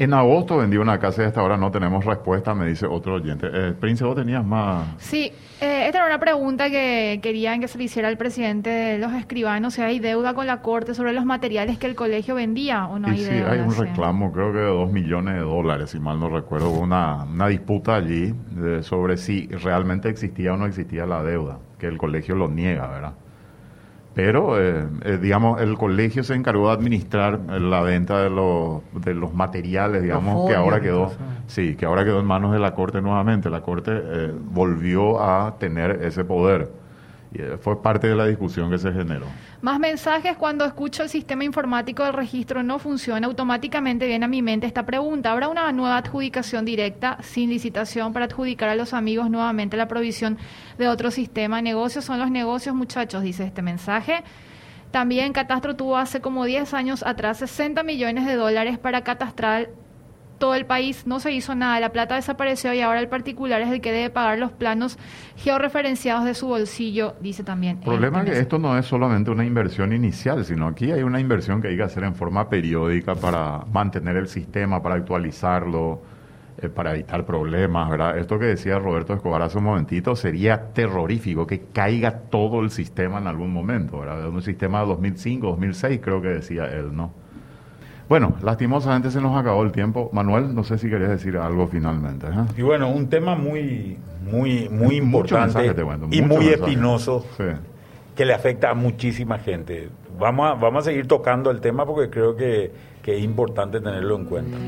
En 0.00 0.14
agosto 0.14 0.56
vendí 0.56 0.78
una 0.78 0.98
casa 0.98 1.24
y 1.24 1.26
hasta 1.26 1.42
ahora 1.42 1.58
no 1.58 1.70
tenemos 1.70 2.06
respuesta, 2.06 2.54
me 2.54 2.66
dice 2.66 2.86
otro 2.86 3.16
oyente. 3.16 3.46
Eh, 3.52 3.74
Prince, 3.78 4.02
vos 4.02 4.16
tenías 4.16 4.42
más... 4.42 4.94
Sí, 4.96 5.30
eh, 5.60 5.84
esta 5.88 5.98
era 5.98 6.06
una 6.06 6.18
pregunta 6.18 6.70
que 6.70 7.20
querían 7.22 7.60
que 7.60 7.68
se 7.68 7.76
le 7.76 7.84
hiciera 7.84 8.08
al 8.08 8.16
presidente 8.16 8.70
de 8.70 8.98
los 8.98 9.12
escribanos. 9.12 9.74
Si 9.74 9.82
hay 9.82 9.98
deuda 9.98 10.32
con 10.32 10.46
la 10.46 10.62
Corte 10.62 10.94
sobre 10.94 11.12
los 11.12 11.26
materiales 11.26 11.78
que 11.78 11.86
el 11.86 11.96
colegio 11.96 12.34
vendía 12.34 12.86
o 12.86 12.98
no 12.98 13.08
hay 13.08 13.18
sí, 13.18 13.30
hay 13.30 13.58
un 13.58 13.76
reclamo, 13.76 14.32
creo 14.32 14.54
que 14.54 14.60
de 14.60 14.68
dos 14.68 14.90
millones 14.90 15.34
de 15.34 15.40
dólares, 15.40 15.90
si 15.90 16.00
mal 16.00 16.18
no 16.18 16.30
recuerdo. 16.30 16.70
una, 16.70 17.24
una 17.24 17.48
disputa 17.48 17.96
allí 17.96 18.34
sobre 18.80 19.18
si 19.18 19.48
realmente 19.48 20.08
existía 20.08 20.54
o 20.54 20.56
no 20.56 20.64
existía 20.64 21.04
la 21.04 21.22
deuda, 21.22 21.58
que 21.78 21.88
el 21.88 21.98
colegio 21.98 22.36
lo 22.36 22.48
niega, 22.48 22.88
¿verdad? 22.88 23.12
Pero, 24.14 24.60
eh, 24.60 24.88
eh, 25.04 25.18
digamos, 25.22 25.60
el 25.60 25.76
colegio 25.78 26.24
se 26.24 26.34
encargó 26.34 26.68
de 26.68 26.74
administrar 26.74 27.38
la 27.38 27.80
venta 27.80 28.20
de 28.20 28.28
los, 28.28 28.82
de 28.92 29.14
los 29.14 29.32
materiales, 29.34 30.02
digamos, 30.02 30.48
que 30.48 30.56
ahora 30.56 30.80
quedó, 30.80 31.12
sí, 31.46 31.76
que 31.76 31.86
ahora 31.86 32.04
quedó 32.04 32.18
en 32.18 32.26
manos 32.26 32.52
de 32.52 32.58
la 32.58 32.74
Corte 32.74 33.00
nuevamente. 33.00 33.50
La 33.50 33.62
Corte 33.62 33.92
eh, 33.94 34.32
volvió 34.34 35.22
a 35.22 35.56
tener 35.58 36.02
ese 36.02 36.24
poder. 36.24 36.79
Y 37.32 37.38
fue 37.60 37.80
parte 37.80 38.08
de 38.08 38.16
la 38.16 38.26
discusión 38.26 38.70
que 38.70 38.78
se 38.78 38.92
generó. 38.92 39.26
Más 39.62 39.78
mensajes 39.78 40.36
cuando 40.36 40.64
escucho 40.64 41.04
el 41.04 41.08
sistema 41.08 41.44
informático 41.44 42.02
del 42.02 42.12
registro 42.12 42.62
no 42.62 42.78
funciona, 42.78 43.26
automáticamente 43.26 44.06
viene 44.06 44.24
a 44.24 44.28
mi 44.28 44.42
mente 44.42 44.66
esta 44.66 44.84
pregunta. 44.84 45.30
¿Habrá 45.30 45.48
una 45.48 45.70
nueva 45.70 45.98
adjudicación 45.98 46.64
directa 46.64 47.18
sin 47.22 47.50
licitación 47.50 48.12
para 48.12 48.24
adjudicar 48.24 48.68
a 48.68 48.74
los 48.74 48.94
amigos 48.94 49.30
nuevamente 49.30 49.76
la 49.76 49.86
provisión 49.86 50.38
de 50.76 50.88
otro 50.88 51.12
sistema? 51.12 51.62
Negocios 51.62 52.04
son 52.04 52.18
los 52.18 52.30
negocios, 52.30 52.74
muchachos, 52.74 53.22
dice 53.22 53.44
este 53.44 53.62
mensaje. 53.62 54.24
También 54.90 55.32
Catastro 55.32 55.76
tuvo 55.76 55.96
hace 55.98 56.20
como 56.20 56.44
10 56.44 56.74
años 56.74 57.04
atrás 57.04 57.38
60 57.38 57.84
millones 57.84 58.26
de 58.26 58.34
dólares 58.34 58.76
para 58.76 59.04
catastrar 59.04 59.68
todo 60.40 60.56
el 60.56 60.66
país, 60.66 61.06
no 61.06 61.20
se 61.20 61.30
hizo 61.30 61.54
nada, 61.54 61.78
la 61.78 61.92
plata 61.92 62.16
desapareció 62.16 62.74
y 62.74 62.80
ahora 62.80 62.98
el 62.98 63.08
particular 63.08 63.62
es 63.62 63.70
el 63.70 63.80
que 63.80 63.92
debe 63.92 64.10
pagar 64.10 64.38
los 64.38 64.50
planos 64.50 64.98
georreferenciados 65.36 66.24
de 66.24 66.34
su 66.34 66.48
bolsillo, 66.48 67.14
dice 67.20 67.44
también. 67.44 67.76
El 67.76 67.84
problema 67.84 68.22
es 68.22 68.30
que 68.30 68.38
esto 68.40 68.58
no 68.58 68.76
es 68.76 68.86
solamente 68.86 69.30
una 69.30 69.44
inversión 69.44 69.92
inicial, 69.92 70.44
sino 70.44 70.66
aquí 70.66 70.90
hay 70.90 71.04
una 71.04 71.20
inversión 71.20 71.62
que 71.62 71.68
hay 71.68 71.76
que 71.76 71.84
hacer 71.84 72.02
en 72.02 72.16
forma 72.16 72.48
periódica 72.48 73.14
para 73.14 73.64
mantener 73.70 74.16
el 74.16 74.26
sistema, 74.26 74.82
para 74.82 74.96
actualizarlo, 74.96 76.02
eh, 76.58 76.68
para 76.70 76.94
evitar 76.94 77.24
problemas, 77.26 77.90
¿verdad? 77.90 78.18
Esto 78.18 78.38
que 78.38 78.46
decía 78.46 78.78
Roberto 78.78 79.12
Escobar 79.12 79.42
hace 79.42 79.58
un 79.58 79.64
momentito 79.64 80.16
sería 80.16 80.72
terrorífico, 80.72 81.46
que 81.46 81.66
caiga 81.72 82.12
todo 82.30 82.60
el 82.60 82.70
sistema 82.70 83.18
en 83.18 83.26
algún 83.26 83.52
momento, 83.52 84.00
¿verdad? 84.00 84.26
Un 84.26 84.42
sistema 84.42 84.80
de 84.80 84.86
2005, 84.86 85.46
2006 85.46 86.00
creo 86.02 86.22
que 86.22 86.28
decía 86.28 86.64
él, 86.64 86.96
¿no? 86.96 87.19
Bueno, 88.10 88.34
lastimosamente 88.42 89.08
se 89.12 89.20
nos 89.20 89.38
acabó 89.38 89.62
el 89.62 89.70
tiempo. 89.70 90.10
Manuel, 90.12 90.52
no 90.52 90.64
sé 90.64 90.78
si 90.78 90.90
querías 90.90 91.10
decir 91.10 91.36
algo 91.36 91.68
finalmente. 91.68 92.26
¿eh? 92.26 92.44
Y 92.56 92.62
bueno, 92.62 92.90
un 92.90 93.08
tema 93.08 93.36
muy, 93.36 93.98
muy, 94.28 94.68
muy 94.68 94.96
importante 94.96 95.72
y 96.10 96.20
muy 96.20 96.48
espinoso 96.48 97.24
que 98.16 98.24
le 98.24 98.34
afecta 98.34 98.70
a 98.70 98.74
muchísima 98.74 99.38
gente. 99.38 99.90
Vamos 100.18 100.50
a, 100.50 100.54
vamos 100.54 100.82
a 100.82 100.90
seguir 100.90 101.06
tocando 101.06 101.52
el 101.52 101.60
tema 101.60 101.86
porque 101.86 102.10
creo 102.10 102.34
que, 102.34 102.72
que 103.00 103.16
es 103.16 103.22
importante 103.22 103.80
tenerlo 103.80 104.16
en 104.16 104.24
cuenta. 104.24 104.58